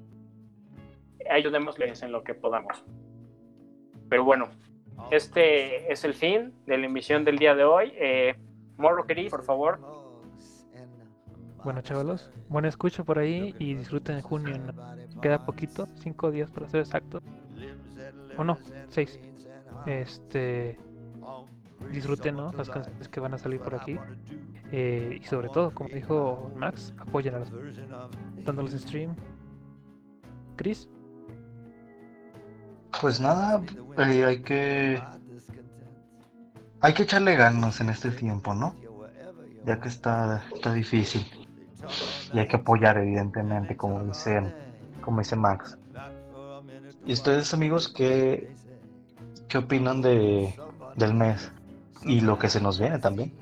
ayudémosles 1.28 2.03
en 2.03 2.12
lo 2.12 2.23
que 2.23 2.35
podamos. 2.35 2.85
Pero 4.09 4.24
bueno, 4.24 4.49
este 5.10 5.93
es 5.93 6.05
el 6.05 6.14
fin 6.14 6.52
de 6.66 6.78
la 6.78 6.86
emisión 6.86 7.24
del 7.24 7.39
día 7.39 7.55
de 7.55 7.64
hoy. 7.64 7.93
Eh, 7.97 8.35
Morro 8.77 9.06
Cris, 9.06 9.31
por 9.31 9.43
favor. 9.43 9.78
Bueno, 11.64 11.81
chavalos, 11.81 12.31
buen 12.48 12.64
escucho 12.64 13.05
por 13.05 13.18
ahí 13.18 13.55
y 13.59 13.74
disfruten 13.74 14.20
junio. 14.23 14.56
¿no? 14.59 15.20
Queda 15.20 15.44
poquito, 15.44 15.89
cinco 15.97 16.31
días 16.31 16.51
para 16.51 16.68
ser 16.68 16.81
exacto. 16.81 17.20
O 18.36 18.44
no, 18.44 18.59
seis. 18.89 19.18
Este. 19.86 20.78
Disfruten 21.90 22.36
¿no? 22.36 22.52
las 22.52 22.70
canciones 22.70 23.09
que 23.09 23.20
van 23.20 23.35
a 23.35 23.39
salir 23.39 23.60
por 23.60 23.74
aquí. 23.74 23.98
Eh, 24.73 25.18
y 25.20 25.24
sobre 25.24 25.48
todo, 25.48 25.73
como 25.73 25.89
dijo 25.89 26.51
Max, 26.56 26.94
apoyen 26.98 27.35
a 27.35 27.39
los 27.40 27.52
dándoles 28.44 28.73
stream. 28.81 29.14
Chris, 30.56 30.89
Pues 33.01 33.20
nada, 33.20 33.62
eh, 33.98 34.24
hay 34.24 34.43
que 34.43 35.02
hay 36.81 36.94
que 36.94 37.02
echarle 37.02 37.36
ganas 37.36 37.81
en 37.81 37.90
este 37.90 38.10
tiempo, 38.10 38.55
¿no? 38.55 38.74
Ya 39.64 39.81
que 39.81 39.89
está, 39.89 40.44
está 40.55 40.73
difícil. 40.73 41.27
Y 42.32 42.39
hay 42.39 42.48
que 42.48 42.56
apoyar, 42.56 42.98
evidentemente, 42.98 43.77
como 43.77 44.05
dicen, 44.05 44.55
como 45.01 45.20
dice 45.20 45.36
Max. 45.36 45.77
¿Y 47.05 47.12
ustedes, 47.12 47.52
amigos, 47.55 47.93
qué, 47.93 48.52
qué 49.48 49.59
opinan 49.59 50.02
de, 50.02 50.55
del 50.97 51.14
mes? 51.14 51.51
Y 52.02 52.20
lo 52.20 52.39
que 52.39 52.48
se 52.48 52.60
nos 52.60 52.78
viene 52.78 52.98
también. 52.98 53.32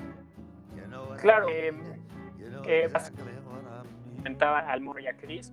Claro, 1.21 1.49
eh, 1.49 1.73
eh, 2.67 2.89
comentaba 4.17 4.61
al 4.61 4.83
y 4.83 5.07
a 5.07 5.17
Chris. 5.17 5.53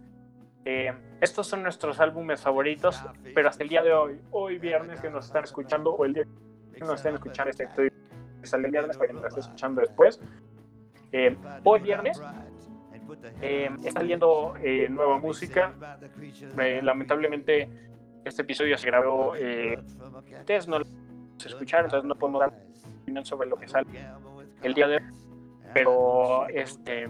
Eh, 0.66 0.94
estos 1.22 1.48
son 1.48 1.64
nuestros 1.64 2.00
álbumes 2.00 2.42
favoritos, 2.42 3.02
pero 3.34 3.50
hasta 3.50 3.64
el 3.64 3.70
día 3.70 3.82
de 3.82 3.94
hoy, 3.94 4.20
hoy 4.32 4.60
viernes 4.60 5.00
que 5.02 5.10
nos 5.10 5.26
están 5.26 5.44
escuchando, 5.44 5.92
o 5.92 6.06
el 6.06 6.14
día 6.14 6.24
que 6.74 6.80
nos 6.82 6.96
estén 6.96 7.16
escuchando 7.16 7.50
este 7.52 7.64
episodio, 7.64 7.92
sale 8.44 8.66
el 8.66 8.72
viernes 8.72 8.98
para 8.98 9.08
que 9.08 9.14
nos 9.14 9.26
esté 9.26 9.40
escuchando 9.40 9.82
después. 9.82 10.20
eh, 11.12 11.36
hoy 11.64 11.80
viernes 11.82 12.22
eh, 13.42 13.70
está 13.84 14.00
saliendo 14.00 14.54
eh, 14.62 14.88
nueva 14.90 15.18
música. 15.20 15.74
Eh, 16.60 16.82
lamentablemente, 16.82 17.70
este 18.24 18.44
episodio 18.44 18.78
se 18.78 18.88
grabó. 18.88 19.36
Eh, 19.36 19.78
ustedes 20.40 20.68
no 20.68 20.80
lo 20.80 20.86
escucharon, 21.44 21.86
entonces 21.86 22.08
no 22.08 22.16
podemos 22.16 22.40
dar 22.42 22.54
opinión 23.02 23.26
sobre 23.26 23.50
lo 23.50 23.58
que 23.58 23.68
sale 23.68 23.88
el 24.64 24.74
día 24.74 24.88
de 24.88 24.96
hoy. 24.98 25.04
Pero, 25.74 26.48
este. 26.48 27.10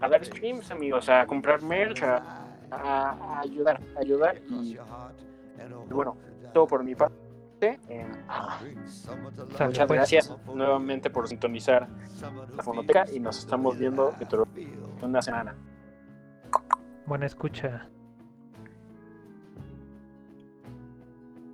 A 0.00 0.08
dar 0.08 0.24
streams, 0.24 0.70
amigos, 0.70 1.08
a 1.08 1.26
comprar 1.26 1.62
merch, 1.62 2.02
a, 2.02 3.40
ayudar, 3.40 3.80
a 3.96 4.00
ayudar. 4.00 4.40
Y, 4.48 4.74
y 4.74 5.92
bueno, 5.92 6.16
todo 6.52 6.66
por 6.66 6.84
mi 6.84 6.94
parte. 6.94 7.16
Eh, 7.62 8.06
muchas 9.60 9.86
pues. 9.86 9.88
gracias 9.88 10.36
nuevamente 10.46 11.10
por 11.10 11.28
sintonizar 11.28 11.88
la 12.56 12.62
fonoteca 12.62 13.06
y 13.12 13.20
nos 13.20 13.38
estamos 13.38 13.78
viendo 13.78 14.12
dentro 14.18 14.46
de 14.54 15.06
una 15.06 15.22
semana. 15.22 15.54
buena 17.06 17.26
escucha. 17.26 17.88